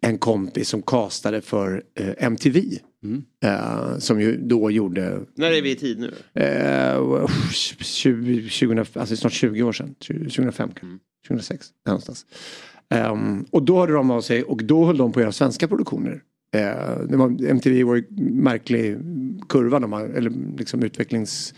[0.00, 2.78] en kompis som kastade för eh, MTV.
[3.04, 3.24] Mm.
[3.44, 5.20] Eh, som ju då gjorde...
[5.34, 6.42] När är vi i tid nu?
[6.42, 9.94] Eh, 20, 20, alltså snart 20 år sedan.
[9.94, 10.98] 2005 mm.
[11.28, 12.26] 2006 någonstans.
[12.94, 15.68] Um, och då hörde de av sig och då höll de på att göra svenska
[15.68, 16.12] produktioner.
[16.56, 18.98] Uh, det var, MTV var ju märklig
[19.48, 21.54] kurva, de har, eller liksom utvecklings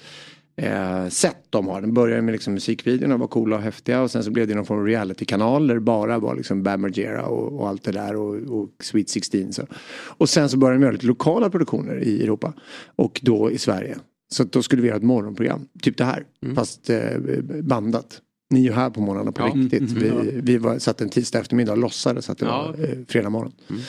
[0.56, 1.80] eh, sätt de har.
[1.80, 4.66] Den började med liksom musikvideorna, var coola och häftiga och sen så blev det någon
[4.66, 8.16] form av realitykanal där det bara var liksom Bam Margera och, och, allt det där
[8.16, 9.52] och, och Sweet 16.
[9.52, 9.66] Så.
[9.92, 12.52] Och sen så började de göra lite lokala produktioner i Europa
[12.96, 13.96] och då i Sverige.
[14.32, 16.56] Så då skulle vi göra ett morgonprogram, typ det här, mm.
[16.56, 17.18] fast eh,
[17.62, 18.20] bandat.
[18.50, 19.46] Ni är ju här på morgnarna på ja.
[19.46, 19.90] riktigt.
[19.90, 20.40] Mm, vi, ja.
[20.42, 22.74] vi var, satt en tisdag eftermiddag och låtsades att det ja.
[22.78, 23.52] var eh, fredag morgon.
[23.70, 23.82] Mm.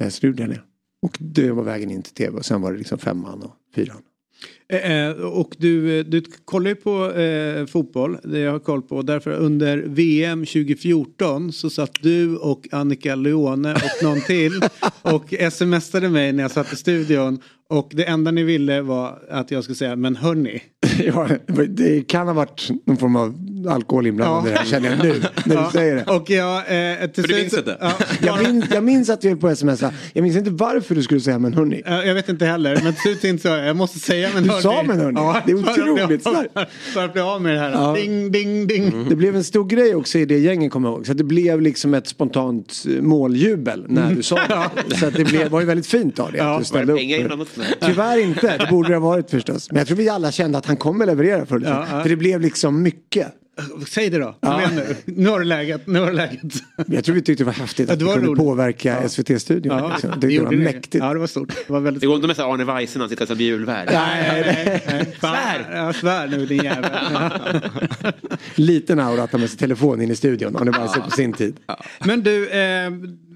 [0.00, 0.60] Eh, så det gjorde jag det.
[1.02, 4.02] Och det var vägen in till tv och sen var det liksom femman och fyran.
[4.70, 8.82] Eh, eh, och du, eh, du kollar ju på eh, fotboll, det jag har koll
[8.82, 9.02] på.
[9.02, 14.60] Därför under VM 2014 så satt du och Annika Leone och någon till
[15.02, 17.40] och smsade mig när jag satt i studion.
[17.70, 20.62] Och det enda ni ville var att jag skulle säga men hörni.
[21.04, 21.28] ja,
[21.68, 23.34] det kan ha varit någon form av
[23.68, 24.50] alkohol inblandad ja.
[24.50, 25.64] det här känner jag nu när ja.
[25.64, 26.04] du säger det.
[26.12, 27.76] Och jag, eh, till För du minns inte?
[27.80, 27.92] Ja,
[28.22, 29.92] jag, minns, jag minns att du höll på smsa.
[30.12, 31.82] Jag minns inte varför du skulle säga men hörni.
[31.86, 34.59] Jag vet inte heller men till slut inte så jag måste säga men hörni.
[34.62, 35.20] Du sa men hörni.
[35.20, 36.70] Ja, det är otroligt starkt.
[36.94, 37.70] För att bli av med det här.
[37.70, 37.94] Ja.
[37.94, 38.86] Ding, ding, ding.
[38.86, 39.08] Mm.
[39.08, 41.06] Det blev en stor grej också i det gänget kommer jag ihåg.
[41.06, 44.14] Så det blev liksom ett spontant eh, måljubel när mm.
[44.14, 44.96] du sa det.
[44.96, 47.00] Så det blev, var ju väldigt fint av dig att du ställde upp.
[47.80, 49.70] Tyvärr inte, det borde det ha varit förstås.
[49.70, 52.02] Men jag tror vi alla kände att han kommer leverera ja, ja.
[52.02, 53.34] För det blev liksom mycket.
[53.88, 54.34] Säg det då.
[54.40, 54.70] Ja.
[54.74, 54.96] Nu.
[55.04, 55.86] nu har du läget.
[55.86, 56.42] Nu har du läget.
[56.86, 58.38] Jag tror vi tyckte det var häftigt det att vi kunde roligt.
[58.38, 59.08] påverka ja.
[59.08, 59.78] SVT-studion.
[59.78, 60.20] Ja, liksom.
[60.20, 61.04] det, det var mäktigt.
[61.04, 61.48] Ja, det var stort.
[61.66, 63.88] Det, var väldigt det går inte med så Arne Weise när han sitter som julvärd.
[63.92, 65.16] Nej, nej, nej.
[65.20, 65.76] Svär!
[65.76, 66.90] Ja, svär nu din jävel.
[68.54, 70.56] Liten aura att ta med sig telefon in i studion.
[70.56, 71.56] Arne Weise på sin tid.
[72.04, 72.90] Men du, eh,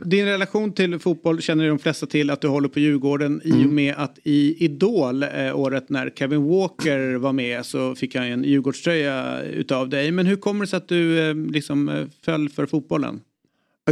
[0.05, 3.61] din relation till fotboll känner de flesta till att du håller på Djurgården mm.
[3.61, 8.15] i och med att i Idol eh, året när Kevin Walker var med så fick
[8.15, 10.11] han en Djurgårdströja utav dig.
[10.11, 13.21] Men hur kommer det sig att du eh, liksom eh, föll för fotbollen?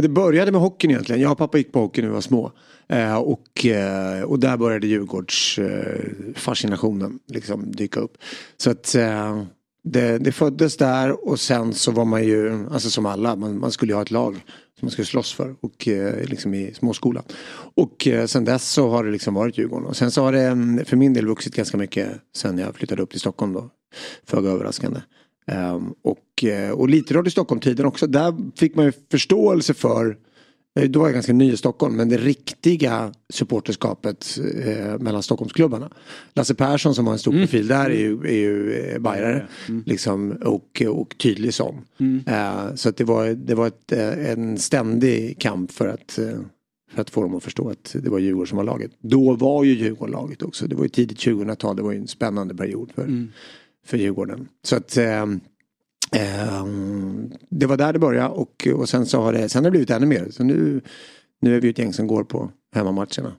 [0.01, 1.21] Det började med hockeyn egentligen.
[1.21, 2.51] Jag och pappa gick på hockey när vi var små.
[2.87, 8.17] Eh, och, eh, och där började Djurgårdsfascinationen eh, liksom dyka upp.
[8.57, 9.43] Så att eh,
[9.83, 13.71] det, det, föddes där och sen så var man ju, alltså som alla, man, man
[13.71, 14.43] skulle ju ha ett lag
[14.83, 17.23] man skulle slåss för och eh, liksom i småskolan.
[17.75, 20.41] Och eh, sen dess så har det liksom varit Djurgården och sen så har det
[20.41, 23.69] mm, för min del vuxit ganska mycket sen jag flyttade upp till Stockholm då.
[24.25, 24.99] Föga överraskande.
[25.51, 28.07] Um, och, eh, och lite Radio Stockholm-tiden också.
[28.07, 30.17] Där fick man ju förståelse för
[30.75, 35.89] då var jag ganska ny i Stockholm men det riktiga supporterskapet eh, mellan Stockholmsklubbarna.
[36.33, 37.43] Lasse Persson som har en stor mm.
[37.43, 39.47] profil där är ju, är ju eh, bajare.
[39.69, 39.83] Mm.
[39.85, 41.81] Liksom, och, och tydlig sån.
[41.99, 42.23] Mm.
[42.27, 46.19] Eh, så att det var, det var ett, eh, en ständig kamp för att,
[46.91, 48.91] för att få dem att förstå att det var Djurgården som var laget.
[48.99, 50.67] Då var ju Djurgården laget också.
[50.67, 51.75] Det var ju tidigt 2000-tal.
[51.75, 53.31] Det var ju en spännande period för, mm.
[53.85, 54.47] för Djurgården.
[54.63, 55.39] Så att Ehm,
[57.49, 59.89] det var där det började och, och sen så har det, sen har det blivit
[59.89, 60.27] ännu mer.
[60.31, 60.81] Så nu,
[61.41, 63.33] nu är vi ett gäng som går på hemmamatcherna.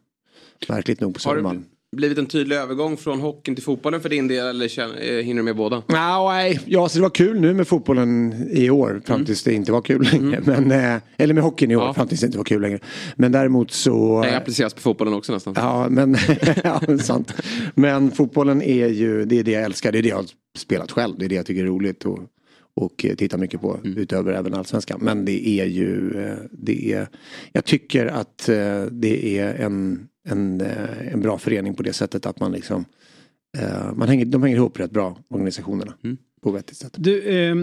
[0.69, 1.65] Märkligt nog på Södermalm.
[1.97, 5.45] blivit en tydlig övergång från hockeyn till fotbollen för din del eller känner, hinner du
[5.45, 5.83] med båda?
[5.87, 9.27] Nej, ja, så det var kul nu med fotbollen i år fram mm.
[9.27, 10.37] tills det inte var kul längre.
[10.37, 10.69] Mm.
[10.69, 11.95] Men, eller med hockeyn i år ja.
[11.95, 12.79] fram tills det inte var kul längre.
[13.17, 14.23] Men däremot så...
[14.23, 15.55] Det appliceras på fotbollen också nästan.
[15.57, 16.17] Ja, men
[16.65, 17.35] ja, sant.
[17.75, 20.27] Men fotbollen är ju, det är det jag älskar, det är det jag har
[20.59, 22.05] spelat själv, det är det jag tycker är roligt.
[22.05, 22.19] Och,
[22.77, 23.99] och tittar mycket på mm.
[23.99, 24.99] utöver även allsvenskan.
[25.03, 26.13] Men det är ju,
[26.53, 27.09] det är,
[27.53, 28.49] jag tycker att
[28.91, 32.85] det är en en, eh, en bra förening på det sättet att man liksom
[33.95, 36.17] man hänger, de hänger ihop rätt bra organisationerna mm.
[36.43, 36.95] på vettigt sätt.
[36.97, 37.55] Du, eh,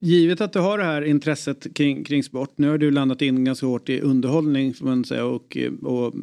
[0.00, 2.52] givet att du har det här intresset kring, kring sport.
[2.56, 6.14] Nu har du landat in ganska hårt i underhållning får man säga och, och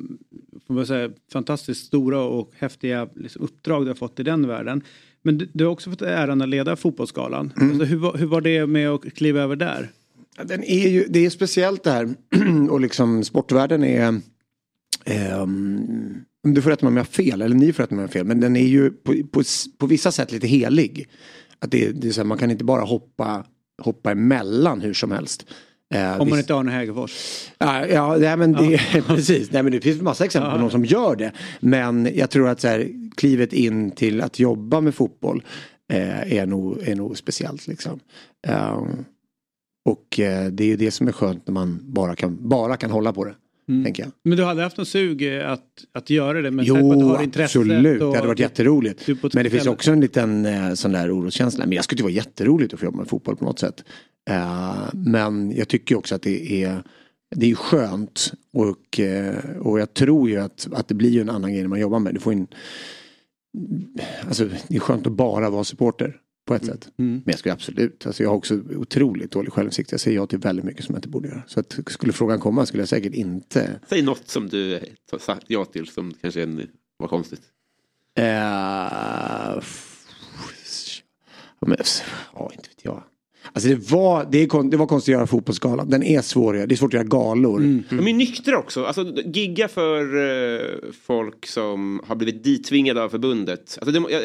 [0.67, 4.83] får man säga, fantastiskt stora och häftiga liksom, uppdrag du har fått i den världen.
[5.25, 7.53] Men du, du har också fått äran att leda Fotbollsgalan.
[7.57, 7.69] Mm.
[7.69, 9.89] Alltså, hur, hur var det med att kliva över där?
[10.43, 12.15] Den är ju, det är speciellt det här
[12.69, 14.21] och liksom sportvärlden är
[15.41, 18.01] Um, du får rätta mig om jag har fel, eller ni får rätta mig om
[18.01, 18.25] jag har fel.
[18.25, 19.43] Men den är ju på, på,
[19.77, 21.07] på vissa sätt lite helig.
[21.59, 23.45] Att det, det är så här, man kan inte bara hoppa,
[23.81, 25.45] hoppa emellan hur som helst.
[25.95, 27.11] Uh, om man inte har Arne Hägerfors.
[27.63, 29.01] Uh, ja, nej, men det, ja.
[29.07, 29.51] precis.
[29.51, 31.31] Nej, men det finns massa exempel på någon som gör det.
[31.59, 35.43] Men jag tror att så här, klivet in till att jobba med fotboll
[35.93, 37.67] uh, är, nog, är nog speciellt.
[37.67, 37.99] Liksom.
[38.47, 39.05] Um,
[39.85, 42.91] och uh, det är ju det som är skönt när man bara kan, bara kan
[42.91, 43.35] hålla på det.
[43.69, 43.93] Mm.
[44.23, 46.51] Men du hade haft någon sug att, att göra det?
[46.51, 47.99] Men jo, har absolut.
[47.99, 49.07] Det hade varit jätteroligt.
[49.33, 51.65] Men det finns också en liten eh, sån där oroskänsla.
[51.65, 53.83] Men jag skulle tycka det var jätteroligt att få jobba med fotboll på något sätt.
[54.29, 56.83] Uh, men jag tycker också att det är
[57.35, 61.51] det är skönt och, uh, och jag tror ju att, att det blir en annan
[61.53, 62.13] grej när man jobbar med.
[62.13, 62.47] Du får en,
[64.27, 66.75] alltså, det är skönt att bara vara supporter på ett mm.
[66.75, 66.89] sätt.
[66.97, 67.11] Mm.
[67.11, 69.91] Men jag skulle absolut, alltså jag har också otroligt dålig självinsikt.
[69.91, 71.43] Jag säger ja till väldigt mycket som jag inte borde göra.
[71.47, 73.79] Så att, skulle frågan komma skulle jag säkert inte.
[73.89, 74.79] Säg något som du
[75.19, 76.67] sagt ja till som kanske
[76.97, 77.41] var konstigt.
[78.19, 79.63] Uh,
[81.67, 81.77] men,
[82.33, 83.03] ja, inte vet jag.
[83.53, 85.89] Alltså det var, det, är, det var konstigt att göra fotbollsgalan.
[85.89, 87.59] Den är svår Det är svårt att göra galor.
[87.59, 87.83] Mm.
[87.89, 88.85] De är nyktra också.
[88.85, 90.61] Alltså gigga för uh,
[91.01, 93.77] folk som har blivit dittvingade av förbundet.
[93.81, 94.21] Alltså, det, jag,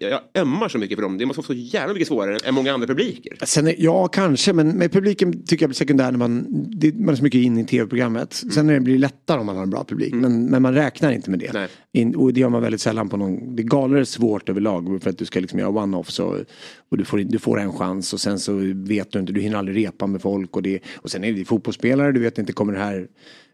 [0.00, 1.18] jag, jag ömmar så mycket för dem.
[1.18, 3.38] Det måste vara så jävla mycket svårare än många andra publiker.
[3.42, 4.52] Sen, ja, kanske.
[4.52, 7.58] Men med publiken tycker jag blir sekundär när man, det, man är så mycket in
[7.58, 8.42] i tv-programmet.
[8.42, 8.52] Mm.
[8.52, 10.12] Sen när det blir lättare om man har en bra publik.
[10.12, 10.32] Mm.
[10.32, 11.68] Men, men man räknar inte med det.
[11.92, 13.56] In, och det gör man väldigt sällan på någon.
[13.56, 15.02] Det galor är svårt överlag.
[15.02, 16.20] För att du ska liksom göra one-offs.
[16.20, 16.36] Och,
[16.90, 18.12] och du, får, du får en chans.
[18.12, 20.80] Och sen så så vet du inte, du hinner aldrig repa med folk och, det,
[20.96, 23.08] och sen är det fotbollsspelare, du vet inte, kommer det här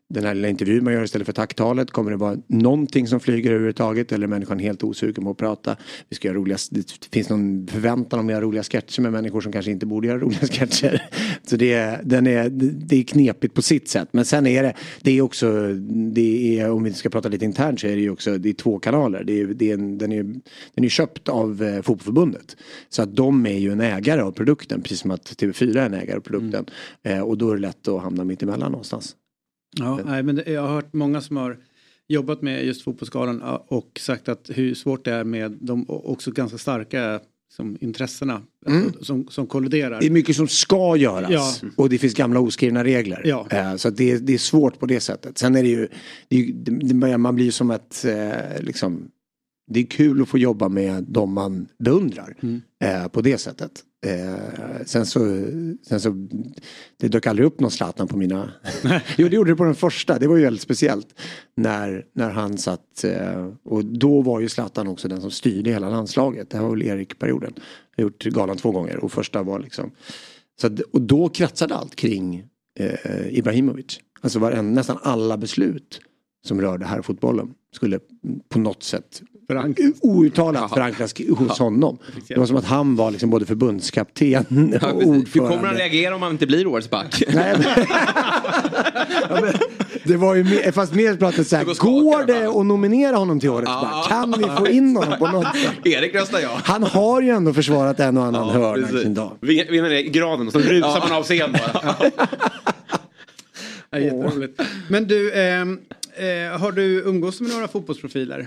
[0.08, 1.90] den här lilla intervjun man gör istället för tacktalet.
[1.90, 5.76] Kommer det vara någonting som flyger överhuvudtaget eller är människan helt osugen på att prata?
[6.08, 9.40] Vi ska göra roliga, det finns någon förväntan om att göra roliga sketcher med människor
[9.40, 11.02] som kanske inte borde göra roliga sketcher.
[11.46, 12.48] Så det är, den är,
[12.86, 14.08] det är knepigt på sitt sätt.
[14.12, 15.68] Men sen är det, det är också,
[16.12, 18.54] det är, om vi ska prata lite internt så är det ju också, det är
[18.54, 19.24] två kanaler.
[19.24, 20.22] Det är, det är en, den, är,
[20.74, 22.56] den är köpt av eh, Fotbollförbundet.
[22.88, 25.94] Så att de är ju en ägare av produkten, precis som att TV4 är en
[25.94, 26.66] ägare av produkten.
[27.02, 27.18] Mm.
[27.18, 29.16] Eh, och då är det lätt att hamna mitt emellan någonstans.
[29.74, 31.58] Ja, nej, men jag har hört många som har
[32.08, 36.58] jobbat med just Fotbollsgalan och sagt att hur svårt det är med de också ganska
[36.58, 37.20] starka
[37.56, 38.86] som intressena mm.
[38.86, 40.00] alltså, som, som kolliderar.
[40.00, 41.30] Det är mycket som ska göras
[41.62, 41.68] ja.
[41.76, 43.22] och det finns gamla oskrivna regler.
[43.24, 43.46] Ja.
[43.52, 45.38] Uh, så det, det är svårt på det sättet.
[45.38, 45.88] Sen är det ju,
[46.28, 46.52] det, är,
[47.00, 49.08] det, man blir ju som ett, uh, liksom,
[49.66, 52.62] det är kul att få jobba med de man beundrar mm.
[52.84, 53.72] uh, på det sättet.
[54.04, 55.20] Eh, sen, så,
[55.82, 56.28] sen så,
[56.96, 58.52] det dök aldrig upp någon Zlatan på mina...
[59.16, 61.20] jo det gjorde det på den första, det var ju väldigt speciellt.
[61.56, 65.90] När, när han satt, eh, och då var ju Zlatan också den som styrde hela
[65.90, 66.50] landslaget.
[66.50, 67.52] Det här var väl Erik-perioden.
[67.96, 69.90] Jag har gjort galan två gånger och första var liksom...
[70.60, 72.44] Så att, och då kretsade allt kring
[72.78, 74.00] eh, Ibrahimovic.
[74.20, 76.00] Alltså var en, nästan alla beslut
[76.46, 78.00] som rörde här fotbollen skulle
[78.48, 79.22] på något sätt
[80.00, 81.98] Outtalat förankras hos honom.
[82.28, 84.44] Det var som att han var liksom både förbundskapten
[84.82, 85.30] och ordförande.
[85.32, 87.22] Hur kommer han reagera om han inte blir årets back?
[87.34, 87.64] Nej, men...
[89.30, 89.52] ja, men,
[90.04, 93.50] det var ju mer, fast mer pratat så här, går det att nominera honom till
[93.50, 94.08] årets back?
[94.08, 95.72] Kan vi få in honom på något sätt?
[95.86, 96.60] Erik röstar ja.
[96.64, 99.32] Han har ju ändå försvarat en och annan ja, hörna i sin dag.
[99.40, 101.96] Vinner i graden och så rusar man av scen bara.
[103.90, 104.62] Ja, jätteroligt.
[104.88, 108.46] Men du, eh, eh, har du umgås med några fotbollsprofiler?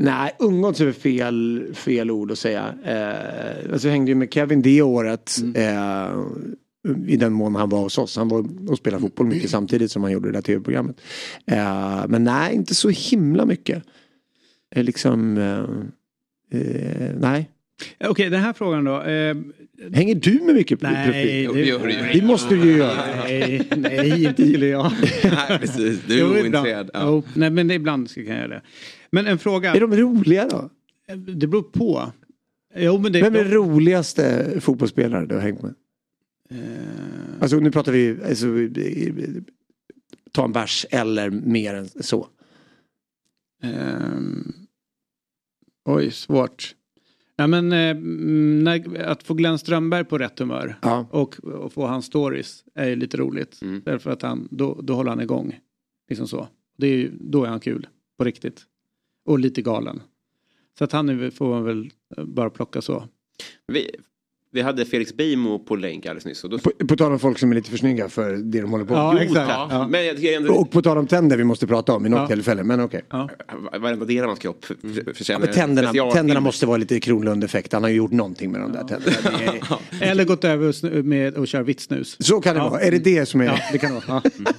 [0.00, 2.74] Nej, umgåtts är fel, fel ord att säga.
[2.84, 5.36] Eh, alltså jag hängde ju med Kevin det året.
[5.42, 5.54] Mm.
[5.56, 8.16] Eh, I den mån han var hos oss.
[8.16, 11.00] Han var och spelade fotboll mycket samtidigt som han gjorde det där tv-programmet.
[11.46, 13.82] Eh, men nej, inte så himla mycket.
[14.74, 17.50] Eh, liksom, eh, eh, nej.
[17.96, 19.02] Okej, okay, den här frågan då.
[19.02, 19.36] Eh,
[19.92, 21.52] Hänger du med mycket nej, profil?
[21.54, 23.24] Det, det, det måste du ju göra.
[23.24, 24.92] Nej, nej inte skulle jag.
[25.24, 26.00] nej, precis.
[26.06, 26.90] Du är ointresserad.
[26.94, 27.10] Ja.
[27.10, 28.62] Oh, nej, men ibland ska jag göra det.
[29.10, 29.74] Men en fråga.
[29.74, 30.70] Är de roliga då?
[31.16, 32.12] Det beror på.
[32.76, 33.50] Jo, men det, Vem är de...
[33.50, 35.74] roligaste fotbollsspelare du har hängt med?
[36.52, 36.58] Uh...
[37.40, 38.46] Alltså nu pratar vi, alltså,
[40.32, 42.28] ta en bärs eller mer än så.
[43.62, 44.52] Um...
[45.84, 46.74] Oj, svårt.
[47.36, 47.96] Ja, men, eh,
[48.62, 51.06] när, att få Glenn Strömberg på rätt humör ja.
[51.10, 53.62] och, och, få hans stories är ju lite roligt.
[53.62, 53.82] Mm.
[53.84, 55.58] Därför att han, då, då håller han igång.
[56.08, 56.48] Liksom så.
[56.78, 57.86] Det är ju, då är han kul,
[58.18, 58.66] på riktigt.
[59.28, 60.00] Och lite galen.
[60.78, 63.04] Så att han är, får man väl bara plocka så.
[63.66, 63.90] Vi,
[64.52, 66.44] vi hade Felix Beijmo på länk alldeles nyss.
[66.44, 66.58] Och då...
[66.58, 68.92] på, på tal om folk som är lite för snygga för det de håller på
[68.92, 69.02] med.
[69.02, 69.48] Ja, exakt.
[69.48, 69.88] Ja.
[69.90, 70.54] Men jag ändå...
[70.54, 72.26] Och på tal om tänder vi måste prata om i något ja.
[72.26, 72.64] tillfälle.
[72.64, 73.02] Men okej.
[73.08, 73.28] Okay.
[73.72, 73.78] Ja.
[73.78, 74.64] Varenda del av hans kropp
[75.14, 77.72] förtjänar ja, tänderna, tänderna måste vara lite Kronlund-effekt.
[77.72, 79.52] Han har ju gjort någonting med de där tänderna.
[80.00, 80.02] Är...
[80.10, 82.16] Eller gått över med att köra vitt snus.
[82.18, 82.80] Så kan det vara.
[82.80, 83.44] Är det det som är...
[83.44, 84.22] Ja, det kan vara.
[84.38, 84.52] Mm.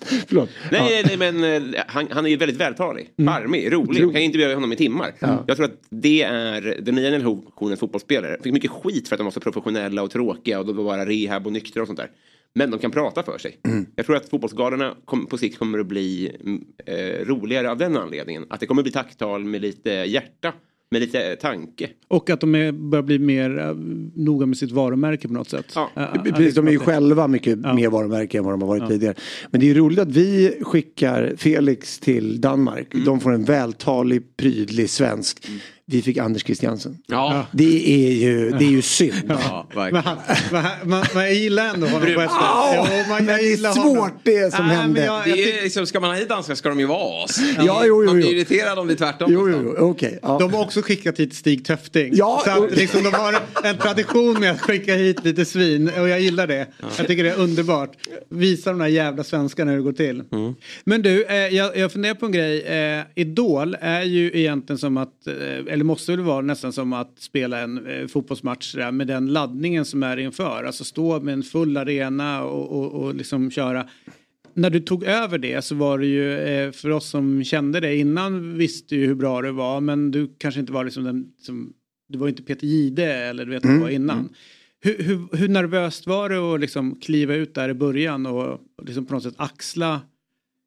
[0.28, 0.48] Förlåt.
[0.70, 1.44] Nej, nej, men
[1.74, 3.34] eh, han, han är ju väldigt vältalig, mm.
[3.34, 4.04] charmig, rolig.
[4.04, 5.12] Man kan intervjua honom i timmar.
[5.18, 5.44] Ja.
[5.46, 8.36] Jag tror att det är den nya generationen fotbollsspelare.
[8.42, 11.06] Fick mycket skit för att de var så professionella och tråkiga och de var bara
[11.06, 12.10] rehab och nyktra och sånt där.
[12.54, 13.60] Men de kan prata för sig.
[13.68, 13.86] Mm.
[13.96, 14.96] Jag tror att fotbollsgalorna
[15.30, 18.46] på sikt kommer att bli mm, eh, roligare av den anledningen.
[18.50, 20.52] Att det kommer att bli tacktal med lite hjärta
[20.90, 21.90] med lite tanke.
[22.08, 23.76] Och att de är, börjar bli mer uh,
[24.14, 25.72] noga med sitt varumärke på något sätt.
[25.74, 25.90] Ja.
[25.96, 27.74] Uh, Precis, de är ju själva mycket ja.
[27.74, 28.88] mer varumärke än vad de har varit ja.
[28.88, 29.14] tidigare.
[29.50, 32.94] Men det är ju roligt att vi skickar Felix till Danmark.
[32.94, 33.06] Mm.
[33.06, 35.48] De får en vältalig, prydlig svensk.
[35.48, 35.60] Mm
[35.90, 36.98] vi fick Anders Christiansen.
[37.06, 37.46] Ja.
[37.52, 39.14] Det är ju, det är ju synd.
[39.28, 40.18] Ja, men han,
[40.52, 42.40] man, man, man gillar ändå honom på ett sätt.
[42.40, 44.10] Ja, man, men det är svårt honom.
[44.22, 45.04] det som äh, hände.
[45.04, 47.40] Jag, det är, liksom, ska man ha hit danskar ska de ju vara as.
[47.58, 49.32] Ja, jo, jo, man blir irriterad om det är tvärtom.
[49.32, 50.38] Jo, jo, okay, ja.
[50.38, 52.10] De har också skickat hit Stig Töfting.
[52.14, 56.08] Ja, så att, liksom, de har en tradition med att skicka hit lite svin och
[56.08, 56.66] jag gillar det.
[56.80, 56.86] Ja.
[56.98, 57.90] Jag tycker det är underbart.
[58.28, 60.22] Visa de här jävla svenskarna hur det går till.
[60.32, 60.54] Mm.
[60.84, 62.62] Men du, eh, jag, jag funderar på en grej.
[62.62, 67.18] Eh, Idol är ju egentligen som att eh, eller måste väl vara nästan som att
[67.18, 70.64] spela en eh, fotbollsmatch där, med den laddningen som är inför.
[70.64, 73.88] Alltså stå med en full arena och, och, och liksom köra.
[74.54, 77.96] När du tog över det så var det ju eh, för oss som kände det
[77.96, 81.72] innan visste ju hur bra det var men du kanske inte var liksom den som,
[82.08, 83.76] du var inte Peter Gide eller du vet mm.
[83.76, 84.18] vad var innan.
[84.18, 84.32] Mm.
[84.80, 88.84] Hur, hur, hur, nervöst var det att liksom kliva ut där i början och, och
[88.84, 90.00] liksom på något sätt axla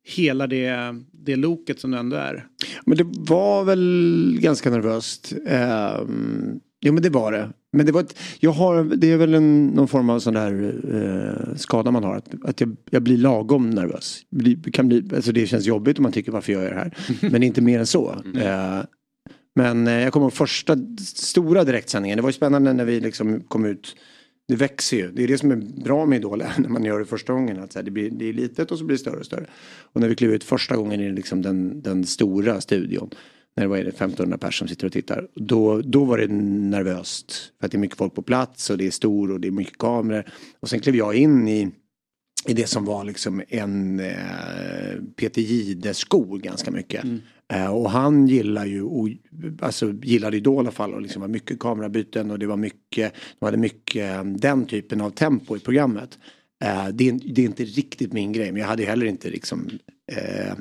[0.04, 2.48] hela det, det loket som det ändå är.
[2.86, 5.34] Men det var väl ganska nervöst.
[5.34, 7.50] Um, jo men det var det.
[7.72, 10.54] Men det, var ett, jag har, det är väl en, någon form av sån där
[10.94, 12.16] uh, skada man har.
[12.16, 14.22] Att, att jag, jag blir lagom nervös.
[14.30, 16.98] Bli, kan bli, alltså det känns jobbigt om man tycker varför jag gör det här.
[17.32, 18.12] men inte mer än så.
[18.36, 18.84] Uh,
[19.56, 22.18] men uh, jag kommer ihåg första stora direktsändningen.
[22.18, 23.96] Det var ju spännande när vi liksom kom ut
[24.48, 25.12] det växer ju.
[25.12, 27.60] Det är det som är bra med Idol när man gör det första gången.
[27.60, 29.46] Att så här, det, blir, det är litet och så blir det större och större.
[29.94, 33.10] Och när vi klev ut första gången i liksom den, den stora studion.
[33.56, 35.28] När det var 1500 personer som sitter och tittar.
[35.36, 37.52] Då, då var det nervöst.
[37.60, 39.52] För att det är mycket folk på plats och det är stor och det är
[39.52, 40.26] mycket kameror.
[40.60, 41.72] Och sen klev jag in i
[42.48, 44.16] i det som var liksom en eh,
[45.16, 47.04] Peter Jihde-sko ganska mycket.
[47.04, 47.22] Mm.
[47.54, 48.86] Eh, och han gillar ju,
[49.62, 53.14] alltså gillade Idol i alla fall och liksom var mycket kamerabyten och det var mycket,
[53.40, 56.20] de hade mycket eh, den typen av tempo i programmet.
[56.64, 59.70] Eh, det, är, det är inte riktigt min grej men jag hade heller inte liksom
[60.12, 60.54] eh,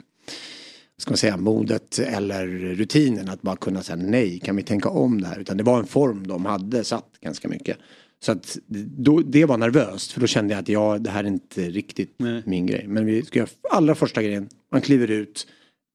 [0.97, 5.21] ska man säga, modet eller rutinen att bara kunna säga nej, kan vi tänka om
[5.21, 5.39] det här?
[5.39, 7.77] Utan det var en form de hade satt ganska mycket.
[8.25, 8.59] Så att
[8.97, 12.15] då, det var nervöst för då kände jag att ja, det här är inte riktigt
[12.17, 12.43] nej.
[12.47, 12.85] min grej.
[12.89, 15.47] Men vi ska göra allra första grejen, man kliver ut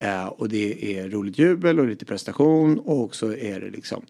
[0.03, 4.05] Eh, och det är roligt jubel och lite prestation och så är det liksom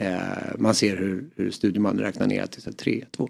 [0.00, 0.10] eh,
[0.58, 3.28] man ser hur, hur studiomannen räknar ner till så, tre, två.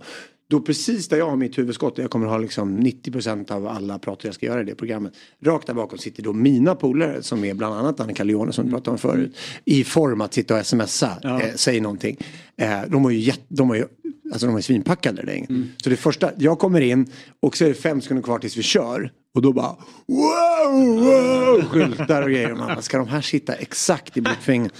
[0.51, 4.29] Då precis där jag har mitt huvudskott, jag kommer ha liksom 90% av alla pratar
[4.29, 5.13] jag ska göra i det programmet.
[5.45, 8.71] Rakt där bakom sitter då mina polare som är bland annat Annika Leone som vi
[8.71, 9.37] pratade om förut.
[9.65, 11.43] I form att sitta och smsa, ja.
[11.43, 12.17] eh, säg någonting.
[12.57, 13.85] Eh, de var ju, jätt, de var ju
[14.33, 15.69] Alltså de är svinpackade där mm.
[15.77, 17.07] Så det första, jag kommer in
[17.41, 19.13] och så är det fem sekunder kvar tills vi kör.
[19.35, 22.55] Och då bara wow, wow, skyltar och grejer.
[22.55, 24.75] man ska de här sitta exakt i blickfingret?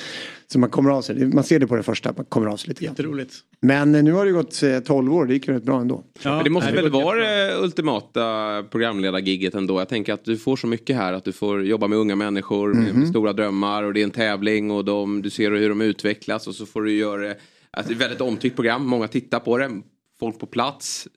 [0.53, 2.69] Så man kommer av sig, man ser det på det första, man kommer av sig
[2.69, 2.93] lite grann.
[2.93, 3.35] Jätteroligt.
[3.61, 6.05] Men eh, nu har det gått 12 eh, år, det gick ju rätt bra ändå.
[6.23, 9.79] Ja, Men det måste väl vara det ultimata programledargigget ändå.
[9.79, 12.75] Jag tänker att du får så mycket här, att du får jobba med unga människor
[12.75, 13.11] med mm -hmm.
[13.11, 16.55] stora drömmar och det är en tävling och de, du ser hur de utvecklas och
[16.55, 17.35] så får du göra.
[17.71, 19.71] Alltså, det är ett väldigt omtyckt program, många tittar på det,
[20.21, 21.09] folk på plats.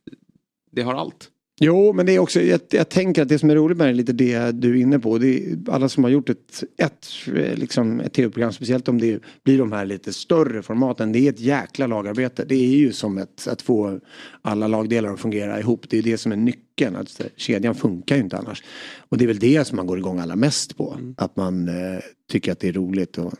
[0.72, 1.30] Det har allt.
[1.60, 3.92] Jo, men det är också, jag, jag, tänker att det som är roligt med det
[3.92, 5.18] är lite det du är inne på.
[5.18, 7.08] Det är alla som har gjort ett, ett,
[7.56, 11.12] liksom ett tv-program, speciellt om det blir de här lite större formaten.
[11.12, 12.46] Det är ett jäkla lagarbete.
[12.46, 14.00] Det är ju som ett, att få
[14.42, 15.90] alla lagdelar att fungera ihop.
[15.90, 16.96] Det är det som är nyckeln.
[16.96, 18.64] Att kedjan funkar ju inte annars.
[19.10, 20.96] Och det är väl det som man går igång allra mest på.
[21.00, 21.16] Mm.
[21.18, 22.00] Att man eh,
[22.32, 23.18] tycker att det är roligt.
[23.18, 23.34] Och,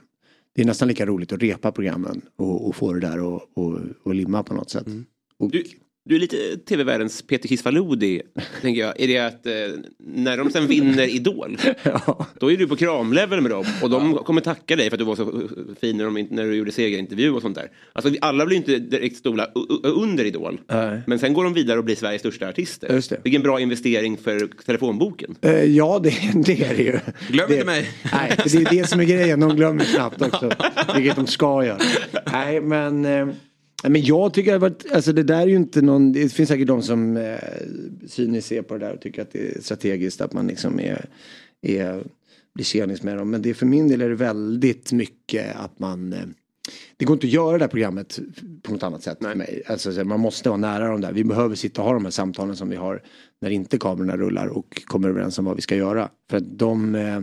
[0.56, 3.80] det är nästan lika roligt att repa programmen och, och få det där och, och,
[4.04, 4.88] och limma på något sätt.
[4.88, 5.06] Mm.
[5.38, 5.64] Och, du,
[6.06, 8.22] du är lite tv-världens Peter Kisvalodi,
[8.62, 9.00] tänker jag.
[9.00, 9.54] Är det att eh,
[9.98, 12.28] när de sen vinner Idol, ja.
[12.40, 15.06] då är du på kramlevel med dem och de kommer tacka dig för att du
[15.06, 15.48] var så
[15.82, 17.72] fin när, de, när du gjorde segerintervju och sånt där.
[17.94, 19.48] Alltså alla blir inte direkt stora
[19.84, 21.02] under Idol, Nej.
[21.08, 22.94] men sen går de vidare och blir Sveriges största artister.
[22.94, 23.20] Just det.
[23.24, 25.36] Vilken bra investering för telefonboken.
[25.46, 26.10] Uh, ja, det,
[26.46, 27.00] det, är det ju.
[27.28, 27.90] Glöm det, inte mig.
[28.14, 30.52] Nej, det är det som är grejen, de glömmer knappt också.
[30.96, 31.80] Vilket de ska göra.
[32.32, 33.06] Nej, men...
[33.06, 33.34] Uh,
[33.90, 36.82] men jag tycker att alltså det där är ju inte någon, det finns säkert de
[36.82, 37.38] som eh,
[38.08, 41.06] cyniskt ser på det där och tycker att det är strategiskt att man liksom är,
[41.62, 42.04] är
[42.54, 43.30] blir tjenis med dem.
[43.30, 46.20] Men det för min del är det väldigt mycket att man eh,
[46.98, 48.20] det går inte att göra det här programmet
[48.64, 49.64] på något annat sätt för mig.
[49.68, 51.14] Alltså, man måste vara nära dem där.
[51.14, 53.04] Vi behöver sitta och ha de här samtalen som vi har
[53.42, 56.10] när inte kamerorna rullar och kommer överens om vad vi ska göra.
[56.30, 57.22] För att de eh,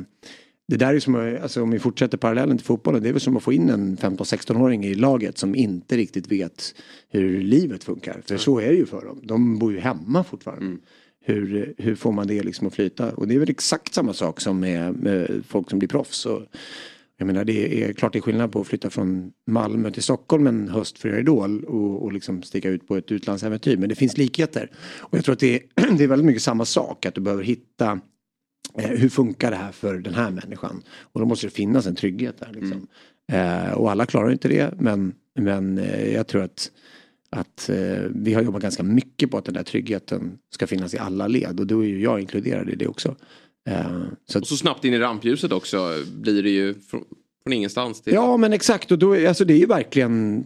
[0.70, 3.36] det där är som, alltså om vi fortsätter parallellen till fotbollen, det är väl som
[3.36, 6.74] att få in en 15-16-åring i laget som inte riktigt vet
[7.08, 8.22] hur livet funkar.
[8.26, 9.20] För så är det ju för dem.
[9.22, 10.66] De bor ju hemma fortfarande.
[10.66, 10.80] Mm.
[11.24, 13.12] Hur, hur får man det liksom att flyta?
[13.12, 16.26] Och det är väl exakt samma sak som med, med folk som blir proffs.
[16.26, 16.42] Och,
[17.16, 20.46] jag menar det är klart det är skillnad på att flytta från Malmö till Stockholm
[20.46, 23.76] en höst för Idol och, och liksom sticka ut på ett utlandsäventyr.
[23.76, 24.70] Men det finns likheter.
[24.98, 27.06] Och jag tror att det är, det är väldigt mycket samma sak.
[27.06, 28.00] Att du behöver hitta
[28.74, 30.82] hur funkar det här för den här människan?
[31.00, 32.52] Och då måste det finnas en trygghet där.
[32.52, 32.86] Liksom.
[33.32, 33.66] Mm.
[33.66, 36.70] Eh, och alla klarar inte det men, men eh, jag tror att,
[37.30, 40.98] att eh, vi har jobbat ganska mycket på att den där tryggheten ska finnas i
[40.98, 43.16] alla led och då är ju jag inkluderad i det också.
[43.68, 46.74] Eh, så och så snabbt in i rampljuset också blir det ju
[47.44, 48.00] från, ingenstans.
[48.00, 48.14] Till...
[48.14, 50.44] Ja men exakt och då, alltså det är ju verkligen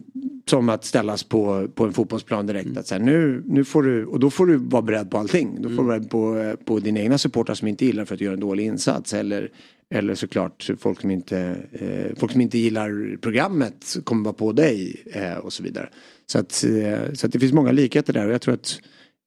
[0.49, 2.65] som att ställas på, på en fotbollsplan direkt.
[2.65, 2.77] Mm.
[2.77, 5.55] Att så här, nu, nu får du, och då får du vara beredd på allting.
[5.61, 5.77] Då får mm.
[5.77, 8.33] du vara beredd på, på dina egna supportrar som inte gillar för att du gör
[8.33, 9.13] en dålig insats.
[9.13, 9.51] Eller,
[9.89, 15.03] eller såklart folk som, inte, eh, folk som inte gillar programmet kommer vara på dig
[15.13, 15.89] eh, och så vidare.
[16.25, 18.79] Så att, eh, så att det finns många likheter där och jag tror att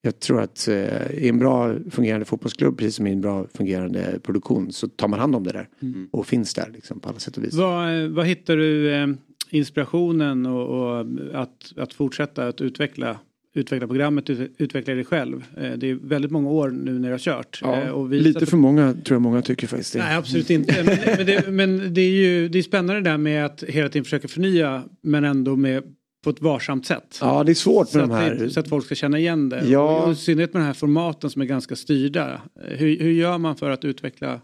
[0.02, 4.20] jag tror att eh, i en bra fungerande fotbollsklubb, precis som i en bra fungerande
[4.22, 5.68] produktion, så tar man hand om det där.
[5.82, 6.08] Mm.
[6.12, 7.54] Och finns där liksom, på alla sätt och vis.
[7.54, 9.06] Vad, vad hittar du eh,
[9.50, 13.18] inspirationen och, och, att, att fortsätta att utveckla
[13.54, 15.44] utveckla programmet, utveckla det själv.
[15.56, 17.60] Eh, det är väldigt många år nu när jag har kört.
[17.62, 19.92] Ja, eh, lite för många tror jag många tycker faktiskt.
[19.92, 19.98] Det.
[19.98, 20.84] Nej absolut inte.
[20.84, 24.04] Men, men, det, men det är ju det är spännande där med att hela tiden
[24.04, 25.82] försöka förnya men ändå med
[26.24, 27.18] på ett varsamt sätt.
[27.20, 28.34] Ja det är svårt med så de här.
[28.34, 29.66] Det, så att folk ska känna igen det.
[29.66, 30.02] Ja.
[30.02, 32.32] Och I synnerhet med de här formaten som är ganska styrda.
[32.32, 34.40] Eh, hur, hur gör man för att utveckla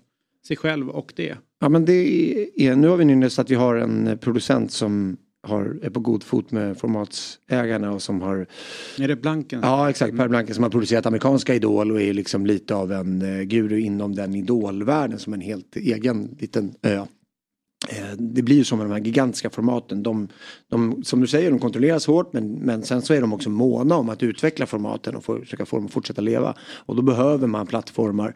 [0.46, 1.36] sig själv och det?
[1.60, 1.92] Ja men det
[2.56, 6.22] är, nu har vi nyss att vi har en producent som har, är på god
[6.22, 8.46] fot med formatsägarna och som har...
[8.98, 9.60] Är det Blanken?
[9.62, 13.22] Ja exakt, Per Blanken som har producerat amerikanska Idol och är liksom lite av en
[13.22, 17.05] uh, guru inom den idolvärlden som en helt egen liten ö.
[17.89, 20.02] Eh, det blir ju som med de här gigantiska formaten.
[20.02, 20.28] De,
[20.69, 23.97] de, som du säger, de kontrolleras hårt men, men sen så är de också måna
[23.97, 26.55] om att utveckla formaten och försöka få dem att fortsätta leva.
[26.61, 28.35] Och då behöver man plattformar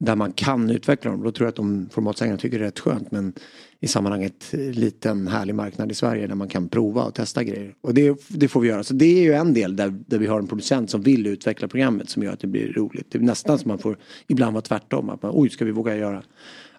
[0.00, 1.22] där man kan utveckla dem.
[1.22, 3.10] Då tror jag att de formatsägarna tycker det är rätt skönt.
[3.10, 3.32] Men
[3.80, 7.74] i sammanhanget eh, liten härlig marknad i Sverige där man kan prova och testa grejer.
[7.80, 8.84] Och det, det får vi göra.
[8.84, 11.68] Så det är ju en del där, där vi har en producent som vill utveckla
[11.68, 13.06] programmet som gör att det blir roligt.
[13.10, 15.10] Det är nästan som man får ibland vara tvärtom.
[15.10, 16.22] Att man, oj, ska vi våga göra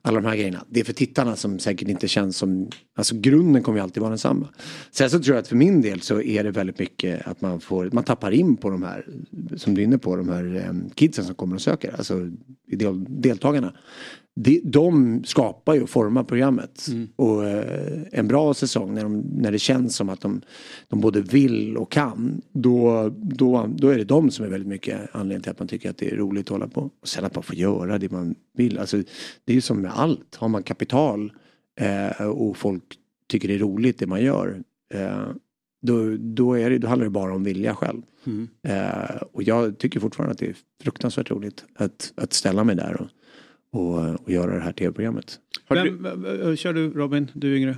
[0.02, 0.66] alla de här grejerna.
[0.70, 4.10] Det är för tittarna som säkert inte känns som, alltså grunden kommer ju alltid vara
[4.10, 4.48] densamma.
[4.92, 7.60] Sen så tror jag att för min del så är det väldigt mycket att man
[7.60, 9.06] får, man tappar in på de här,
[9.58, 12.30] som du är inne på, de här eh, kidsen som kommer och söker, alltså
[12.68, 13.74] del, deltagarna
[14.42, 16.88] de, de skapar ju och formar programmet.
[16.88, 17.08] Mm.
[17.16, 20.42] Och eh, en bra säsong när, de, när det känns som att de,
[20.88, 22.42] de både vill och kan.
[22.52, 25.90] Då, då, då är det de som är väldigt mycket anledningen till att man tycker
[25.90, 26.82] att det är roligt att hålla på.
[27.02, 28.80] Och sen att man får göra det man vill.
[28.80, 28.98] Alltså,
[29.46, 30.36] det är ju som med allt.
[30.36, 31.32] Har man kapital
[31.80, 32.84] eh, och folk
[33.28, 34.64] tycker det är roligt det man gör.
[34.94, 35.28] Eh,
[35.82, 38.02] då, då, är det, då handlar det bara om vilja själv.
[38.26, 38.48] Mm.
[38.64, 43.02] Eh, och jag tycker fortfarande att det är fruktansvärt roligt att, att ställa mig där
[43.02, 43.08] och
[43.72, 45.40] och, och göra det här tv-programmet.
[45.70, 47.78] Vem, kör du Robin, du är yngre.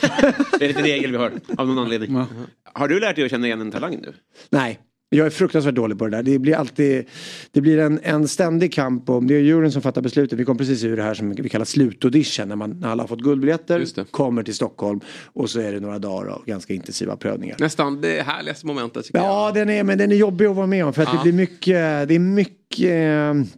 [0.58, 2.14] det är lite regel vi har av någon anledning.
[2.14, 2.26] Ja.
[2.72, 4.12] Har du lärt dig att känna igen en talang nu?
[4.50, 4.80] Nej.
[5.14, 6.22] Jag är fruktansvärt dålig på det där.
[6.22, 7.06] Det blir alltid
[7.50, 10.38] det blir en, en ständig kamp om, det är juryn som fattar beslutet.
[10.38, 13.08] Vi kom precis ur det här som vi kallar slutaudition när, man, när alla har
[13.08, 17.56] fått guldbiljetter, kommer till Stockholm och så är det några dagar av ganska intensiva prövningar.
[17.58, 19.06] Nästan det härligaste momentet.
[19.12, 21.14] Ja, den är, men den är jobbig att vara med om för att ja.
[21.14, 23.48] det blir mycket, det är mycket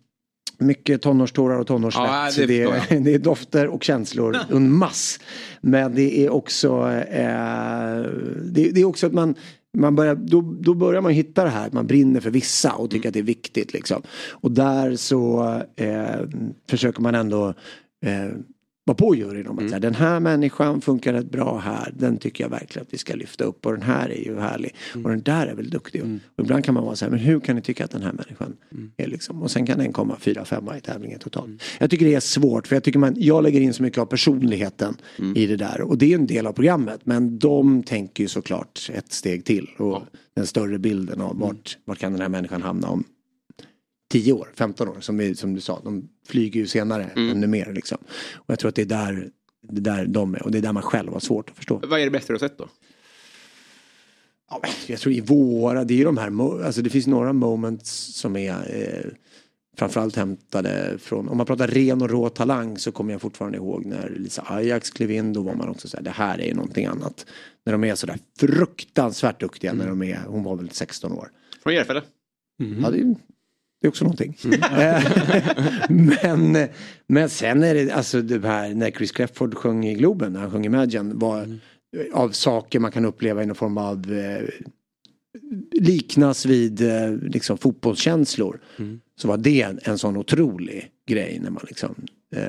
[0.58, 2.04] mycket tonårstårar och tonårssvett.
[2.04, 5.20] Ja, det, det, det, är dofter och känslor en mass.
[5.60, 8.02] Men det är också, eh,
[8.42, 9.34] det, det, är också att man,
[9.76, 12.90] man börjar, då, då börjar man hitta det här att man brinner för vissa och
[12.90, 13.08] tycker mm.
[13.08, 13.72] att det är viktigt.
[13.72, 14.02] Liksom.
[14.30, 15.44] Och där så
[15.76, 16.20] eh,
[16.68, 17.48] försöker man ändå
[18.06, 18.28] eh,
[18.84, 19.80] vara på juryn om att mm.
[19.80, 21.92] den här människan funkar rätt bra här.
[21.96, 24.74] Den tycker jag verkligen att vi ska lyfta upp och den här är ju härlig.
[24.94, 25.04] Mm.
[25.04, 26.00] Och den där är väl duktig.
[26.00, 26.20] Mm.
[26.36, 28.12] Och ibland kan man vara så här, men hur kan ni tycka att den här
[28.12, 28.92] människan mm.
[28.96, 29.42] är liksom.
[29.42, 31.46] Och sen kan den komma fyra, femma i tävlingen totalt.
[31.46, 31.58] Mm.
[31.80, 34.06] Jag tycker det är svårt för jag tycker man, jag lägger in så mycket av
[34.06, 35.36] personligheten mm.
[35.36, 35.80] i det där.
[35.80, 37.00] Och det är en del av programmet.
[37.04, 39.68] Men de tänker ju såklart ett steg till.
[39.78, 40.06] Och ja.
[40.34, 43.04] den större bilden av vart, vart kan den här människan hamna om
[44.14, 45.80] 10 år, 15 år som, vi, som du sa.
[45.84, 47.30] De flyger ju senare mm.
[47.30, 47.98] ännu mer liksom.
[48.34, 49.28] Och jag tror att det är där,
[49.62, 51.80] det är där de är och det är där man själv har svårt att förstå.
[51.86, 52.68] Vad är det bästa du har sett då?
[54.50, 57.90] Ja, jag tror i våra, det är ju de här, alltså det finns några moments
[57.90, 59.10] som är eh,
[59.76, 63.84] framförallt hämtade från, om man pratar ren och rå talang så kommer jag fortfarande ihåg
[63.84, 67.26] när Lisa Ajax klev in, då var man också såhär, det här är någonting annat.
[67.66, 69.82] När de är sådär fruktansvärt duktiga mm.
[69.82, 71.30] när de är, hon var väl 16 år.
[71.62, 72.02] Från Järfälla?
[72.60, 72.82] Mm.
[72.82, 73.14] Ja, det
[73.84, 74.36] det är också någonting.
[74.44, 75.02] Mm.
[76.22, 76.68] men,
[77.06, 80.50] men sen är det alltså det här när Chris Clefford sjöng i Globen, när han
[80.50, 81.58] sjöng Imagine, var mm.
[82.12, 84.48] av saker man kan uppleva i någon form av eh,
[85.72, 88.60] liknas vid eh, liksom fotbollskänslor.
[88.76, 89.00] Mm.
[89.16, 91.94] Så var det en, en sån otrolig grej när man liksom
[92.36, 92.48] eh,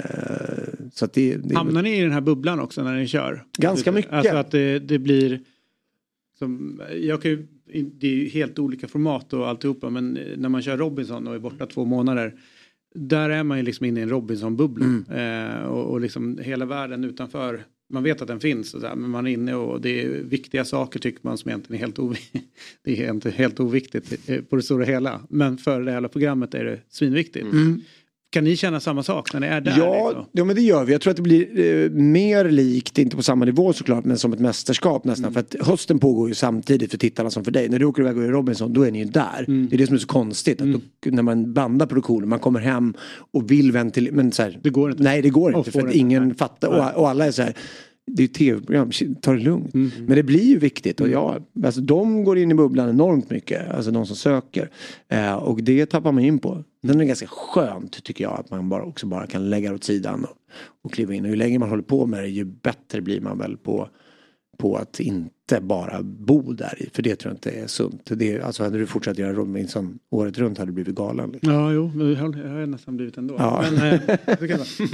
[0.93, 3.43] så att det, det, Hamnar ni i den här bubblan också när ni kör?
[3.57, 4.11] Ganska mycket.
[4.11, 5.41] Alltså att det, det blir
[6.39, 7.47] som, jag kan ju
[7.81, 11.35] det är ju helt olika format och alltihopa men eh, när man kör Robinson och
[11.35, 12.33] är borta två månader
[12.95, 14.85] där är man ju liksom inne i en Robinson-bubbla.
[14.85, 15.05] Mm.
[15.09, 18.95] Eh, och, och liksom hela världen utanför man vet att den finns och så här,
[18.95, 21.99] men man är inne och det är viktiga saker tycker man som egentligen är helt,
[21.99, 22.43] oviktigt.
[22.83, 25.21] det är inte helt oviktigt eh, på det stora hela.
[25.29, 27.45] Men för det hela programmet är det svinviktigt.
[27.45, 27.81] Mm.
[28.35, 29.75] Kan ni känna samma sak när ni är där?
[29.77, 30.25] Ja, liksom?
[30.31, 30.91] ja men det gör vi.
[30.91, 34.33] Jag tror att det blir eh, mer likt, inte på samma nivå såklart, men som
[34.33, 35.25] ett mästerskap nästan.
[35.25, 35.33] Mm.
[35.33, 37.69] För att hösten pågår ju samtidigt för tittarna som för dig.
[37.69, 39.45] När du åker iväg och är Robinson, då är ni ju där.
[39.47, 39.67] Mm.
[39.69, 40.61] Det är det som är så konstigt.
[40.61, 40.81] Att mm.
[40.99, 42.93] då, när man bandar produktionen, man kommer hem
[43.31, 44.15] och vill ventilera.
[44.15, 45.03] Men så här, det går inte.
[45.03, 45.71] Nej, det går inte.
[45.71, 46.37] För att ingen nej.
[46.37, 46.67] fattar.
[46.67, 47.55] Och, och alla är så här
[48.07, 48.91] det är tv-program,
[49.21, 49.73] ta det lugnt.
[49.73, 49.91] Mm.
[49.97, 53.71] Men det blir ju viktigt och ja, alltså de går in i bubblan enormt mycket,
[53.71, 54.69] alltså de som söker.
[55.07, 56.63] Eh, och det tappar man in på.
[56.87, 60.23] Den är ganska skönt tycker jag att man bara, också bara kan lägga åt sidan
[60.23, 60.37] och,
[60.83, 61.23] och kliva in.
[61.23, 63.89] Och ju längre man håller på med det ju bättre blir man väl på
[64.57, 66.89] på att inte bara bo där i.
[66.93, 68.01] För det tror jag inte är sunt.
[68.05, 71.29] Det, alltså hade du fortsatt göra Robinson året runt hade du blivit galen.
[71.31, 71.53] Liksom.
[71.53, 73.35] Ja, jo, jag har nästan blivit ändå.
[73.37, 73.65] Ja.
[73.71, 74.17] Men, eh,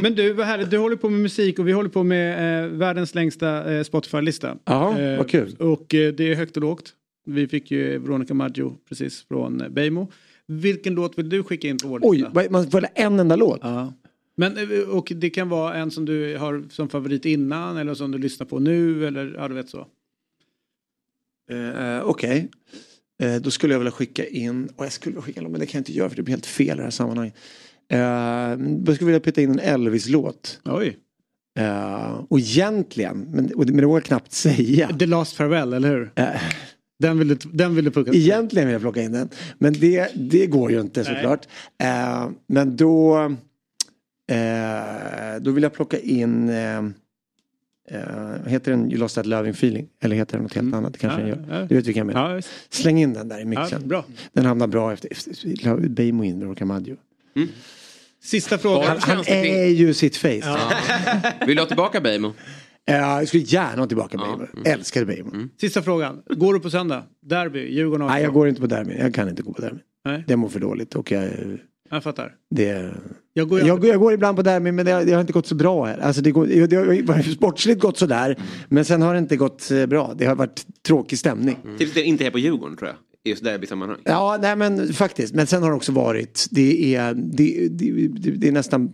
[0.01, 0.71] men, du, vad härligt.
[0.71, 4.57] Du håller på med musik och vi håller på med eh, världens längsta eh, Spotify-lista.
[4.65, 5.55] Ja, eh, vad kul.
[5.59, 6.93] Och eh, det är högt och lågt.
[7.25, 10.07] Vi fick ju Veronica Maggio precis från Beijmo.
[10.51, 12.31] Vilken låt vill du skicka in på vår lista?
[12.35, 13.59] Oj, man får en enda låt?
[13.61, 13.93] Ja.
[14.35, 18.11] Men, eh, och det kan vara en som du har som favorit innan eller som
[18.11, 19.87] du lyssnar på nu eller ja du vet så.
[21.51, 22.49] Uh, Okej.
[23.19, 23.35] Okay.
[23.35, 25.65] Uh, då skulle jag vilja skicka in, och jag skulle vilja skicka in, men det
[25.65, 27.35] kan jag inte göra för det blir helt fel i det här sammanhanget.
[27.93, 27.99] Uh,
[28.85, 30.61] jag skulle vilja peta in en Elvis-låt.
[30.65, 30.97] Oj.
[31.59, 34.97] Uh, och egentligen, men, men det vågar jag knappt säga.
[34.97, 36.11] The Last Farewell, eller hur?
[37.01, 39.29] Den vill du, den vill du plocka Egentligen vill jag plocka in den.
[39.57, 41.47] Men det, det går ju inte såklart.
[41.83, 43.29] Uh, men då
[44.31, 46.77] Eh, då vill jag plocka in eh,
[47.89, 49.87] eh, heter den You lost that loving feeling?
[50.01, 50.73] Eller heter den något helt mm.
[50.73, 50.97] annat?
[50.97, 51.59] kanske ja, den gör.
[51.59, 51.65] Ja.
[51.65, 52.35] Du vet vilken jag menar.
[52.35, 53.87] Ja, Släng in den där i mixen.
[53.87, 54.05] bra.
[54.33, 56.95] Den hamnar bra efter, Beijmo in och Camadio.
[57.35, 57.49] Mm.
[58.23, 58.97] Sista frågan.
[58.99, 60.29] Han, han är ju sitt face.
[60.29, 60.71] Ja.
[61.47, 62.33] Vill du ha tillbaka Beijmo?
[62.89, 64.23] Uh, jag skulle gärna ha tillbaka ja.
[64.23, 64.47] Beijmo.
[64.53, 64.79] Mm.
[64.79, 65.33] Älskar Beijmo.
[65.33, 65.49] Mm.
[65.61, 66.21] Sista frågan.
[66.29, 67.03] Går du på söndag?
[67.21, 68.97] Derby, Djurgården Nej, jag går inte på derby.
[68.99, 69.79] Jag kan inte gå på derby.
[70.05, 70.23] Nej.
[70.27, 71.29] Det mår för dåligt och jag
[71.93, 72.33] jag fattar.
[72.55, 72.93] Det,
[73.33, 75.55] jag, går, jag, jag går ibland på derby men det, det, har inte gått så
[75.55, 75.97] bra här.
[75.97, 78.25] Alltså det, går, det har sportsligt gått sådär.
[78.25, 78.41] Mm.
[78.69, 80.13] Men sen har det inte gått eh, bra.
[80.17, 81.57] Det har varit tråkig stämning.
[81.63, 81.77] Mm.
[81.77, 82.97] Till inte här på Djurgården tror jag.
[83.31, 83.97] Just derbysammanhang.
[84.03, 85.35] Ja, nej men faktiskt.
[85.35, 88.93] Men sen har det också varit, det är, det, det, det är nästan,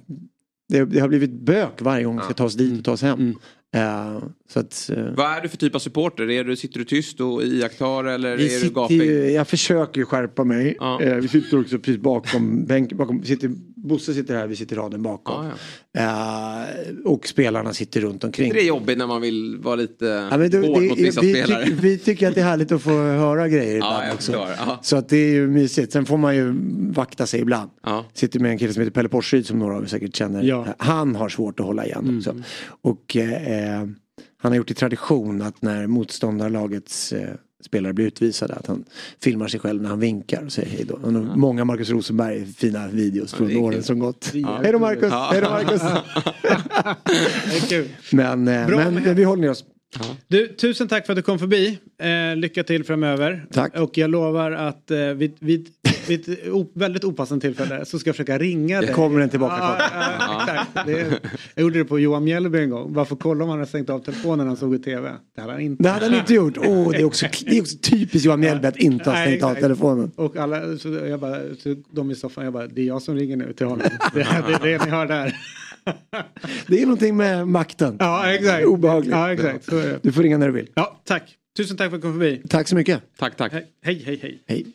[0.69, 3.19] det, har blivit bök varje gång vi ska ta oss dit och ta oss hem.
[3.19, 3.35] Mm.
[3.75, 4.23] Uh,
[4.55, 6.29] att, uh, Vad är du för typ av supporter?
[6.29, 9.31] Är du, sitter du tyst och iakttar eller är du gapig?
[9.31, 10.77] jag försöker ju skärpa mig.
[10.81, 11.15] Uh.
[11.15, 12.97] vi sitter också precis bakom bänken.
[12.97, 13.51] Bakom, sitter
[13.83, 15.45] Bosse sitter här, vi sitter raden bakom.
[15.45, 15.51] Ah,
[15.91, 16.89] ja.
[16.89, 18.53] uh, och spelarna sitter runt omkring.
[18.53, 21.21] Det är jobbigt när man vill vara lite ja, men då, hård det, mot vissa
[21.21, 21.65] vi spelare.
[21.65, 24.47] Tyck, vi tycker att det är härligt att få höra grejer ibland ja, också.
[24.81, 25.91] Så att det är ju mysigt.
[25.91, 26.53] Sen får man ju
[26.91, 27.69] vakta sig ibland.
[27.83, 28.05] Ja.
[28.13, 30.43] Sitter med en kille som heter Pelle Porssyd som några av er säkert känner.
[30.43, 30.65] Ja.
[30.77, 32.17] Han har svårt att hålla igen mm.
[32.17, 32.35] också.
[32.81, 33.87] Och eh,
[34.41, 37.35] han har gjort i tradition att när motståndarlagets eh,
[37.67, 38.83] spelare blir utvisade att han
[39.23, 40.97] filmar sig själv när han vinkar och säger hej då.
[40.97, 44.31] Har många Marcus Rosenberg fina videos från ja, åren som gått.
[44.33, 44.59] Ja.
[44.63, 45.11] Hej då Marcus!
[45.11, 45.81] Hej då Marcus!
[48.11, 49.65] men, eh, men, men vi håller ner oss.
[50.27, 51.79] Du, tusen tack för att du kom förbi.
[52.01, 53.45] Eh, lycka till framöver.
[53.51, 53.77] Tack.
[53.77, 55.67] Och jag lovar att eh, vid, vid,
[56.09, 58.87] vid ett väldigt opassande tillfälle så ska jag försöka ringa dig.
[58.87, 59.77] Det kommer en tillbaka ah,
[60.75, 61.19] ah, det,
[61.55, 62.93] Jag gjorde det på Johan Mjällby en gång.
[62.93, 65.13] Bara för att kolla om han hade stängt av telefonen när han såg i tv.
[65.35, 65.83] Det hade han inte.
[65.83, 66.57] Det hade han inte gjort.
[66.57, 69.55] Oh, det, är också, det är också typiskt Johan Mjällby att inte ha stängt av
[69.55, 70.11] telefonen.
[70.15, 73.15] Och alla, så jag bara, så de i soffan, jag bara, det är jag som
[73.15, 73.87] ringer nu till honom.
[74.13, 75.35] Det är det, det ni hör där.
[76.67, 77.95] det är någonting med makten.
[77.99, 78.65] Ja, exakt.
[78.65, 79.11] Obehagligt.
[79.11, 79.65] Ja, exakt.
[79.65, 79.99] Så är det.
[80.01, 80.69] Du får ringa när du vill.
[80.73, 81.35] Ja, tack.
[81.57, 82.41] Tusen tack för att du kom förbi.
[82.49, 83.01] Tack så mycket.
[83.17, 83.51] Tack, tack.
[83.51, 84.43] Hej, hej, hej.
[84.47, 84.65] hej.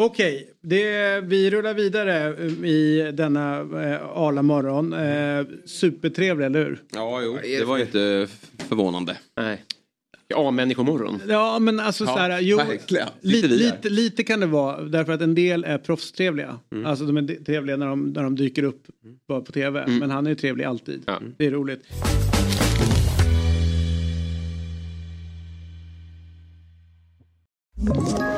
[0.00, 4.92] Okej, det, vi rullar vidare i denna eh, Arla morgon.
[4.92, 6.82] Eh, supertrevlig, eller hur?
[6.94, 8.28] Ja, jo, det var inte
[8.68, 9.16] förvånande.
[9.36, 9.64] Nej.
[10.28, 11.20] Ja, människomorgon.
[11.28, 12.60] Ja, men alltså ja, så här, jo,
[13.20, 16.58] lite, lite, lite, kan det vara därför att en del är proffstrevliga.
[16.72, 16.86] Mm.
[16.86, 18.86] Alltså de är trevliga när de, när de dyker upp
[19.28, 19.82] på, på tv.
[19.82, 19.98] Mm.
[19.98, 21.02] Men han är ju trevlig alltid.
[21.06, 21.20] Ja.
[21.36, 21.80] Det är roligt.
[27.80, 28.37] Ett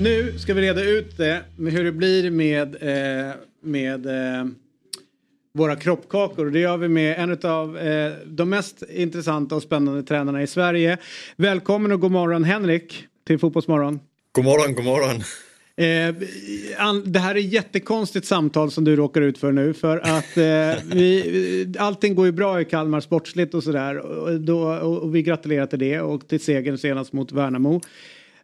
[0.00, 4.46] Nu ska vi reda ut det med hur det blir med, eh, med eh,
[5.54, 6.50] våra kroppkakor.
[6.50, 10.98] Det gör vi med en av eh, de mest intressanta och spännande tränarna i Sverige.
[11.36, 14.00] Välkommen och god morgon Henrik till Fotbollsmorgon.
[14.32, 15.16] God morgon, god morgon.
[15.76, 16.14] Eh,
[17.04, 20.94] det här är ett jättekonstigt samtal som du råkar ut för nu för att eh,
[20.94, 24.48] vi, allting går ju bra i Kalmar sportsligt och sådär och,
[24.82, 27.80] och, och vi gratulerar till det och till segern senast mot Värnamo.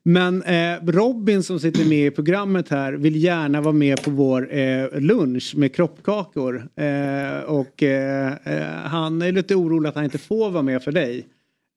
[0.07, 4.55] Men eh, Robin som sitter med i programmet här vill gärna vara med på vår
[4.55, 6.69] eh, lunch med kroppkakor.
[6.77, 10.93] Eh, och eh, eh, han är lite orolig att han inte får vara med för
[10.93, 11.27] dig.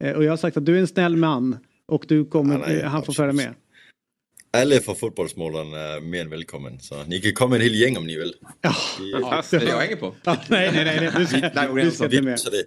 [0.04, 2.84] Eh, och jag har sagt att du är en snäll man och du kommer, nej,
[2.84, 3.54] han får följa med.
[4.58, 6.80] Alla för fotbollsmålen är mer än välkommen.
[6.80, 8.34] Så ni kan komma en hel gäng om ni vill.
[8.62, 8.76] Ja,
[9.12, 10.16] ja det jag hänger på.
[10.24, 11.38] Ja, nej, nej, nej, du ska,
[11.74, 12.40] du ska inte med.
[12.52, 12.64] Det,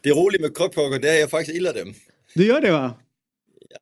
[0.00, 1.94] det roliga med kroppkakor det är att jag faktiskt gillar dem.
[2.34, 2.94] Du gör det va?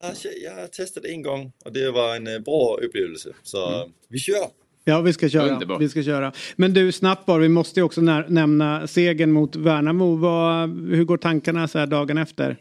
[0.01, 3.32] Alltså, jag testade en gång och det var en eh, bra upplevelse.
[3.43, 3.93] Så mm.
[4.09, 4.47] vi kör!
[4.85, 5.78] Ja, vi ska köra.
[5.78, 6.32] Vi ska köra.
[6.56, 10.16] Men du, snabbt bara, vi måste ju också nämna segern mot Värnamo.
[10.16, 12.56] Vad, hur går tankarna så här dagen efter?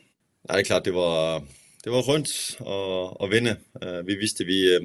[0.48, 1.42] Ja, det är klart, det var,
[1.84, 2.30] det var skönt
[2.60, 3.50] att, att vinna.
[3.50, 4.82] Eh, vi visste vi eh,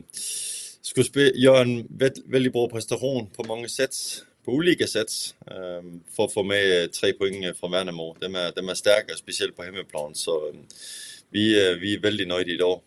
[0.82, 1.86] skulle göra en
[2.26, 3.90] väldigt bra prestation på många sätt.
[4.44, 5.10] På olika sätt.
[6.16, 8.16] För att få med tre poäng från Värnamo.
[8.20, 10.14] De är, de är starka, speciellt på hemmaplan.
[10.14, 10.52] Så
[11.30, 12.80] vi, vi är väldigt nöjda idag.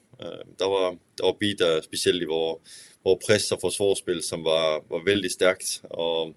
[0.57, 2.59] Det var, det var bitar, speciellt i vår,
[3.03, 5.81] vår press och försvarsspel som var, var väldigt starkt.
[5.89, 6.35] Och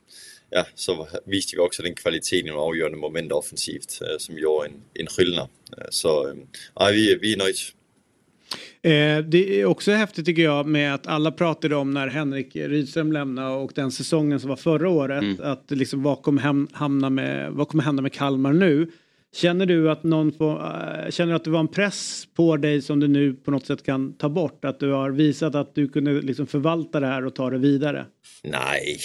[0.51, 5.07] ja, så visade vi också den kvaliteten och avgörande moment offensivt som gjorde en, en
[5.07, 5.49] skillnad.
[5.91, 6.35] Så
[6.75, 7.59] ja, vi, vi är nöjda.
[8.83, 13.13] Eh, det är också häftigt tycker jag med att alla pratade om när Henrik Rydström
[13.13, 15.23] lämnade och den säsongen som var förra året.
[15.23, 15.41] Mm.
[15.43, 18.91] Att liksom vad kommer, hamna med, vad kommer hända med Kalmar nu?
[19.35, 23.01] Känner du att någon får, äh, känner att det var en press på dig som
[23.01, 24.65] du nu på något sätt kan ta bort?
[24.65, 28.07] Att du har visat att du kunde liksom förvalta det här och ta det vidare?
[28.43, 28.99] Nej,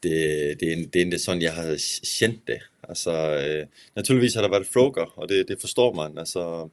[0.00, 2.60] det, det, det är inte så jag har känt det.
[2.88, 6.18] Alltså, äh, naturligtvis har det varit frågor och det, det förstår man.
[6.18, 6.70] Alltså,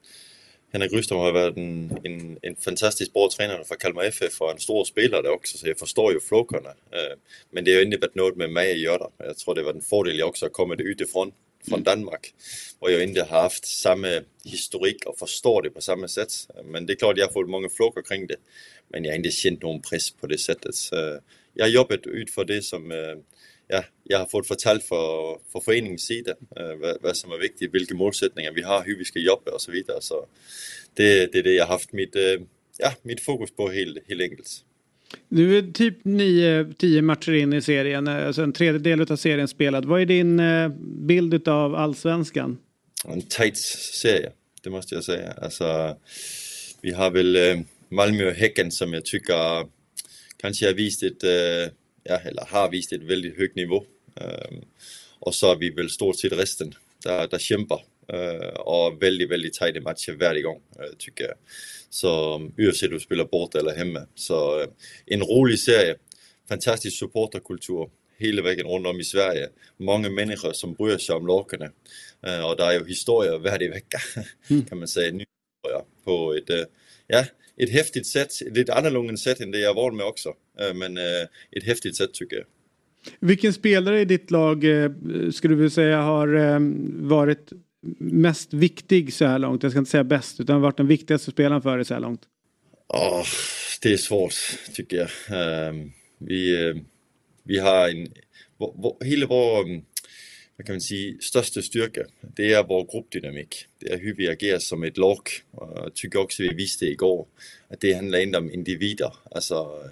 [0.71, 4.59] Henrik Rydström har varit en, en, en fantastiskt bra tränare för Kalmar FF och en
[4.59, 6.69] stor spelare också så jag förstår ju frågorna.
[6.69, 7.17] Äh,
[7.51, 9.07] men det har inte varit något med mig att göra.
[9.17, 11.31] Jag tror det var en fördel jag också har kommit utifrån
[11.69, 12.33] från Danmark.
[12.79, 16.33] Och jag inte har haft samma historik och förstår det på samma sätt.
[16.65, 18.35] Men det är klart jag har fått många frågor kring det.
[18.87, 20.75] Men jag har inte känt någon press på det sättet.
[21.53, 22.91] Jag har jobbat ut för det som
[23.67, 26.33] ja, jag har fått fortalt för, för föreningens sida
[26.81, 29.71] vad, vad, som är viktigt, vilka målsättningar vi har, hur vi ska jobba och så
[29.71, 30.01] vidare.
[30.01, 30.27] Så
[30.93, 32.15] det, det är det jag har haft mitt,
[32.77, 34.49] ja, mitt fokus på helt, helt enkelt.
[35.29, 39.85] Nu är typ 9-10 matcher in i serien, eh, alltså en tredjedel av serien spelad.
[39.85, 42.57] Vad är din eh, bild av allsvenskan?
[43.07, 44.31] En tight serie,
[44.63, 45.31] det måste jag säga.
[45.31, 45.95] Alltså,
[46.81, 47.59] vi har väl eh,
[47.89, 49.67] Malmö och Häcken som jag tycker
[50.37, 51.23] kanske har visat ett,
[52.03, 53.83] ja, eller har visat ett väldigt högt nivå.
[54.15, 54.61] Ehm,
[55.19, 56.73] och så har vi väl stort sett resten
[57.03, 57.81] där, där kämpar
[58.55, 60.61] och väldigt, väldigt tajta matcher varje gång,
[60.97, 61.35] tycker jag.
[61.95, 64.07] Så oavsett om du spelar borta eller hemma.
[64.15, 64.67] Så øh,
[65.07, 65.95] en rolig serie.
[66.49, 69.47] Fantastisk supporterkultur hela vägen runt om i Sverige.
[69.77, 71.69] Många människor som bryr sig om lagarna.
[72.27, 73.99] Øh, och det är ju historier varje vecka
[74.49, 74.65] mm.
[74.65, 75.11] kan man säga.
[75.11, 75.25] Nya
[76.03, 76.65] på ett, øh,
[77.07, 77.25] ja,
[77.57, 78.31] ett häftigt sätt.
[78.51, 80.33] Lite annorlunda sätt än det jag är van med också.
[80.75, 80.97] Men
[81.51, 82.45] ett häftigt sätt tycker jag.
[83.19, 84.65] Vilken spelare i ditt lag
[85.33, 86.59] skulle du säga har
[87.07, 87.53] varit
[87.97, 89.63] mest viktig så här långt?
[89.63, 92.21] Jag ska inte säga bäst, utan varit den viktigaste spelaren för dig så här långt?
[92.87, 93.25] Oh,
[93.81, 94.33] det är svårt
[94.73, 95.09] tycker jag.
[95.39, 96.81] Ehm, vi, uh,
[97.43, 98.07] vi har en,
[98.57, 99.81] vår, vår, hela vår, mm,
[100.57, 102.05] vad kan man säga, största styrka,
[102.35, 103.65] det är vår gruppdynamik.
[103.79, 105.19] Det är hur vi agerar som ett lag.
[105.51, 107.27] Jag tycker också vi visste igår
[107.67, 109.13] att det handlar inte om individer.
[109.31, 109.83] Alltså,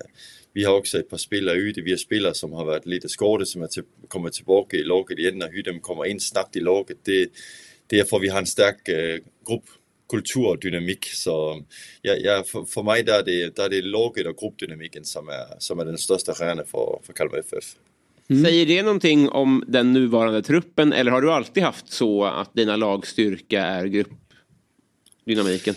[0.54, 3.46] vi har också ett par spelare ute, vi har spelare som har varit lite skadade
[3.46, 6.60] som har till, kommit tillbaka i laget igen och hur de kommer in snabbt i
[6.60, 6.98] laget.
[7.04, 7.30] Det,
[7.94, 9.64] det är för vi har en stark eh, grupp
[10.10, 11.06] kultur och dynamik.
[11.06, 11.64] Så
[12.02, 15.30] ja, ja, för, för mig där är det, där är det laget och gruppdynamiken som
[15.30, 17.76] är, som är den största stjärnan för, för Kalmar FF.
[18.30, 18.44] Mm.
[18.44, 22.76] Säger det någonting om den nuvarande truppen eller har du alltid haft så att dina
[22.76, 25.76] lagstyrka är gruppdynamiken?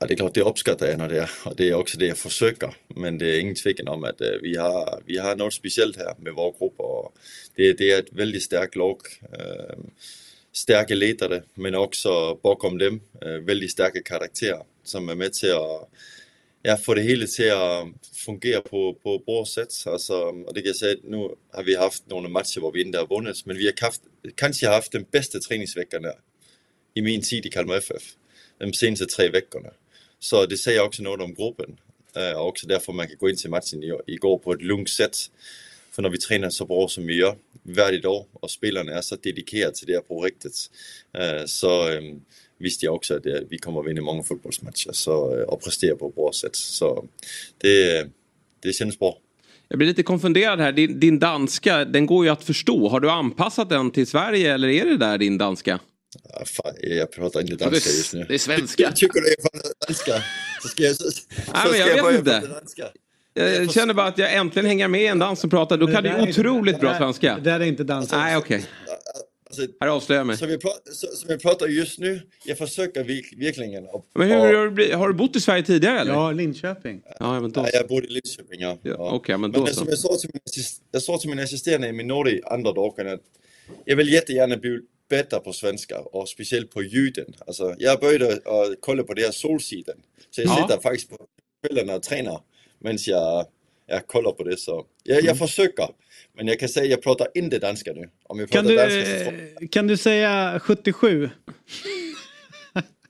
[0.00, 2.06] Ja, det är klart, det uppskattar jag när det är, och det är också det
[2.06, 2.74] jag försöker.
[2.88, 6.14] Men det är ingen tvekan om att äh, vi, har, vi har något speciellt här
[6.18, 7.14] med vår grupp och
[7.56, 8.98] det, det är ett väldigt starkt lag.
[10.52, 15.88] Starka ledare men också bakom dem øh, väldigt starka karaktärer som är med till att
[16.62, 17.86] ja, få det hela till att
[18.26, 19.68] fungera på, på bra sätt.
[19.86, 21.16] Alltså, och det kan jag säga att nu
[21.52, 24.02] har vi haft några matcher där vi inte har vunnit men vi har haft,
[24.34, 26.04] kanske haft den bästa träningsveckan
[26.94, 28.02] i min tid i Kalmar FF.
[28.58, 29.70] De senaste tre veckorna.
[30.18, 31.78] Så det säger också något om gruppen.
[32.16, 35.16] Øh, och också därför man kan gå in till matchen igår på ett lugnt sätt.
[35.94, 39.16] För när vi tränar så bra som vi gör varje dag och spelarna är så
[39.16, 40.52] dedikerade till det här projektet
[41.14, 42.02] øh, så øh,
[42.58, 46.08] visste jag också att vi kommer att vinna många fotbollsmatcher så, øh, och prestera på
[46.08, 46.56] ett bra sätt.
[46.56, 47.04] Så
[47.58, 48.08] det,
[48.62, 49.18] det känns bra.
[49.68, 50.72] Jag blir lite konfunderad här.
[50.72, 52.88] Din, din, danska, den går ju att förstå.
[52.88, 55.80] Har du anpassat den till Sverige eller är det där din danska?
[56.28, 58.24] Ja, fan, jag pratar inte danska just nu.
[58.28, 58.82] Det är svenska.
[58.82, 60.22] Jag tycker det är danska.
[60.62, 62.92] Så ska jag, så, så Nej, men jag, jag vet inte.
[63.34, 65.78] Jag känner bara att jag äntligen hänger med i en dans som pratar.
[65.78, 67.34] Då kan du otroligt bra svenska.
[67.34, 68.12] Det där är inte dans.
[68.12, 68.56] Nej, okej.
[68.56, 68.68] Okay.
[69.52, 70.36] Alltså, här avslöjar jag mig.
[70.36, 70.60] Som jag,
[70.94, 73.86] som jag pratar just nu, jag försöker verkligen.
[73.86, 76.12] Och, men hur, har, du, har du bott i Sverige tidigare eller?
[76.12, 77.02] Ja, Linköping.
[77.20, 77.60] Ja, men då...
[77.60, 78.78] ja, jag bodde i Linköping, ja.
[78.82, 79.14] ja, ja.
[79.14, 81.92] Okay, men, då men som jag sa till min, jag sa till min assisterande i
[81.92, 83.20] Minori andra dagen att
[83.84, 84.80] jag vill jättegärna bli
[85.10, 87.34] bättre på svenska och speciellt på ljuden.
[87.46, 89.96] Alltså, jag började att kolla på det här Solsidan.
[90.30, 90.56] Så jag ja.
[90.56, 91.16] sitter faktiskt på
[91.66, 92.40] kvällarna och tränar
[92.82, 93.46] medan jag
[93.86, 94.84] jag kollar på det så.
[95.02, 95.36] Jag, jag mm.
[95.36, 95.88] försöker.
[96.36, 98.08] Men jag kan säga jag pratar inte danska nu.
[98.22, 99.32] Om jag kan, du, danska,
[99.70, 101.30] kan du säga 77?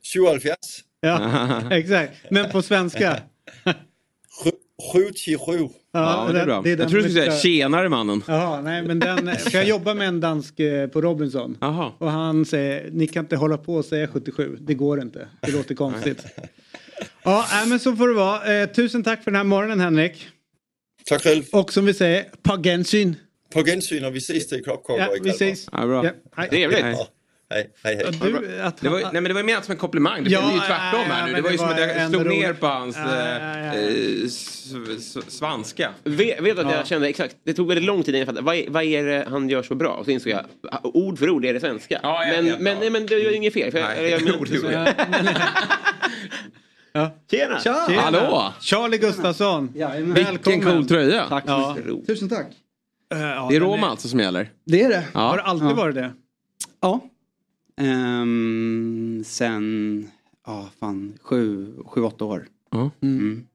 [0.02, 0.40] 77?
[1.04, 2.12] Ja, exakt.
[2.30, 3.22] Men på svenska?
[4.92, 5.52] 77.
[5.52, 6.62] Ja, ja, det är bra.
[6.62, 8.22] Det är jag tror du skulle säga tjenare mannen.
[8.26, 11.58] Jaha, nej men den, för jag jobbar med en dansk eh, på Robinson.
[11.60, 11.94] Aha.
[11.98, 15.28] Och han säger, ni kan inte hålla på och säga 77, det går inte.
[15.40, 16.26] Det låter konstigt.
[17.24, 18.62] Ja, men så får det vara.
[18.62, 20.28] Eh, tusen tack för den här morgonen Henrik.
[21.04, 21.42] Tack själv.
[21.52, 23.16] Och som vi säger, på gensyn.
[23.52, 25.68] På gensyn och vi ses till Klockkorv Ja, vi ses.
[25.72, 26.06] Ja, bra.
[26.36, 26.80] Ja, Trevligt.
[26.80, 27.08] Ja.
[27.50, 28.06] Hej, hej, hej.
[28.22, 28.32] Du,
[28.80, 30.24] det, var, nej, men det var menat som en komplimang.
[30.24, 31.32] Det ja, blev ju tvärtom här nu.
[31.32, 33.02] Det var ju som att jag slog ner på hans äh,
[35.28, 35.90] svanska.
[36.04, 37.36] Vet, vet att jag kände exakt.
[37.44, 38.46] Det tog väldigt lång tid innan jag fattade.
[38.46, 39.90] Vad, vad är det han gör så bra?
[39.90, 40.44] Och så insåg jag.
[40.82, 42.00] Ord för ord är det svenska.
[42.02, 43.72] Ja, men, men, men, nej, men det är inget fel.
[43.72, 44.88] För nej, jag, jag, jag,
[46.92, 47.10] Ja.
[47.30, 47.60] Tjena!
[47.60, 47.84] Tja.
[47.88, 48.02] Tjena!
[48.02, 48.52] Hallå!
[48.60, 49.72] Charlie Gustafsson.
[49.74, 51.28] Ja, Vilken cool tröja.
[51.28, 51.76] Tack ja.
[52.06, 52.46] Tusen tack.
[53.14, 53.90] Uh, ja, det är Roma är...
[53.90, 54.50] alltså som gäller?
[54.64, 55.04] Det är det.
[55.14, 55.20] Ja.
[55.20, 55.74] Har det alltid ja.
[55.74, 56.12] varit det?
[56.80, 57.00] Ja.
[57.80, 60.10] Um, sen,
[60.46, 62.46] ja fan, sju, sju, åtta år.
[62.74, 62.90] Mm.
[63.02, 63.46] Mm.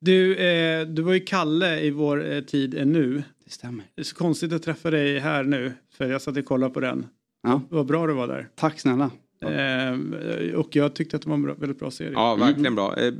[0.00, 3.22] Du, eh, du var ju Kalle i vår eh, tid är nu.
[3.44, 3.84] Det stämmer.
[3.94, 5.72] Det är så konstigt att träffa dig här nu.
[5.92, 7.06] För jag satt och kollade på den.
[7.42, 7.60] Ja.
[7.68, 8.48] Vad bra du var där.
[8.54, 9.10] Tack snälla.
[9.42, 12.12] Eh, och jag tyckte att det var en bra, väldigt bra serie.
[12.14, 12.96] Ja, verkligen bra.
[12.96, 13.12] Eh,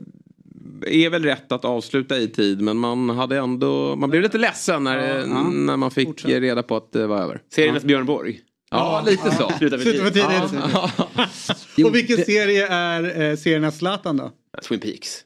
[0.87, 4.85] är väl rätt att avsluta i tid men man hade ändå, man blev lite ledsen
[4.85, 6.31] när, ja, när man fick Fortsatt.
[6.31, 7.43] reda på att det var över.
[7.49, 8.41] Serien efter Björn Borg?
[8.71, 9.53] Ja, ja, lite så.
[9.59, 11.87] Sluta för tidigt.
[11.87, 14.33] och vilken serie är eh, serien av Zlatan då?
[14.63, 15.25] Twin Peaks.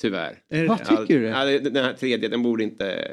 [0.00, 0.38] Tyvärr.
[0.68, 1.26] Vad tycker du?
[1.26, 3.08] Ja, den här tredje, den borde inte...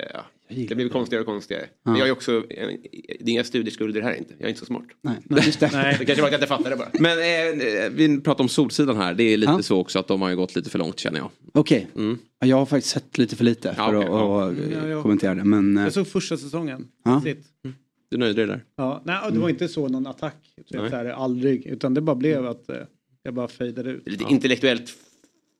[0.50, 0.66] Ja.
[0.70, 1.66] Det blir konstigare och konstigare.
[1.84, 4.34] Men jag är också, det är inga studieskulder här inte.
[4.38, 4.84] Jag är inte så smart.
[5.02, 5.70] Nej, just det.
[5.74, 5.96] Nej.
[6.00, 6.90] det kanske var att jag inte fattade bara.
[6.94, 9.14] Men eh, vi pratar om Solsidan här.
[9.14, 9.62] Det är lite ja.
[9.62, 11.30] så också att de har ju gått lite för långt känner jag.
[11.54, 11.88] Okej.
[11.94, 12.06] Okay.
[12.06, 12.20] Mm.
[12.40, 14.74] Jag har faktiskt sett lite för lite för ja, okay.
[14.74, 15.44] att, att ja, kommentera det.
[15.44, 16.88] Men, jag såg första säsongen.
[17.04, 17.22] Ja.
[17.26, 17.76] Mm.
[18.10, 18.64] Du nöjde dig där?
[18.76, 20.36] Ja, nej, det var inte så någon attack.
[20.72, 21.66] Så här, aldrig.
[21.66, 22.76] Utan det bara blev att eh,
[23.24, 24.10] jag bara fejdade ut.
[24.10, 24.94] Lite intellektuellt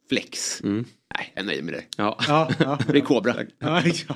[0.10, 0.62] flex.
[0.64, 0.86] Mm.
[1.16, 1.84] Nej, jag nöjer med det.
[1.98, 2.20] Ja.
[2.28, 2.80] Ja, ja.
[2.88, 3.36] det är Kobra.
[3.60, 4.16] Ja, ja.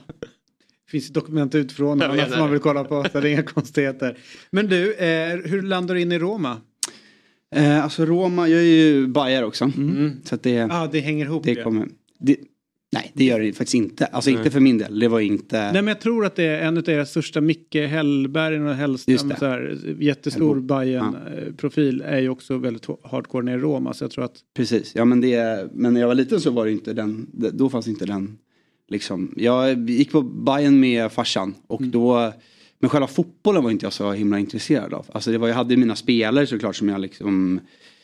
[0.85, 3.05] Det finns dokument ut från annat som man vill kolla på.
[3.11, 4.17] Så det är inga konstigheter.
[4.51, 6.57] Men du, eh, hur landar du in i Roma?
[7.55, 9.71] Eh, alltså Roma, jag är ju Bayer också.
[9.77, 10.11] Mm.
[10.23, 11.55] Så att det, ah, det hänger ihop det.
[11.55, 11.87] Kommer,
[12.19, 12.37] det,
[12.91, 14.05] nej, det gör det faktiskt inte.
[14.05, 14.37] Alltså nej.
[14.37, 14.99] inte för min del.
[14.99, 15.57] Det var inte...
[15.57, 19.33] Nej, men jag tror att det är en av era största, Micke Hellberg och Hellström,
[19.39, 21.15] så här, jättestor bayern
[21.57, 23.93] profil är ju också väldigt hardcore nere i Roma.
[23.93, 24.35] Så jag tror att...
[24.55, 27.69] Precis, ja men det, men när jag var liten så var det inte den, då
[27.69, 28.37] fanns inte den
[28.87, 29.33] Liksom.
[29.37, 31.91] Jag gick på Bayern med farsan och mm.
[31.91, 32.33] då
[32.83, 35.05] men själva fotbollen var inte jag så himla intresserad av.
[35.11, 37.59] Alltså det var, jag hade mina spelare såklart som jag liksom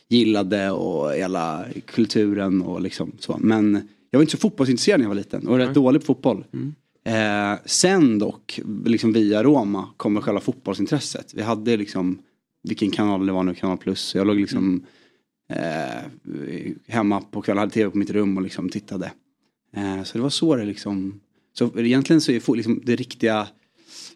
[0.08, 3.36] gillade och hela kulturen och liksom så.
[3.40, 5.74] Men jag var inte så fotbollsintresserad när jag var liten och rätt mm.
[5.74, 6.44] dålig på fotboll.
[6.52, 6.74] Mm.
[7.04, 11.34] Eh, sen dock, liksom via Roma, kommer själva fotbollsintresset.
[11.34, 12.18] Vi hade liksom,
[12.68, 14.14] vilken kanal det var nu, Kanal Plus.
[14.14, 14.84] Jag låg liksom
[15.52, 16.02] eh,
[16.86, 19.12] hemma på kvällen, hade tv på mitt rum och liksom tittade.
[19.76, 21.20] Eh, så det var så det liksom,
[21.52, 23.48] så egentligen så är liksom det riktiga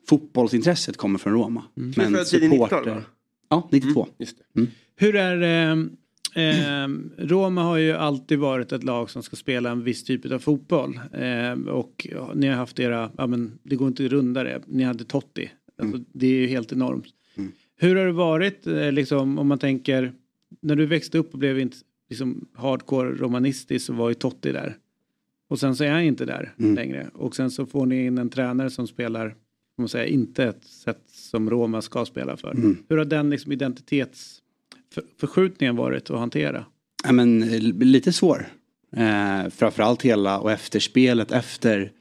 [0.09, 1.63] fotbollsintresset kommer från Roma.
[1.77, 1.93] Mm.
[1.97, 3.05] Men supporter.
[3.49, 4.07] Ja, 92.
[4.19, 4.71] Mm, mm.
[4.97, 5.89] Hur är det?
[6.35, 10.39] Eh, Roma har ju alltid varit ett lag som ska spela en viss typ av
[10.39, 11.01] fotboll.
[11.13, 14.63] Eh, och ja, ni har haft era, ja men det går inte att runda det.
[14.67, 15.51] Ni hade Totti.
[15.79, 16.07] Alltså, mm.
[16.13, 17.07] Det är ju helt enormt.
[17.37, 17.53] Mm.
[17.77, 20.13] Hur har det varit eh, liksom om man tänker
[20.61, 21.77] när du växte upp och blev inte
[22.09, 24.77] liksom hardcore romanistisk så var ju Totti där.
[25.49, 26.75] Och sen så är han inte där mm.
[26.75, 27.11] längre.
[27.15, 29.35] Och sen så får ni in en tränare som spelar,
[29.79, 32.51] man säga, inte ett sätt som Roma ska spela för.
[32.51, 32.77] Mm.
[32.89, 36.65] Hur har den liksom identitetsförskjutningen varit att hantera?
[37.05, 37.41] Ja, men,
[37.79, 38.49] lite svår.
[38.97, 41.93] Eh, framförallt hela och efterspelet efter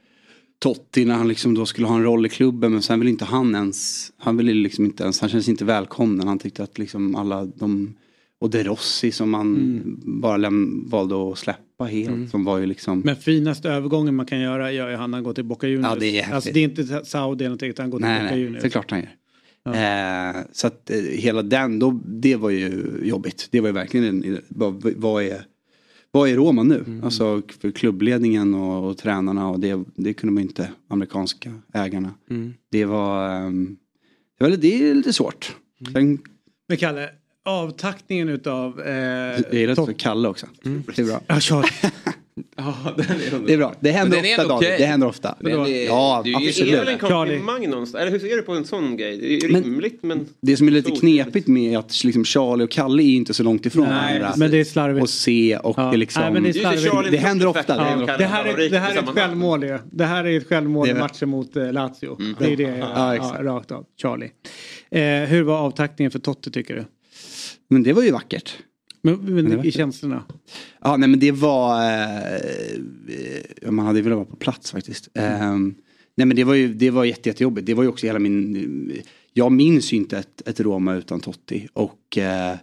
[0.59, 3.25] Totti när han liksom då skulle ha en roll i klubben men sen vill inte
[3.25, 6.27] han ens, han ville liksom inte ens, han kändes inte välkommen.
[6.27, 7.95] Han tyckte att liksom alla de
[8.39, 10.01] och De Rossi som man mm.
[10.21, 12.09] bara läm- valde att släppa helt.
[12.09, 12.27] Mm.
[12.27, 12.99] Som var ju liksom...
[12.99, 15.93] Men finaste övergången man kan göra gör ju han, han går till Boca Juniors.
[15.93, 18.21] Ja, det, är alltså, det är inte Saudi eller någonting utan han går till nej,
[18.21, 18.61] Boca nej, Juniors.
[18.61, 19.09] Det är klart han gör.
[19.63, 20.35] Ja.
[20.35, 23.47] Eh, så att eh, hela den, då, det var ju jobbigt.
[23.51, 25.45] Det var ju verkligen, en, vad, vad är
[26.15, 26.83] vad är Roma nu?
[26.87, 27.03] Mm.
[27.03, 32.13] Alltså för klubbledningen och, och tränarna och det, det kunde man inte, amerikanska ägarna.
[32.29, 32.53] Mm.
[32.71, 33.77] Det var, um,
[34.37, 35.55] det, var, det är lite svårt.
[35.81, 35.93] Mm.
[35.93, 36.19] Sen,
[36.67, 37.09] Men Kalle,
[37.43, 38.81] avtackningen utav...
[38.81, 40.47] Eh, jag gillar att Kalle också.
[40.65, 40.83] Mm.
[40.95, 41.21] Det är bra.
[41.27, 41.65] Ja, kör.
[42.55, 42.75] ja,
[43.45, 43.73] det är bra.
[43.79, 44.67] Det händer ofta David.
[44.67, 44.77] Okay.
[44.77, 45.35] Det händer ofta.
[45.39, 46.55] Men det, ja, det, absolut.
[46.55, 48.01] Det är väl en komplimang någonstans?
[48.01, 49.17] Eller hur ser du på en sån grej?
[49.17, 50.27] Det är men, rimligt men...
[50.41, 53.65] Det som är lite knepigt med att liksom Charlie och Kalle är inte så långt
[53.65, 54.37] ifrån Nej, varandra.
[54.37, 55.03] men det är slarvigt.
[55.03, 55.91] Och se och ja.
[55.91, 56.23] liksom...
[56.23, 57.63] Nej, men det, är det händer ofta.
[57.67, 58.15] Ja.
[58.17, 59.79] Det, här är, det här är ett självmål ju.
[59.91, 62.19] Det här är ett självmål i matchen mot uh, Lazio.
[62.19, 62.35] Mm.
[62.39, 63.85] Det är det, ja, ja, rakt av.
[64.01, 64.31] Charlie.
[64.91, 66.85] Eh, hur var avtackningen för Totte tycker du?
[67.73, 68.57] Men det var ju vackert.
[69.01, 70.23] Men, men i känslorna?
[70.81, 71.83] Ja, nej men det var...
[71.85, 75.09] Eh, man hade velat vara på plats faktiskt.
[75.13, 75.41] Mm.
[75.41, 75.73] Eh,
[76.15, 77.67] nej men det var ju det var jätte, jättejobbigt.
[77.67, 79.01] Det var ju också hela min...
[79.33, 81.67] Jag minns ju inte ett, ett Roma utan Totti.
[81.73, 82.55] Och eh,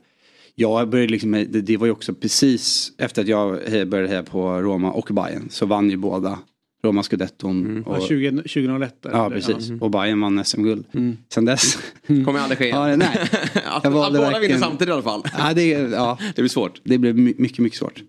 [0.54, 3.48] jag började liksom, det, det, var ju också precis efter att jag
[3.88, 6.38] började heja på Roma och Bayern så vann ju båda
[6.82, 7.64] Roma scudetton.
[7.64, 7.82] Mm.
[7.82, 9.68] Och, ja, 20, 2001 Ja precis.
[9.68, 9.82] Mm.
[9.82, 10.84] Och Bayern vann SM-guld.
[10.92, 11.16] Mm.
[11.28, 11.78] Sen dess.
[12.06, 12.24] Mm.
[12.24, 12.78] Kommer aldrig ske igen.
[12.90, 13.28] ja, nej.
[13.64, 14.42] att, att båda verkligen...
[14.42, 15.22] vinner samtidigt i alla fall.
[15.38, 16.18] ja, det, ja.
[16.34, 16.80] det blir svårt.
[16.84, 18.02] Det blev mycket, mycket svårt.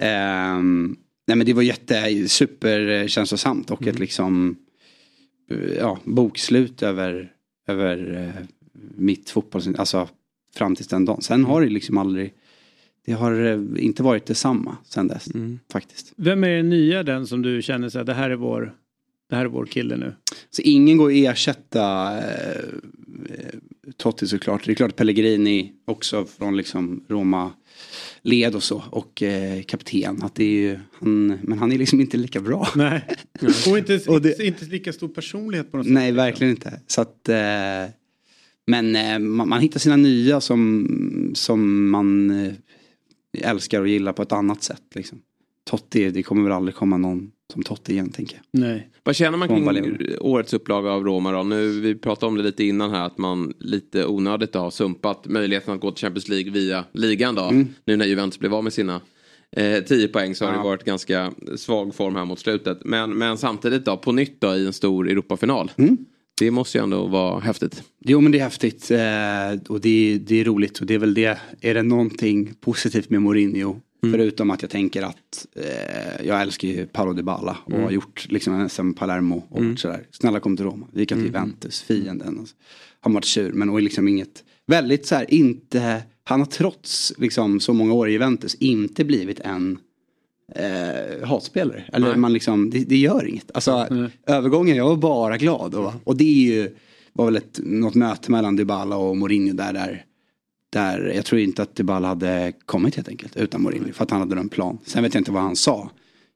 [0.00, 4.00] Um, nej men det var jätte, superkänslosamt och ett mm.
[4.00, 4.56] liksom
[5.78, 7.32] ja, bokslut över,
[7.68, 8.44] över uh,
[8.96, 10.08] mitt fotboll, alltså
[10.54, 11.22] fram till den dagen.
[11.22, 12.32] Sen har det liksom aldrig
[13.06, 15.58] det har eh, inte varit detsamma sen dess mm.
[15.72, 16.12] faktiskt.
[16.16, 18.74] Vem är den nya den som du känner så här, det här är vår,
[19.30, 20.14] det här är vår kille nu?
[20.50, 22.64] Så ingen går att ersätta eh,
[23.96, 24.64] Totti såklart.
[24.64, 27.52] Det är klart Pellegrini också från liksom Roma
[28.22, 30.22] led och så och eh, kapten.
[30.22, 32.68] Att det är ju, han, men han är liksom inte lika bra.
[32.76, 33.04] Nej,
[33.70, 35.94] och inte, och det, inte lika stor personlighet på något sätt.
[35.94, 36.80] Nej, verkligen inte.
[36.86, 37.90] Så att, eh,
[38.66, 42.52] men eh, man, man, hittar sina nya som, som man eh,
[43.44, 44.82] älskar och gillar på ett annat sätt.
[44.94, 45.18] Liksom.
[45.70, 48.60] Totti, det kommer väl aldrig komma någon som Totti igen tänker jag.
[48.60, 48.90] Nej.
[49.02, 51.42] Vad känner man kring årets upplaga av Roma då?
[51.42, 55.74] Nu, vi pratade om det lite innan här att man lite onödigt har sumpat möjligheten
[55.74, 57.42] att gå till Champions League via ligan då.
[57.42, 57.68] Mm.
[57.84, 59.00] Nu när Juventus blev av med sina
[59.56, 62.78] eh, 10 poäng så har det varit ganska svag form här mot slutet.
[62.84, 65.72] Men, men samtidigt då, på nytt då i en stor Europafinal.
[65.76, 65.96] Mm.
[66.38, 67.82] Det måste ju ändå vara häftigt.
[68.00, 70.98] Jo men det är häftigt eh, och det, är- det är roligt och det är
[70.98, 71.38] väl det.
[71.60, 73.76] Är det någonting positivt med Mourinho?
[74.12, 77.84] Förutom att jag tänker att eh, jag älskar ju Paolo Dybala och Mm.
[77.84, 79.76] har gjort liksom SM Palermo och Mm.
[79.76, 80.06] sådär.
[80.10, 80.86] Snälla kom till Roma.
[80.92, 81.40] Vi kan till Mm.
[81.42, 82.38] Juventus, fienden.
[82.38, 82.54] Och så.
[83.00, 84.44] Har varit sur men och liksom inget.
[84.66, 86.02] Väldigt så här inte.
[86.24, 89.78] Han har trots liksom så många år i Juventus inte blivit en
[90.54, 91.84] eh, hatspelare.
[91.92, 92.16] Eller Nej.
[92.16, 93.50] man liksom, det, det gör inget.
[93.54, 93.86] Alltså
[94.26, 95.74] övergången, jag var bara glad.
[95.74, 96.76] Och, och det är ju,
[97.12, 100.04] var väl ett, något möte mellan Dybala och Mourinho där, där,
[100.72, 103.92] där jag tror inte att Dybala hade kommit helt enkelt utan Mourinho.
[103.92, 104.78] För att han hade en plan.
[104.84, 105.90] Sen vet jag inte vad han sa.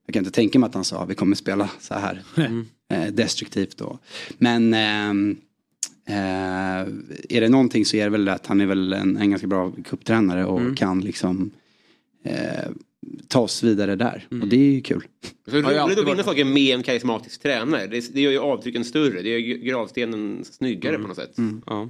[0.07, 2.23] Jag kan inte tänka mig att han sa vi kommer spela så här
[2.93, 3.99] eh, destruktivt då.
[4.39, 5.37] Men ehm,
[6.09, 6.15] eh,
[7.29, 9.73] är det någonting så är det väl att han är väl en, en ganska bra
[9.85, 10.75] kupptränare och Mm.
[10.75, 11.51] kan liksom
[12.25, 12.71] eh,
[13.29, 14.27] ta oss vidare där.
[14.31, 14.43] Mm.
[14.43, 15.03] Och det är ju kul.
[15.45, 17.87] Så det är roligt att vinna saker med en karismatisk tränare.
[17.87, 19.23] Det, det gör ju avtrycken större.
[19.23, 21.37] Det gör gravstenen snyggare på något sätt.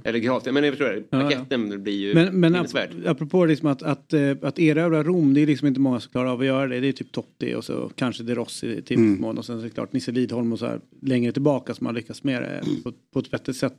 [0.03, 1.03] Eller gravstenen, men jag förstår det.
[1.09, 1.21] Ja, ja.
[1.21, 2.67] Paketten blir ju Men, men ap
[3.05, 6.29] apropå liksom att, att, eh, att erövra Rom, det är liksom inte många som klarar
[6.29, 6.79] av att göra det.
[6.79, 9.21] Det är typ Totti och så kanske De Rossi till Mm.
[9.21, 11.85] mån och sen så är det klart Nisse Lidholm och så här längre tillbaka som
[11.85, 13.77] har lyckats med det på, på ett bättre sätt.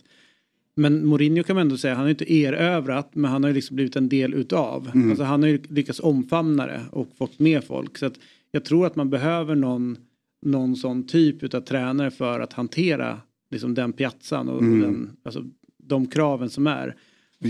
[0.74, 3.76] Men Mourinho kan man ändå säga, han har inte erövrat men han har ju liksom
[3.76, 4.90] blivit en del utav.
[4.94, 5.10] Mm.
[5.10, 7.98] Alltså han har ju lyckats omfamna det och fått med folk.
[7.98, 8.14] Så att
[8.50, 9.96] jag tror att man behöver någon,
[10.42, 13.20] någon sån typ utav tränare för att hantera
[13.50, 14.80] liksom den piazzan och, Mm.
[14.80, 15.44] den, alltså,
[15.78, 16.96] de kraven som är.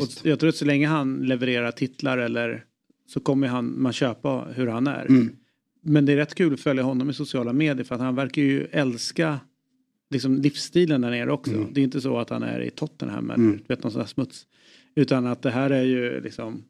[0.00, 2.64] Och jag tror att så länge han levererar titlar eller
[3.06, 5.06] så kommer han, man köpa hur han är.
[5.06, 5.30] Mm.
[5.82, 8.42] Men det är rätt kul att följa honom i sociala medier för att han verkar
[8.42, 9.40] ju älska
[10.12, 11.66] liksom livsstilen där nere också.
[11.72, 13.60] Det är inte så att han är i Tottenham eller Mm.
[13.68, 14.46] vet, någon sån här smuts.
[14.94, 16.62] Utan att det här är ju liksom,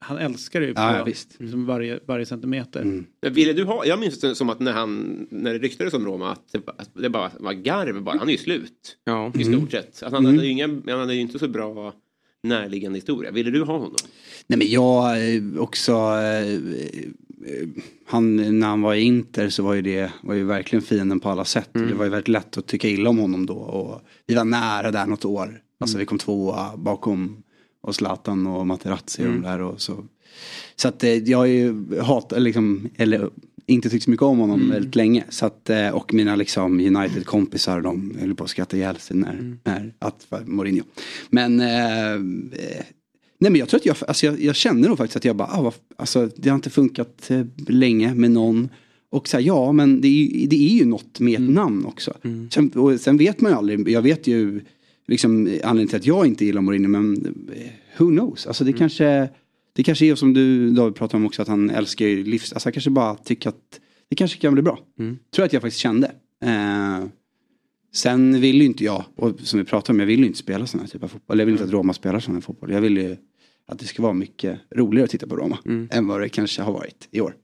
[0.00, 1.04] han älskar det ju på Ja.
[1.38, 2.82] Liksom varje, varje centimeter.
[2.82, 3.04] Mm.
[3.30, 6.32] Ville du ha, jag minns det som att när han, när det ryktades om Roma,
[6.32, 8.18] att det, att det bara var garv bara.
[8.18, 8.96] Han är ju slut.
[9.04, 9.32] Ja.
[9.38, 9.58] I Mm.
[9.58, 10.02] stort sett.
[10.02, 11.94] Att han, hade ju inga, han hade ju inte så bra
[12.42, 13.30] närliggande historia.
[13.30, 13.94] Ville du ha honom?
[14.46, 16.60] Nej men jag eh, också, eh,
[18.06, 21.28] han, när han var i Inter så var ju det var ju verkligen fienden på
[21.30, 21.70] alla sätt.
[21.76, 21.88] Mm.
[21.88, 23.54] Det var ju väldigt lätt att tycka illa om honom då.
[23.54, 25.60] Och vi var nära där något år.
[25.80, 27.42] Alltså vi kom tvåa bakom
[27.82, 29.42] och Zlatan och Materazzi och Mm.
[29.42, 29.60] de där.
[29.60, 30.04] Och så
[30.76, 33.30] så att eh, jag har ju hat, liksom, eller
[33.66, 34.70] inte tyckt så mycket om honom Mm.
[34.72, 35.24] väldigt länge.
[35.28, 39.32] Så att, eh, och mina liksom United-kompisar de höll på att skratta ihjäl sig när,
[39.32, 39.58] Mm.
[39.64, 40.84] när att Mourinho.
[41.30, 42.84] Men eh, eh,
[43.42, 45.48] Nej men jag tror att jag, alltså jag, jag känner nog faktiskt att jag bara,
[45.48, 48.68] ah, alltså det har inte funkat eh, länge med någon.
[49.10, 52.14] Och så här, ja men det är, det är ju något med ett namn också.
[52.50, 54.60] Sen, och sen vet man ju aldrig, jag vet ju
[55.06, 57.62] liksom anledningen till att jag inte gillar Mourinho men eh,
[57.98, 58.46] who knows.
[58.46, 59.28] Alltså det kanske,
[59.72, 62.66] det kanske är som du David pratade om också att han älskar ju livs, alltså
[62.66, 64.78] han kanske bara tycker att det kanske kan bli bra.
[65.34, 66.12] Tror att jag faktiskt kände.
[66.44, 67.04] Eh,
[67.92, 70.66] sen vill ju inte jag, och som vi pratade om, jag vill ju inte spela
[70.66, 71.38] sån här typ av fotboll.
[71.38, 72.72] Jag vill inte att Roma spelar sån här fotboll.
[72.72, 73.16] Jag vill ju
[73.70, 75.58] att det ska vara mycket roligare att titta på Roma
[75.90, 77.34] än vad det kanske har varit i år.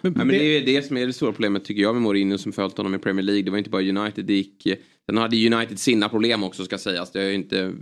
[0.00, 2.52] Men, men det är det som är det stora problemet tycker jag med Mourinho som
[2.52, 3.42] följt honom i Premier League.
[3.42, 4.66] Det var inte bara United det gick.
[5.06, 7.12] Sen hade United sina problem också ska sägas.
[7.12, 7.72] Det har ju inte...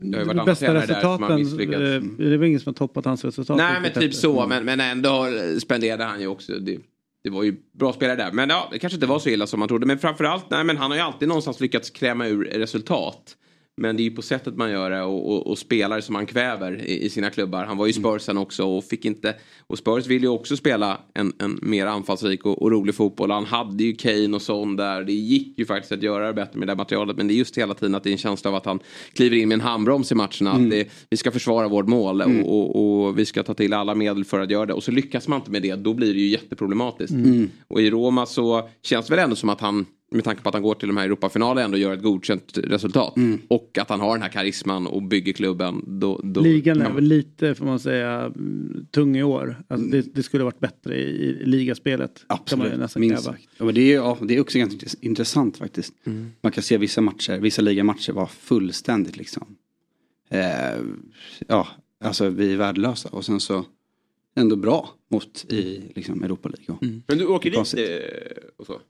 [0.00, 2.60] Det har ju varit bästa tränare där som har resultaten, eh, det är väl ingen
[2.60, 3.56] som har toppat hans resultat.
[3.56, 4.46] Nej men typ så.
[4.46, 5.26] Men, men ändå
[5.58, 6.52] spenderade han ju också.
[6.52, 6.78] Det,
[7.24, 8.32] det var ju bra spelare där.
[8.32, 9.86] Men ja, det kanske inte var så illa som man trodde.
[9.86, 13.36] Men framförallt, nej men han har ju alltid någonstans lyckats kräma ur resultat.
[13.80, 16.26] Men det är ju på sättet man gör det och, och, och spelare som han
[16.26, 17.64] kväver i, i sina klubbar.
[17.64, 19.34] Han var ju i Spurs sen också och fick inte...
[19.66, 23.30] Och Spurs vill ju också spela en, en mer anfallsrik och, och rolig fotboll.
[23.30, 25.04] Han hade ju Kane och sån där.
[25.04, 27.16] Det gick ju faktiskt att göra det bättre med det materialet.
[27.16, 28.80] Men det är just hela tiden att det är en känsla av att han
[29.12, 30.52] kliver in med en handbroms i matcherna.
[30.52, 33.94] Att det, vi ska försvara vårt mål och, och, och vi ska ta till alla
[33.94, 34.74] medel för att göra det.
[34.74, 35.74] Och så lyckas man inte med det.
[35.74, 37.14] Då blir det ju jätteproblematiskt.
[37.14, 37.50] Mm.
[37.68, 40.54] Och i Roma så känns det väl ändå som att han med tanke på att
[40.54, 43.16] han går till de här Europafinalerna ändå gör ett godkänt resultat.
[43.16, 43.40] Mm.
[43.48, 45.84] Och att han har den här karisman och bygger klubben.
[46.00, 49.62] Då, då Ligan är väl lite, får man säga, mm, tung i år.
[49.68, 51.08] Alltså det, det skulle varit bättre i,
[51.42, 52.24] i ligaspelet.
[52.46, 53.48] Kan man ju Absolut, minst sagt.
[53.58, 55.94] Ja, men det, är, ja, det är också ganska intress- intressant faktiskt.
[56.40, 59.56] Man kan se vissa matcher, vissa ligamatcher var fullständigt liksom.
[60.30, 60.80] Eh,
[61.48, 61.68] ja,
[62.04, 63.64] alltså vi är värdelösa och sen så
[64.36, 66.74] ändå bra mot i liksom Europa League.
[66.76, 68.80] och- Men du åker dit eh, och så?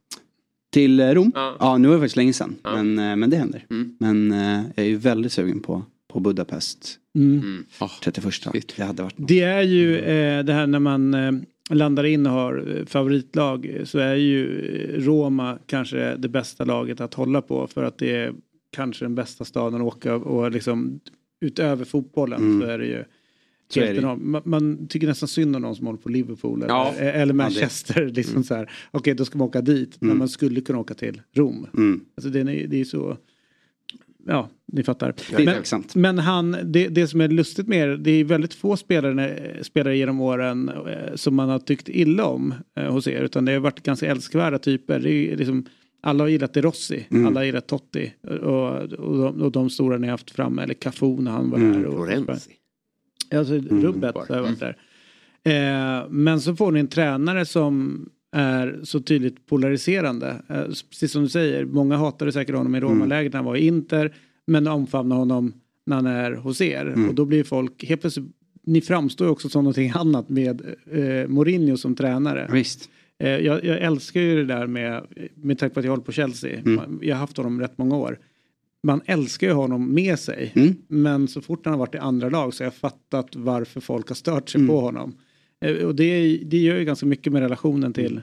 [0.77, 1.33] Till eh, Rom?
[1.35, 1.57] Ja.
[1.61, 1.79] Ja.
[1.79, 2.57] nu var det faktiskt länge sedan.
[2.63, 2.83] Ja.
[2.83, 3.65] Men, eh, men det händer.
[3.71, 3.97] Mm.
[4.01, 6.99] Men eh, jag är ju väldigt sugen på, på Budapest.
[7.15, 7.65] Mm.
[8.03, 8.35] 31.
[8.77, 11.33] Det hade varit Det är ju eh, det här när man eh,
[11.71, 14.47] landar in och har favoritlag så är ju
[14.99, 18.35] Roma kanske det bästa laget att hålla på för att det är
[18.73, 21.01] kanske den bästa staden att åka och liksom
[21.41, 22.61] utöver fotbollen Mm.
[22.61, 23.05] så är det ju
[24.17, 26.93] man, man tycker nästan synd om de som håller på Liverpool eller, Ja.
[26.95, 28.07] eller Manchester.
[28.15, 28.45] liksom Mm.
[28.45, 29.97] så här, Okej, då ska man åka dit.
[30.01, 30.19] Men Mm.
[30.19, 31.67] man skulle kunna åka till Rom.
[31.77, 32.01] Mm.
[32.17, 33.17] Alltså det är, det är så...
[34.29, 35.15] Ja, ni fattar.
[35.37, 38.77] Det men, men han, det, det som är lustigt med det, det är väldigt få
[38.77, 43.23] spelare, spelare genom åren eh, som man har tyckt illa om eh, hos er.
[43.23, 45.01] Utan det har varit ganska älskvärda typer.
[45.01, 45.65] Det är liksom,
[46.01, 47.27] alla har gillat De Rossi, Mm.
[47.27, 48.13] alla har gillat Totti.
[48.23, 51.59] Och, och, de, och de stora ni har haft framme, eller Cafu när han var
[51.59, 51.73] Mm.
[51.75, 51.85] här.
[51.87, 52.51] Och, Florenzi.
[53.35, 54.77] Alltså rubbet har varit där.
[55.45, 60.43] Eh, men så får ni en tränare som är så tydligt polariserande.
[60.49, 63.67] Eh, precis som du säger, många hatade säkert honom i Roma-läget när han var i
[63.67, 64.15] Inter.
[64.47, 65.53] Men omfamnar honom
[65.87, 66.87] när han är hos er.
[66.87, 67.09] Mm.
[67.09, 68.27] Och då blir folk helt plötsligt,
[68.63, 72.49] ni framstår också som någonting annat med eh, Mourinho som tränare.
[72.53, 72.91] Visst.
[73.19, 76.13] Eh, jag, jag älskar ju det där med, med tanke på att jag håller på
[76.13, 76.59] Chelsea.
[76.59, 76.99] Mm.
[77.03, 78.19] Jag har haft honom rätt många år.
[78.87, 80.53] Man älskar ju honom med sig.
[80.57, 80.75] Mm.
[80.89, 84.09] Men så fort han har varit i andra lag så har jag fattat varför folk
[84.09, 84.69] har stört sig Mm.
[84.69, 85.15] på honom.
[85.65, 88.21] Eh, Och det, det gör ju ganska mycket med relationen till,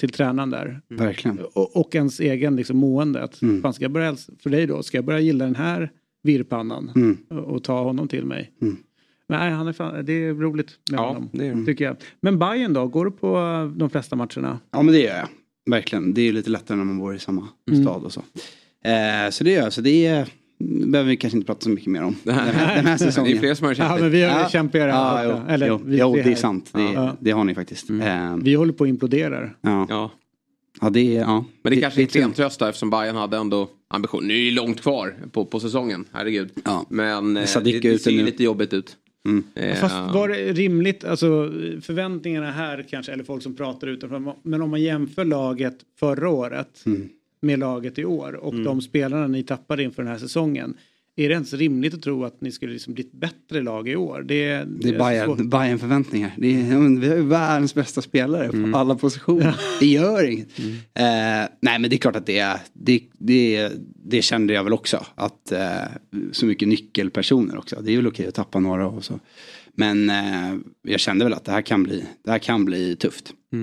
[0.00, 0.80] till tränaren där.
[0.88, 1.38] Verkligen.
[1.52, 3.22] Och, och ens egen liksom mående.
[3.22, 3.62] Att, Mm.
[3.62, 5.90] fan ska jag börja, för dig då, ska jag börja gilla den här
[6.22, 7.16] virrpannan Mm.
[7.30, 8.52] och, och ta honom till mig?
[8.62, 8.76] Mm.
[9.28, 11.28] Nej, han är fan, det är roligt med Ja, honom.
[11.32, 11.64] det är.
[11.64, 11.96] Tycker jag.
[12.20, 14.58] Men Bayern då, går du på eh, de flesta matcherna?
[14.70, 15.28] Ja men det gör jag.
[15.70, 16.14] Verkligen.
[16.14, 17.82] Det är ju lite lättare när man bor i samma Mm.
[17.84, 18.22] stad och så.
[18.84, 19.72] Eh, så det gör jag.
[19.72, 20.26] Så det är,
[20.86, 22.16] behöver vi kanske inte prata så mycket mer om.
[22.22, 23.30] Den här, den här säsongen.
[23.32, 24.02] Det är fler som har känt Ja, det.
[24.02, 25.52] men vi har kämpigare Ja, jo.
[25.52, 26.34] Eller, jo, vi jo, det är här.
[26.34, 26.70] sant.
[26.72, 27.16] Det, Ja.
[27.20, 27.90] det har ni faktiskt.
[27.90, 29.50] Eh, Vi håller på att implodera.
[29.60, 29.86] ja.
[29.88, 30.10] Ja.
[30.80, 31.20] ja, det är...
[31.20, 31.44] Ja.
[31.62, 32.12] Men det kanske är tungt.
[32.12, 34.24] klent tröst eftersom Bayern hade ändå ambition.
[34.28, 36.50] Nu är det långt kvar på, på säsongen, herregud.
[36.64, 36.86] Ja.
[36.88, 38.96] Men eh, det, är det ser ju lite jobbigt ut.
[39.28, 39.44] Mm.
[39.54, 41.26] Eh, Fast var det rimligt, alltså
[41.82, 46.82] förväntningarna här kanske, eller folk som pratar utanför, men om man jämför laget förra året
[46.86, 47.08] Mm.
[47.42, 48.64] Med laget i år och Mm.
[48.64, 50.74] de spelarna ni tappade inför den här säsongen.
[51.16, 53.96] Är det ens rimligt att tro att ni skulle liksom bli ett bättre lag i
[53.96, 54.24] år?
[54.28, 54.98] Det, är- Det är
[55.44, 56.34] Bayern, förväntningar.
[56.38, 59.56] Det är, vi har ju världens bästa spelare på alla positioner.
[59.80, 60.58] Det gör inget.
[60.58, 60.64] Eh,
[61.60, 63.70] nej men det är klart att det är, det, det,
[64.04, 65.06] det kände jag väl också.
[65.14, 65.62] Att eh,
[66.32, 67.80] så mycket nyckelpersoner också.
[67.82, 69.20] Det är väl okej att tappa några och så.
[69.74, 73.32] Men eh, jag kände väl att det här kan bli, det här kan bli tufft.
[73.52, 73.58] Eh,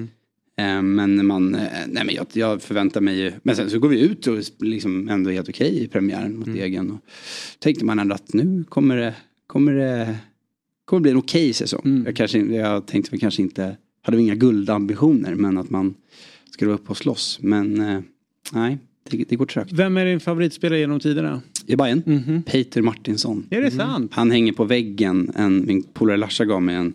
[0.82, 4.00] Men man, eh, nej men jag, jag förväntar mig ju, men sen så går vi
[4.00, 6.92] ut och liksom ändå helt okej i premiären mot Degen.
[6.92, 7.00] Och
[7.60, 9.16] tänkte man ändå att nu kommer det,
[9.48, 10.16] kommer det,
[10.86, 12.04] kommer bli en okej säsong.
[12.06, 15.94] Jag, kanske, jag tänkte väl kanske inte, hade vi inga guldambitioner men att man
[16.52, 17.40] skulle vara uppe och slåss.
[17.42, 18.00] Men eh,
[18.54, 18.78] nej,
[19.10, 19.72] det, det går trögt.
[19.72, 21.42] Vem är din favoritspelare genom tiderna?
[21.66, 23.46] I Bayern, Peter Martinsson.
[23.50, 24.12] Är det sant?
[24.14, 26.94] Han hänger på väggen, en, min polare Larsa gav mig en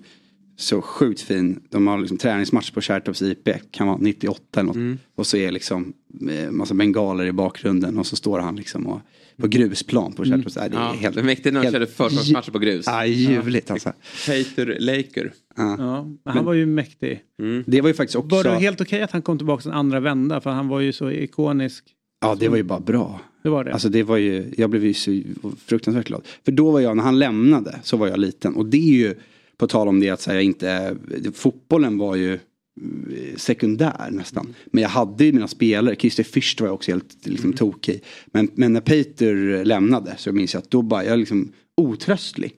[0.56, 4.98] så sjukt fin, de har liksom träningsmatch på Kärrtorps IP, kan vara 98 eller något.
[5.16, 5.92] Och så är liksom
[6.30, 9.00] eh, massa bengaler i bakgrunden och så står han liksom och,
[9.36, 10.56] på grusplan på Kärrtorps.
[10.56, 10.70] Mm.
[10.70, 12.84] Det är Ja, helt, det mäktigt när de helt- körde försäsongsmatcher på grus.
[12.86, 13.92] Ja, ljuvligt alltså.
[14.26, 15.32] Peter Laker.
[15.56, 15.76] Ja.
[15.78, 17.20] Ja, han Men- var ju mäktig.
[17.66, 18.36] Det var ju faktiskt också...
[18.36, 20.40] Var det helt okej att han kom tillbaka en andra vända?
[20.40, 21.84] För han var ju så ikonisk.
[22.20, 23.20] Ja, det var ju bara bra.
[23.42, 23.72] Det var det.
[23.72, 25.20] Alltså det var ju, jag blev ju så
[25.66, 26.22] fruktansvärt glad.
[26.44, 28.54] För då var jag, när han lämnade, så var jag liten.
[28.54, 29.14] Och det är ju,
[29.56, 30.96] på tal om det att säga inte,
[31.34, 34.54] fotbollen var ju eh, sekundär nästan.
[34.66, 38.02] Men jag hade ju mina spelare, Christer Fürst var jag också helt liksom, tokig.
[38.26, 42.52] Men, men när Peter lämnade så minns jag att då bara, jag liksom otröstlig.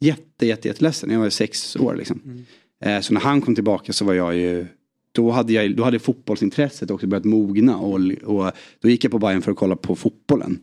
[0.00, 1.10] Jätte, jätte, jätteledsen.
[1.10, 2.44] Jag var sex år liksom.
[2.80, 4.66] Eh, så när han kom tillbaka så var jag ju
[5.12, 9.18] då hade, jag, då hade fotbollsintresset också börjat mogna och, och då gick jag på
[9.18, 10.60] Bayern för att kolla på fotbollen.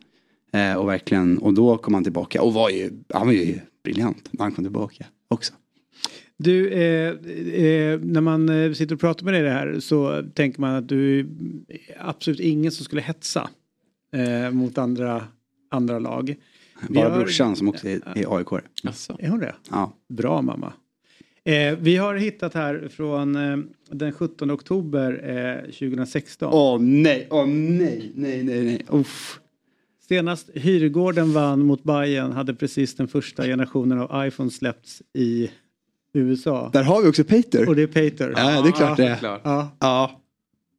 [0.53, 4.29] Eh, och verkligen, och då kom han tillbaka och var ju, han var ju briljant
[4.31, 5.53] när han kom tillbaka också.
[6.43, 7.09] Du, eh,
[7.63, 10.89] eh, när man eh, sitter och pratar med dig det här så tänker man att
[10.89, 11.25] du är
[11.99, 13.49] absolut ingen som skulle hetsa
[14.15, 15.23] eh, mot andra,
[15.71, 16.35] andra lag.
[16.89, 18.51] Vi Bara har- brorsan som också är, är AIK.
[19.19, 19.55] Är hon det?
[19.71, 19.93] Ja.
[20.09, 20.73] Bra mamma.
[21.45, 23.57] Eh, vi har hittat här från eh,
[23.91, 25.21] den 17 oktober
[25.63, 26.49] eh, 2016.
[26.53, 28.85] Åh nej, åh nej, nej, nej, nej.
[28.89, 29.39] Uff.
[30.07, 35.49] Senast Hyrgården vann mot Bayern hade precis den första generationen av iPhone släppts i
[36.13, 36.69] USA.
[36.73, 37.69] Där har vi också Peter.
[37.69, 38.33] Och det är Peter.
[38.37, 39.17] Ja, det är klart det är.
[39.43, 39.77] Ja.
[39.79, 40.19] Ja.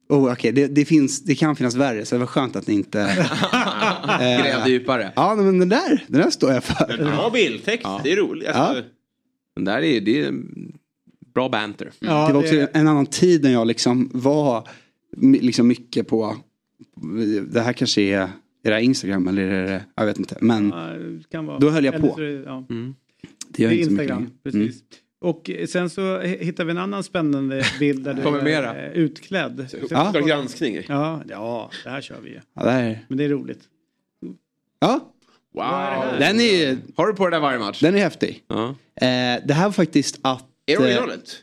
[0.08, 2.74] Oh, Okej, det, det, finns, det kan finnas värre så det var skönt att ni
[2.74, 3.00] inte...
[3.00, 5.12] eh, Grävde djupare.
[5.16, 6.96] Ja, men den där, den där står jag för.
[6.98, 8.48] Bra bildtext, det är roligt.
[8.48, 8.84] Alltså,
[9.56, 10.32] Den där är, det är
[11.34, 11.90] bra banter.
[12.00, 14.68] det var också en annan tid när jag liksom var
[15.20, 16.36] liksom mycket på,
[17.48, 18.28] det här kanske är, är
[18.62, 20.36] det här Instagram eller är det, jag vet inte.
[20.40, 21.58] Men Ja, det kan vara.
[21.58, 22.20] då höll jag Eller på.
[22.20, 22.64] det- ja.
[23.48, 24.82] Det gör Det är inte så mycket Instagram, precis.
[25.24, 28.86] Och eh, sen så hittar vi en annan spännande bild där du Kommer är mera.
[28.86, 29.74] eh, utklädd.
[29.82, 30.80] Uppdrag granskning.
[30.88, 32.40] Ja, ja, det här kör vi ju.
[32.54, 33.60] Ja, det här, Men det är roligt.
[34.80, 35.10] ja,
[35.54, 36.18] Wow.
[36.18, 37.80] Den är, Har du på det där varje match?
[37.80, 38.42] den är häftig.
[38.48, 38.68] Ja.
[38.68, 40.44] Eh, det här var faktiskt att...
[40.66, 41.36] Är det eh, originalet?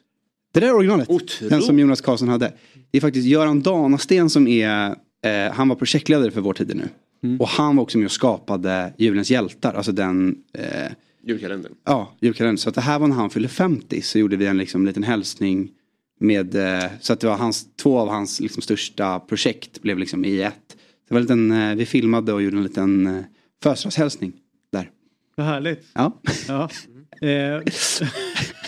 [0.53, 1.09] Det där är originalet.
[1.09, 1.49] Otroligt.
[1.49, 2.53] Den som Jonas Karlsson hade.
[2.91, 4.95] Det är faktiskt Göran Danasten som är,
[5.25, 6.87] eh, han var projektledare för Vår Tider Nu.
[7.23, 7.41] Mm.
[7.41, 10.91] Och han var också med och skapade Julens hjältar, alltså den eh,
[11.23, 11.73] Julkalendern.
[11.84, 12.57] Ja, julkalendern.
[12.57, 15.03] Så att det här var när han fyllde 50 så gjorde vi en liksom, liten
[15.03, 15.72] hälsning
[16.19, 20.26] med, eh, så att det var hans, två av hans liksom, största projekt blev liksom
[20.26, 20.77] i ett.
[21.07, 23.23] Det var en liten, eh, vi filmade och gjorde en liten eh,
[23.64, 24.34] födelsedagshälsning
[24.72, 24.89] där.
[25.35, 25.88] Vad härligt.
[25.93, 26.22] Ja.
[26.48, 26.69] ja.
[27.22, 27.27] Eh,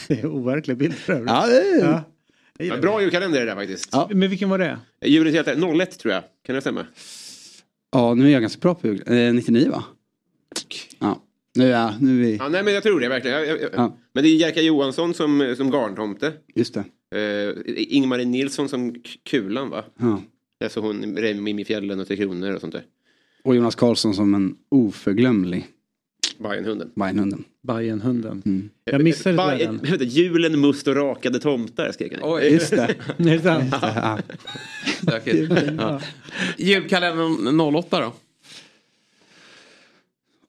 [0.08, 1.30] det är overkliga bilder för övrigt.
[1.30, 1.50] Ja,
[1.82, 2.04] Ja.
[2.58, 3.96] Ja, bra julkalender är det där faktiskt.
[4.10, 4.80] Men vilken var det?
[5.06, 6.24] Julens hjälte, 01 tror jag.
[6.46, 6.86] Kan det stämma?
[7.92, 9.04] Ja, nu är jag ganska bra på jul.
[9.08, 9.84] Eh, 99 va?
[11.00, 11.22] Ja,
[11.56, 12.36] nu är, nu är vi...
[12.36, 13.38] Ja, nej men jag tror det verkligen.
[13.38, 13.70] Jag, jag.
[13.74, 13.98] Ja.
[14.14, 16.34] Men det är Jerka Johansson som, som garntomte.
[16.56, 16.84] Just det.
[17.16, 18.96] Uh, Ingmarie Nilsson som
[19.30, 19.84] Kulan va?
[20.60, 20.70] Ja.
[20.70, 22.84] Såg hon Remi i fjällen och Tre Kronor och sånt där.
[23.44, 25.68] Och Jonas Karlsson som en oförglömlig
[26.38, 26.92] Bajenhunden.
[26.96, 27.44] Bajenhunden.
[27.62, 28.42] Bajenhunden.
[28.46, 28.70] Mm.
[28.86, 29.80] Jag missade Ba- den.
[30.00, 32.22] Julen, must och rakade tomtar skrek han.
[32.24, 32.44] Oj.
[32.44, 32.84] Just det.
[33.18, 33.76] Är det sant?
[33.82, 34.20] Ja.
[35.78, 36.02] Ja.
[36.58, 38.14] Julkalendern 08 då?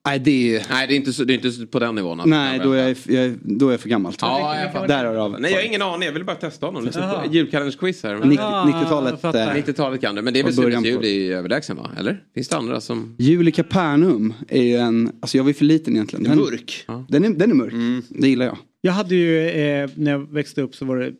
[0.07, 0.67] Nej, det är...
[0.71, 2.21] Nej, det är inte, så, det är inte på den nivån.
[2.21, 2.31] alltså.
[2.31, 4.13] Nej, då är jag, jag, då är jag för gammal.
[4.21, 5.39] Ja, jag fattar.
[5.39, 6.07] Nej, jag har ingen aning.
[6.07, 6.85] Jag ville bara testa honom.
[6.85, 8.15] Lite julkalendersquiz här.
[8.17, 9.11] Nitt- Ah, 90-talet.
[9.11, 9.57] jag fattar.
[9.57, 10.23] eh, 90-talet kan det.
[10.23, 11.91] Men det är väl Sunes jul i överlägsen va?
[11.99, 12.23] Eller?
[12.35, 13.17] Finns det andra som...
[13.19, 16.23] Jul i Kapernaum är ju en, alltså jag var ju för liten egentligen.
[16.25, 16.87] Den, Mörk.
[17.09, 17.73] den, är, den är mörk,
[18.09, 18.59] det gillar jag.
[18.81, 21.13] Jag hade ju, eh, när jag växte upp så var det,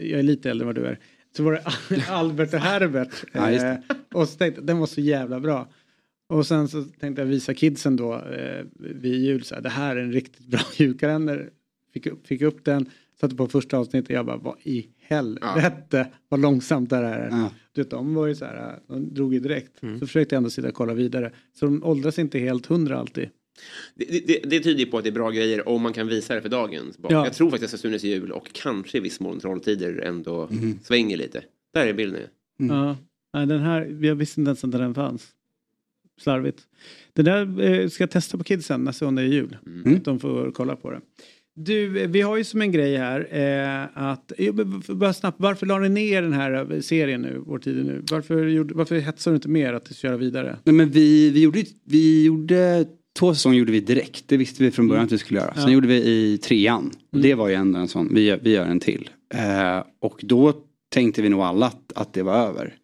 [0.00, 0.98] jag är lite äldre än vad du är,
[1.36, 1.62] så var det
[2.10, 3.10] Albert och Herbert.
[3.32, 3.74] Ja, just Eh,
[4.14, 5.68] och så tänkte jag, den var så jävla bra.
[6.28, 9.96] Och sen så tänkte jag visa kidsen då eh, vid jul, så här, det här
[9.96, 11.50] är en riktigt bra julkalender.
[11.92, 12.90] Fick upp, fick upp den,
[13.20, 17.28] satte på första avsnittet och jag bara, vad i helvete vad långsamt det här är.
[17.30, 17.50] Ja.
[17.72, 19.82] Du vet, de var ju så här, de drog ju direkt.
[19.82, 19.98] Mm.
[20.00, 21.32] Så försökte jag ändå sitta och kolla vidare.
[21.54, 23.28] Så de åldras inte helt hundra alltid.
[23.94, 26.34] Det, det, det tyder ju på att det är bra grejer om man kan visa
[26.34, 27.12] det för dagens barn.
[27.12, 27.24] Ja.
[27.26, 30.78] Jag tror faktiskt att Sunes jul och kanske i viss mån Trolltider ändå Mhm.
[30.82, 31.42] svänger lite.
[31.74, 32.20] Där är bilden.
[32.60, 32.76] Mm.
[32.76, 32.96] Ja,
[33.34, 35.28] nej, den här, jag visste inte ens att den fanns.
[36.18, 36.58] Slarvigt.
[37.12, 39.56] Det där eh, ska jag testa på kidsen nästa gång det är jul.
[39.66, 39.96] Mm.
[39.96, 41.00] Att de får kolla på det.
[41.60, 44.54] Du, eh, vi har ju som en grej här eh, att, eh,
[44.88, 48.02] bara snabbt, varför la ni ner den här serien nu, Vår tid nu?
[48.10, 50.56] Varför, gjorde, varför hetsar du inte mer att köra vidare?
[50.64, 52.84] Nej, men vi, vi, gjorde, vi gjorde,
[53.18, 54.24] två säsonger gjorde vi direkt.
[54.28, 55.54] Det visste vi från början att vi skulle göra.
[55.54, 55.70] Sen Ja.
[55.70, 56.90] gjorde vi i trean.
[57.12, 59.10] Och Det var ju ändå en sån, vi, gör- vi gör en till.
[59.34, 60.52] Eh, och då
[60.90, 62.74] tänkte vi nog alla att, att det var över.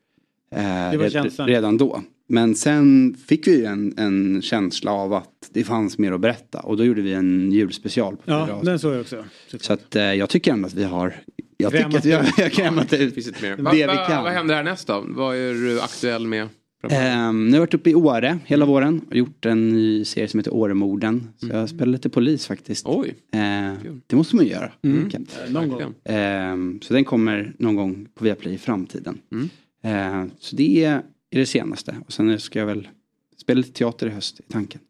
[0.52, 1.48] Eh, Det var känslan.
[1.48, 2.02] Redan då.
[2.28, 6.60] Men sen fick vi en, en känsla av att det fanns mer att berätta.
[6.60, 8.16] Och då gjorde vi en julspecial.
[8.16, 8.64] På Ja, avsnitt.
[8.64, 9.24] den såg jag också.
[9.60, 11.14] Så att eh, jag tycker ändå att vi har
[11.56, 13.56] jag Krämat tycker att vi har, har krämat ut Finns det mer?
[13.56, 14.24] det Va, vi va, kan.
[14.24, 15.04] vad händer härnäst då?
[15.08, 16.48] Vad är du aktuell med?
[16.90, 20.28] Ehm, nu har jag varit uppe i Åre hela våren och gjort en ny serie
[20.28, 21.28] som heter Åremorden.
[21.36, 22.86] Så jag spelar lite polis faktiskt.
[22.86, 23.00] Mm.
[23.00, 23.14] Oj.
[23.32, 23.76] Ehm,
[24.06, 24.72] det måste man ju göra.
[24.84, 25.10] Mm.
[25.14, 25.82] Eh, Någon gång.
[26.04, 29.18] Ehm, så den kommer någon gång på Viaplay i framtiden.
[29.32, 29.48] Mm.
[29.84, 31.02] Ehm, så det är
[31.40, 31.96] det senaste.
[32.06, 32.88] Och sen ska jag väl
[33.36, 34.80] spela lite teater i höst i tanken.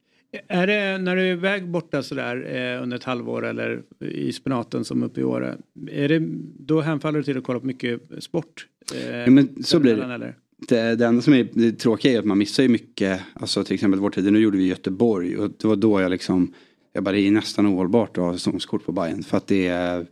[0.48, 2.36] Är det när du är iväg borta sådär
[2.76, 5.56] eh, under ett halvår eller i spenaten som uppe i Åre.
[5.90, 6.22] Är det,
[6.58, 8.66] då hänfaller du till att kolla på mycket sport?
[8.94, 10.14] Eh, Ja, men så blir det.
[10.14, 10.36] Eller?
[10.68, 13.20] Det, det enda som är det tråkiga är att man missar ju mycket.
[13.34, 16.10] Alltså till exempel vår tid, nu gjorde vi i Göteborg och det var då jag
[16.10, 16.52] liksom
[16.92, 20.06] jag bara, det är nästan ohållbart att ha säsongskort på Bayern för att det är,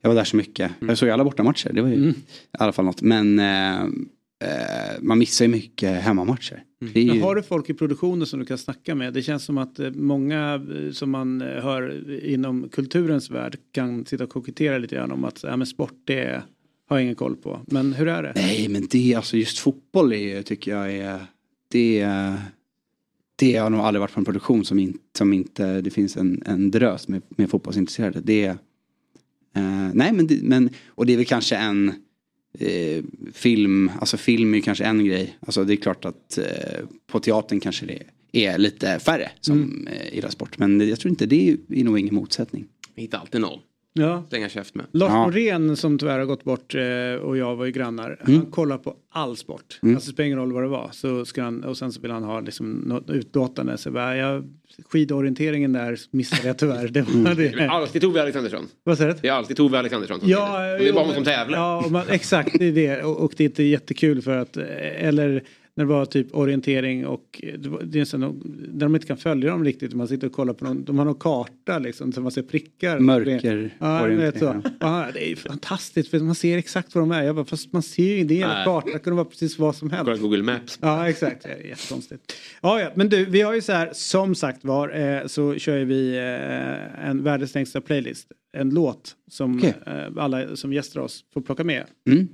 [0.00, 0.70] jag var där så mycket.
[0.80, 2.08] Jag såg alla bortamatcher, det var ju Mm.
[2.08, 2.14] i
[2.58, 3.02] alla fall något.
[3.02, 3.88] Men eh,
[5.00, 6.64] man missar ju mycket hemmamatcher.
[6.80, 9.12] Är Men ju, har du folk i produktionen som du kan snacka med?
[9.14, 14.06] Det känns som att eh, många eh, som man eh, hör inom kulturens värld kan
[14.06, 16.42] sitta och kokettera lite grann om att ja, men sport det
[16.88, 17.60] har jag ingen koll på.
[17.66, 18.32] Men hur är det?
[18.36, 21.26] Nej men det, alltså just fotboll är, tycker jag är,
[21.68, 22.38] det, är-
[23.36, 26.42] det har nog aldrig varit på en produktion som, in, som inte, det finns en,
[26.46, 28.20] en drös med, med fotbollsintresserade.
[28.24, 28.50] Det är,
[29.56, 31.92] eh, nej men, det, men, och det är väl kanske en
[32.58, 35.36] eh, film, alltså film är ju kanske en grej.
[35.40, 36.44] Alltså det är klart att eh,
[37.06, 38.02] på teatern kanske det
[38.32, 39.86] är lite färre som Mm.
[39.86, 40.58] eh, gillar sport.
[40.58, 42.64] Men jag tror inte, det är, nog ingen motsättning.
[42.96, 43.58] Hittar alltid någon.
[44.00, 44.22] Ja.
[44.28, 44.86] Slänga käft med.
[44.92, 45.24] Lars Ja.
[45.26, 48.18] Norén som tyvärr har gått bort eh, och jag var ju grannar.
[48.26, 48.40] Mm.
[48.40, 49.78] Han kollar på all sport.
[49.82, 49.94] Mm.
[49.94, 50.88] Alltså det spelar ingen roll vad det var.
[50.92, 53.78] Så ska han, och sen så vill han ha liksom något utlåtande.
[53.78, 54.44] Så bara, jag,
[54.90, 56.88] skidorienteringen där missade jag tyvärr.
[56.88, 57.36] Det var Mm.
[57.36, 57.70] Det är det.
[57.70, 58.66] alltid Tove Alexandersson.
[58.84, 59.18] Vad säger du?
[59.22, 60.72] Det är alltid Tove Alexandersson som Ja.
[60.72, 61.58] Och det är bara hon som tävlar.
[61.58, 63.02] Ja, man, exakt det är det.
[63.02, 64.64] Och, och det är inte jättekul för att, eh,
[65.06, 65.42] eller
[65.78, 68.20] När det var typ orientering och det, var, det är sån,
[68.68, 69.94] där de inte kan följa dem riktigt.
[69.94, 72.98] Man sitter och kollar på någon, de har någon karta liksom så man ser prickar.
[72.98, 74.62] Mörker ja, vet så.
[74.80, 77.22] Ja, det är fantastiskt för man ser exakt var de är.
[77.22, 78.40] Jag bara, fast man ser ju det.
[78.40, 80.04] En karta det kunde vara precis vad som helst.
[80.04, 80.78] Kolla Google Maps.
[80.82, 82.32] Ja exakt, det är jättekonstigt.
[82.62, 85.84] Ja, ja, men du, vi har ju så här, som sagt var eh, så kör
[85.84, 88.28] vi eh, en världens längsta playlist.
[88.52, 89.72] En låt som okay.
[89.86, 91.84] eh, alla som gästar oss får plocka med.
[92.06, 92.28] Mm.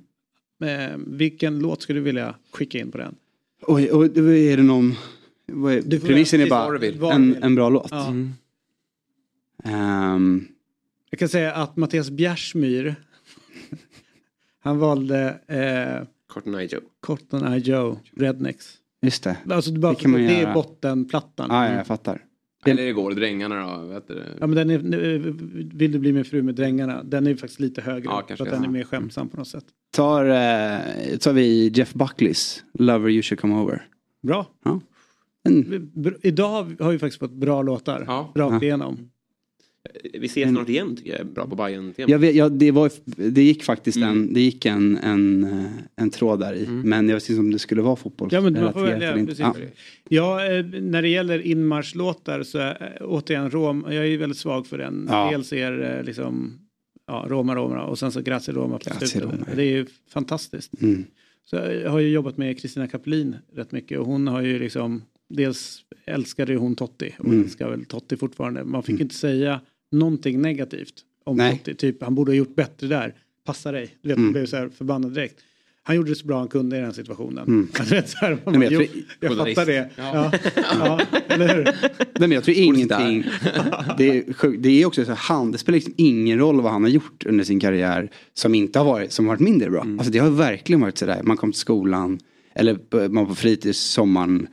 [0.64, 3.14] Eh, vilken låt skulle du vilja skicka in på den?
[3.66, 4.94] Oj, och är det någon...
[5.46, 6.50] Vad är, du premissen är
[6.98, 7.88] bara en, en bra låt.
[7.90, 8.06] Ja.
[8.06, 8.32] Mm.
[10.14, 10.48] Um.
[11.10, 12.96] Jag kan säga att Mattias Bjärsmyr
[14.60, 16.80] han valde eh, Cotton Eye Joe.
[17.00, 18.78] Cotton Eye Joe, Rednecks.
[19.02, 19.36] Just det.
[19.50, 21.50] Alltså det, bara det, det är bottenplattan.
[21.50, 22.22] Ah, ja, jag fattar.
[22.70, 23.86] Eller igår, Drängarna då?
[23.86, 24.22] Vet du?
[24.40, 24.78] Ja men den är,
[25.76, 28.04] Vill du bli min fru med Drängarna, den är ju faktiskt lite högre.
[28.04, 29.64] Ja, för att den är mer skämsam på något sätt.
[29.96, 33.88] Tar, eh, tar vi Jeff Buckleys Lover You Should Come Over.
[34.22, 34.46] Bra.
[34.64, 34.80] Ja.
[35.48, 35.90] Mm.
[36.22, 38.04] Idag har vi faktiskt fått bra låtar.
[38.06, 38.32] Ja.
[38.34, 38.62] Rakt ja.
[38.62, 39.10] igenom.
[40.12, 41.26] Vi ses snart igen tycker jag.
[41.26, 42.90] Bra på Bayern tema jag vet, ja, det, var,
[43.30, 44.08] det gick faktiskt mm.
[44.08, 45.64] en, det gick en, en, eh,
[45.96, 46.64] en tråd där i.
[46.64, 46.80] Mm.
[46.80, 48.28] Men jag vet inte om det skulle vara fotboll.
[48.32, 49.54] Ja, men får välja, ja.
[50.08, 54.66] ja, eh, när det gäller inmarschlåtar så är, eh, återigen Rom, jag är väldigt svag
[54.66, 55.06] för den.
[55.10, 55.30] Ja.
[55.30, 56.58] Dels är liksom
[57.06, 59.32] ja, Roma Roma och sen så Grazie Roma på Grazie slutet.
[59.32, 59.46] Roma.
[59.56, 60.82] Det är ju fantastiskt.
[60.82, 61.04] Mm.
[61.44, 65.02] Så jag har ju jobbat med Kristina Kaplin rätt mycket och hon har ju liksom
[65.28, 67.42] dels älskade ju hon Totti och mm.
[67.42, 68.64] älskar väl Totti fortfarande.
[68.64, 69.02] Man fick mm.
[69.02, 69.60] inte säga
[69.94, 70.94] någonting negativt
[71.24, 71.58] om Nej.
[71.58, 71.74] Totti.
[71.74, 73.14] Typ han borde ha gjort bättre där.
[73.44, 73.96] Passa dig.
[74.02, 74.32] Du vet, mm.
[74.32, 75.40] blev så här förbannad direkt.
[75.86, 77.46] Han gjorde det så bra han kunde i den situationen.
[77.48, 77.68] Mm.
[77.90, 79.90] vet, så här, man, Nej, jag, jo, jag fattar det.
[79.96, 80.14] Ja.
[80.14, 80.40] Ja.
[80.78, 81.00] ja.
[81.28, 81.64] eller hur?
[81.64, 83.24] Nej, men jag tror ingenting.
[83.98, 86.90] det, är, det är också så han, det spelar liksom ingen roll vad han har
[86.90, 89.80] gjort under sin karriär som inte har varit, som har varit mindre bra.
[89.80, 89.98] Mm.
[89.98, 92.18] Alltså det har verkligen varit sådär, man kom till skolan
[92.54, 94.46] eller man på fritids sommaren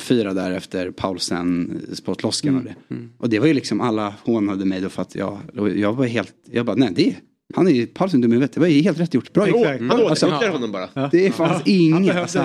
[0.00, 2.74] 04 där efter Paulsen sportloskan och det.
[2.90, 3.10] Mm.
[3.18, 5.38] Och det var ju liksom alla hånade mig då för att jag,
[5.76, 7.16] jag var helt, jag bara nej det
[7.54, 8.54] han är ju Paulsen dum i huvudet.
[8.54, 9.32] Det var ju helt rätt gjort.
[9.32, 9.66] Bra gjort.
[9.66, 11.08] Han alltså, honom bara.
[11.08, 11.72] Det fanns ja.
[11.72, 12.16] inget.
[12.16, 12.38] Alltså,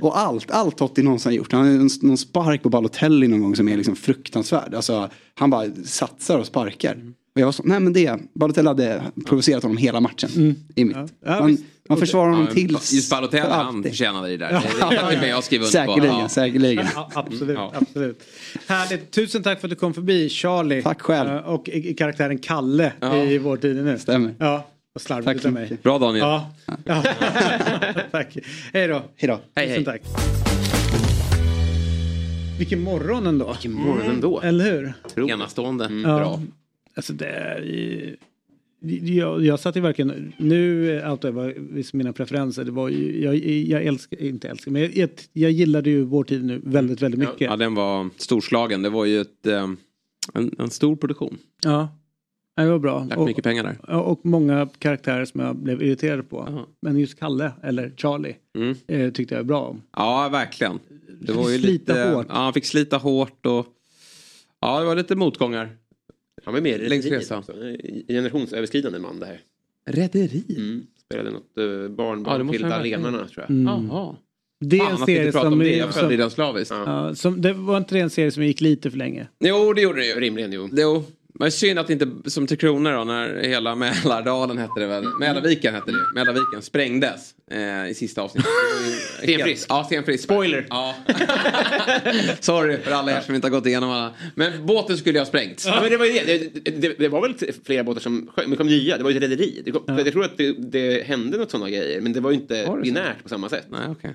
[0.00, 1.52] och allt, allt Totti någonsin gjort.
[1.52, 4.74] Han har någon spark på Balotelli någon gång som är liksom fruktansvärd.
[4.74, 6.94] Alltså, han bara satsar och sparkar.
[6.94, 7.14] Mm.
[7.38, 10.30] Och jag var så, nej men det, Balotelli hade provocerat honom hela matchen.
[10.36, 10.54] Mm.
[10.74, 10.96] I mitt.
[10.96, 11.40] Ja.
[11.40, 11.58] Man,
[11.88, 12.92] man försvarar honom ja, tills...
[12.92, 14.62] Just Balotelli, han förtjänade det där.
[14.80, 14.90] Ja.
[14.90, 16.18] Det är det jag skriver under säkerligen.
[16.18, 16.28] Ja.
[16.28, 16.86] Säkerligen.
[16.94, 18.22] Ja, absolut.
[18.66, 19.10] Härligt.
[19.10, 20.82] Tusen tack för att du kom förbi Charlie.
[20.82, 21.28] Tack själv.
[21.28, 22.92] Eh, och i karaktären Kalle
[23.28, 23.98] i vår tid nu.
[23.98, 24.34] Stämmer.
[24.38, 24.66] Ja.
[24.92, 25.78] Vad slarvigt av mig.
[25.82, 26.24] Bra Daniel.
[26.24, 26.50] Ja.
[26.84, 27.02] ja.
[28.10, 28.36] tack.
[28.72, 29.02] Hej då.
[29.16, 29.40] Hej då.
[29.54, 29.84] Hej, hej.
[29.84, 30.00] tack.
[32.58, 33.52] Vilken morgon ändå.
[33.52, 34.40] Vilken morgon ändå.
[34.40, 35.30] Eller hur?
[35.30, 35.84] Enastående.
[35.84, 36.40] Mm, bra.
[36.98, 38.16] Alltså det är
[39.02, 42.64] jag, jag satt ju verkligen, nu outar jag mina preferenser.
[42.64, 46.44] Det var ju, jag, jag älskar, inte älskar, men jag, jag gillade ju Vår tid
[46.44, 47.40] nu väldigt, väldigt mycket.
[47.40, 48.82] Ja, den var storslagen.
[48.82, 49.68] Det var ju ett, eh,
[50.34, 51.38] en, en stor produktion.
[51.64, 51.88] Ja,
[52.56, 53.04] det var bra.
[53.04, 53.94] Lagt mycket pengar där.
[53.94, 56.40] Och många karaktärer som jag blev irriterad på.
[56.40, 56.66] Aha.
[56.82, 58.76] Men just Kalle, eller Charlie, mm.
[58.86, 59.82] eh, tyckte jag bra om.
[59.96, 60.78] Ja, verkligen.
[61.20, 62.26] Det var ju slita lite, hårt.
[62.28, 63.66] Ja, han fick slita hårt och
[64.60, 65.70] ja, det var lite motgångar.
[66.44, 69.40] Han var med i Rederiet Generationsöverskridande man det här.
[69.86, 70.44] Rederi?
[70.48, 70.86] Mm.
[71.04, 73.50] Spelade något uh, barnbarn ja, till italienarna tror jag.
[73.50, 73.90] Mm.
[74.60, 75.58] Det är en serie som...
[75.58, 75.76] Det.
[75.76, 76.70] Jag följde den slaviskt.
[76.70, 77.14] Ja.
[77.14, 79.26] som, det var inte det en serie som gick lite för länge?
[79.40, 80.20] Jo, det gjorde det ju.
[80.20, 80.68] Rimligen, jo.
[80.72, 81.04] jo.
[81.38, 85.04] Men synd att det inte, som Tre Kronor då, när hela Mälardalen hette det väl,
[85.20, 88.50] Mälarviken hette det, Mälarviken sprängdes eh, i sista avsnittet.
[89.22, 89.66] Stenfrisk.
[89.68, 90.24] Ja, Stenfrisk.
[90.24, 90.66] Spoiler.
[90.70, 90.94] Ja.
[92.40, 94.14] Sorry för alla er som inte har gått igenom alla.
[94.34, 95.66] Men båten skulle ju ha sprängts.
[95.66, 96.62] Ja, men det, var det.
[96.64, 97.34] Det, det, det var väl
[97.64, 99.62] flera båtar som men kom nya, det var ju ett rederi.
[99.66, 100.00] Ja.
[100.00, 103.22] Jag tror att det, det hände något sådana grejer, men det var ju inte binärt
[103.22, 103.66] på samma sätt.
[103.70, 104.10] Nej, okay.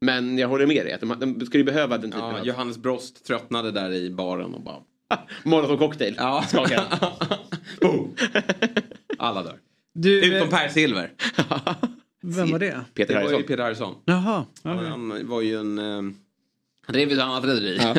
[0.00, 2.46] Men jag håller med dig, att de, de skulle behöva den typen ja, av...
[2.46, 4.76] Johannes Brost tröttnade där i baren och bara
[5.44, 6.14] Molotov-cocktail.
[6.18, 6.44] Ja.
[9.18, 9.58] Alla dör.
[9.94, 11.12] Du, Utom eh, Per Silver.
[12.22, 12.80] Vem var det?
[12.94, 13.30] Peter Harrison.
[13.30, 13.94] Det var ju Peter Harrison.
[14.04, 14.44] Jaha.
[14.58, 14.88] Okay.
[14.88, 15.78] Han var ju en...
[15.78, 16.02] Eh,
[16.86, 17.78] han drev ett annat rederi.
[17.80, 17.96] Ja.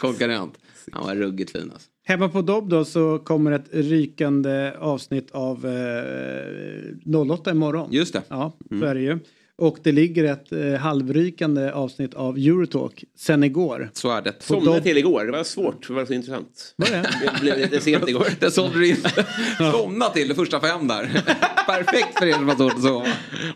[0.00, 0.58] Konkurrent.
[0.92, 1.88] Han var ruggigt fin alltså.
[2.04, 7.92] Hemma på Dobb då så kommer ett rykande avsnitt av eh, 08 imorgon.
[7.92, 8.22] Just det.
[8.28, 8.82] Ja, mm.
[8.82, 9.18] så är det ju.
[9.60, 13.90] Och det ligger ett eh, halvrykande avsnitt av Eurotalk sen igår.
[13.92, 14.34] Så är det.
[14.42, 16.74] Somnade till igår, det var svårt, det var så intressant.
[16.76, 17.10] Var det?
[17.22, 18.26] Det blev lite sent igår.
[18.40, 19.26] Det sålde du inte.
[19.72, 21.06] Somna till de första fem där.
[21.66, 23.06] Perfekt för er som har svårt att sova.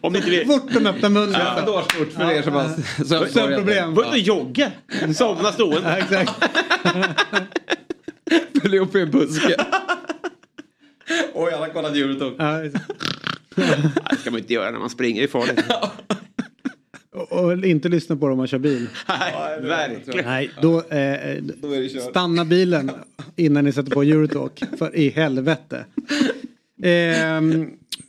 [0.01, 0.47] Om ni inte vill.
[0.47, 1.41] Fort de öppnar munnen.
[1.57, 3.95] Ja, dårsfort för er som har sömnproblem.
[3.95, 4.73] Var inte jogga?
[5.17, 5.81] Somna stående.
[5.89, 6.33] Ja, exakt.
[8.63, 9.57] Följ upp i en buske.
[11.35, 12.35] Oj, alla kollat Eurotalk.
[14.11, 15.65] Det ska man inte göra när man springer, det är farligt.
[17.31, 18.89] Och, inte lyssna på dem om man kör bil.
[19.09, 20.25] Nej, verkligen.
[20.25, 22.91] Nej, då, eh, då stanna bilen
[23.37, 24.63] innan ni sätter på Eurotalk.
[24.79, 25.85] För i helvete.
[26.83, 27.41] Eh,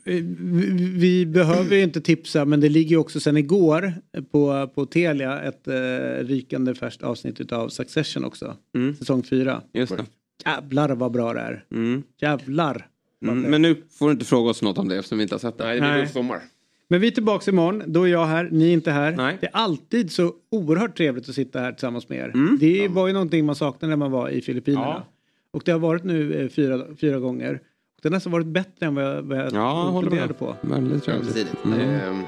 [0.04, 3.92] vi, vi behöver ju inte tipsa men det ligger ju också sen igår
[4.30, 8.56] på, på Telia ett eh, rykande färskt avsnitt av Succession också.
[8.74, 8.94] Mm.
[8.94, 9.62] Säsong 4.
[9.72, 10.04] Just det.
[10.44, 11.64] Jävlar vad bra det är.
[11.72, 12.02] Mm.
[12.20, 12.86] Jävlar.
[13.22, 15.40] Mm, men nu får du inte fråga oss något om det eftersom vi inte har
[15.40, 15.64] sett det.
[15.64, 16.08] Nej, det blir Nej.
[16.08, 16.40] sommar.
[16.88, 17.82] Men vi är tillbaka imorgon.
[17.86, 19.12] Då är jag här, ni är inte här.
[19.40, 22.56] Det är alltid så oerhört trevligt att sitta här tillsammans med er.
[22.60, 24.86] Det var ju någonting man saknade när man var i Filippinerna.
[24.86, 25.06] Ja.
[25.52, 27.54] Och det har varit nu eh, fyra, fyra gånger.
[27.54, 30.56] Och det har nästan varit bättre än vad jag, vad jag Ja, funderade på.
[30.60, 31.64] Väldigt trevligt.
[31.64, 31.80] Mm.
[31.80, 32.22] Ehm,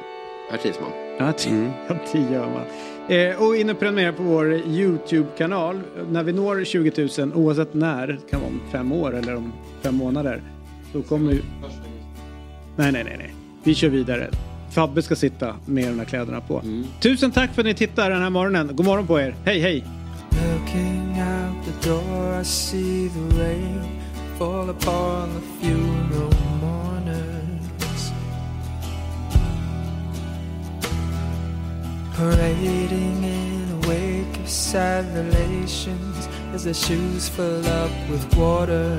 [0.50, 0.90] här trivs man.
[1.18, 2.62] Ja, det, ja, det gör man.
[3.08, 5.80] Eh, och in och prenumerera på vår YouTube-kanal.
[6.10, 9.52] När vi når 20 000, oavsett när, det kan vara om fem år eller om
[9.82, 10.42] fem månader.
[10.92, 11.42] Så kommer ju...
[12.76, 13.34] Nej, nej, nej, nej.
[13.64, 14.30] Vi kör vidare.
[14.70, 16.62] Fabbe ska sitta med de här kläderna på.
[17.00, 18.76] Tusen tack för att ni tittar den här morgonen.
[18.76, 19.34] God morgon på er.
[19.44, 19.84] Hej, hej!
[20.30, 23.80] Looking out the door, I see the rain
[24.38, 28.12] fall upon the funeral mourners,
[32.16, 38.98] parading in a wake of sad relations as their shoes fill up with water.